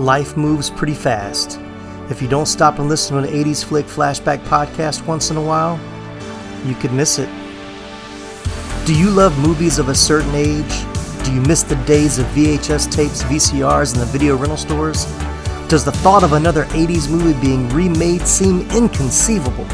Life 0.00 0.34
moves 0.34 0.70
pretty 0.70 0.94
fast. 0.94 1.60
If 2.08 2.22
you 2.22 2.28
don't 2.28 2.46
stop 2.46 2.78
and 2.78 2.88
listen 2.88 3.22
to 3.22 3.28
an 3.28 3.34
80s 3.44 3.62
Flick 3.62 3.84
Flashback 3.84 4.38
podcast 4.44 5.06
once 5.06 5.30
in 5.30 5.36
a 5.36 5.42
while, 5.42 5.78
you 6.64 6.74
could 6.74 6.90
miss 6.94 7.18
it. 7.18 7.28
Do 8.86 8.98
you 8.98 9.10
love 9.10 9.38
movies 9.38 9.78
of 9.78 9.90
a 9.90 9.94
certain 9.94 10.34
age? 10.34 10.72
Do 11.22 11.34
you 11.34 11.42
miss 11.42 11.64
the 11.64 11.76
days 11.84 12.18
of 12.18 12.24
VHS 12.28 12.90
tapes, 12.90 13.22
VCRs, 13.24 13.92
and 13.92 14.00
the 14.00 14.06
video 14.06 14.38
rental 14.38 14.56
stores? 14.56 15.04
Does 15.68 15.84
the 15.84 15.92
thought 15.92 16.24
of 16.24 16.32
another 16.32 16.64
80s 16.64 17.10
movie 17.10 17.38
being 17.38 17.68
remade 17.68 18.26
seem 18.26 18.62
inconceivable? 18.70 19.66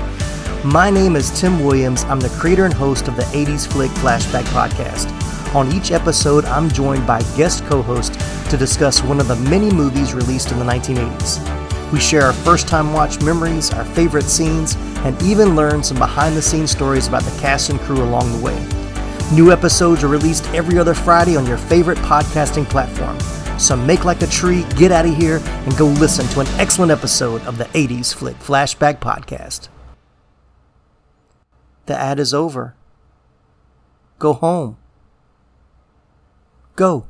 My 0.64 0.90
name 0.90 1.14
is 1.14 1.30
Tim 1.40 1.64
Williams. 1.64 2.02
I'm 2.06 2.18
the 2.18 2.30
creator 2.30 2.64
and 2.64 2.74
host 2.74 3.06
of 3.06 3.14
the 3.14 3.22
80s 3.22 3.68
Flick 3.68 3.92
Flashback 3.92 4.42
podcast. 4.46 5.06
On 5.54 5.72
each 5.72 5.92
episode, 5.92 6.44
I'm 6.46 6.68
joined 6.68 7.06
by 7.06 7.20
guest 7.36 7.64
co 7.66 7.80
host 7.80 8.20
to 8.50 8.56
discuss 8.56 9.02
one 9.02 9.20
of 9.20 9.28
the 9.28 9.36
many 9.36 9.70
movies 9.70 10.14
released 10.14 10.52
in 10.52 10.58
the 10.58 10.64
1980s. 10.64 11.92
We 11.92 12.00
share 12.00 12.22
our 12.22 12.32
first 12.32 12.66
time 12.66 12.92
watch 12.92 13.22
memories, 13.22 13.72
our 13.72 13.84
favorite 13.84 14.24
scenes, 14.24 14.74
and 15.04 15.20
even 15.22 15.54
learn 15.54 15.82
some 15.82 15.98
behind 15.98 16.36
the 16.36 16.42
scenes 16.42 16.70
stories 16.70 17.06
about 17.06 17.22
the 17.22 17.40
cast 17.40 17.70
and 17.70 17.78
crew 17.80 18.02
along 18.02 18.32
the 18.32 18.44
way. 18.44 18.58
New 19.34 19.52
episodes 19.52 20.02
are 20.02 20.08
released 20.08 20.46
every 20.54 20.78
other 20.78 20.94
Friday 20.94 21.36
on 21.36 21.46
your 21.46 21.58
favorite 21.58 21.98
podcasting 21.98 22.64
platform. 22.64 23.18
So 23.58 23.76
make 23.76 24.04
like 24.04 24.22
a 24.22 24.26
tree, 24.26 24.64
get 24.76 24.92
out 24.92 25.06
of 25.06 25.16
here, 25.16 25.40
and 25.44 25.76
go 25.76 25.86
listen 25.86 26.26
to 26.28 26.40
an 26.40 26.46
excellent 26.58 26.92
episode 26.92 27.42
of 27.42 27.58
the 27.58 27.64
80s 27.66 28.14
Flick 28.14 28.38
Flashback 28.38 28.98
Podcast. 28.98 29.68
The 31.86 31.96
ad 31.96 32.18
is 32.18 32.34
over. 32.34 32.74
Go 34.18 34.32
home. 34.32 34.76
Go. 36.74 37.06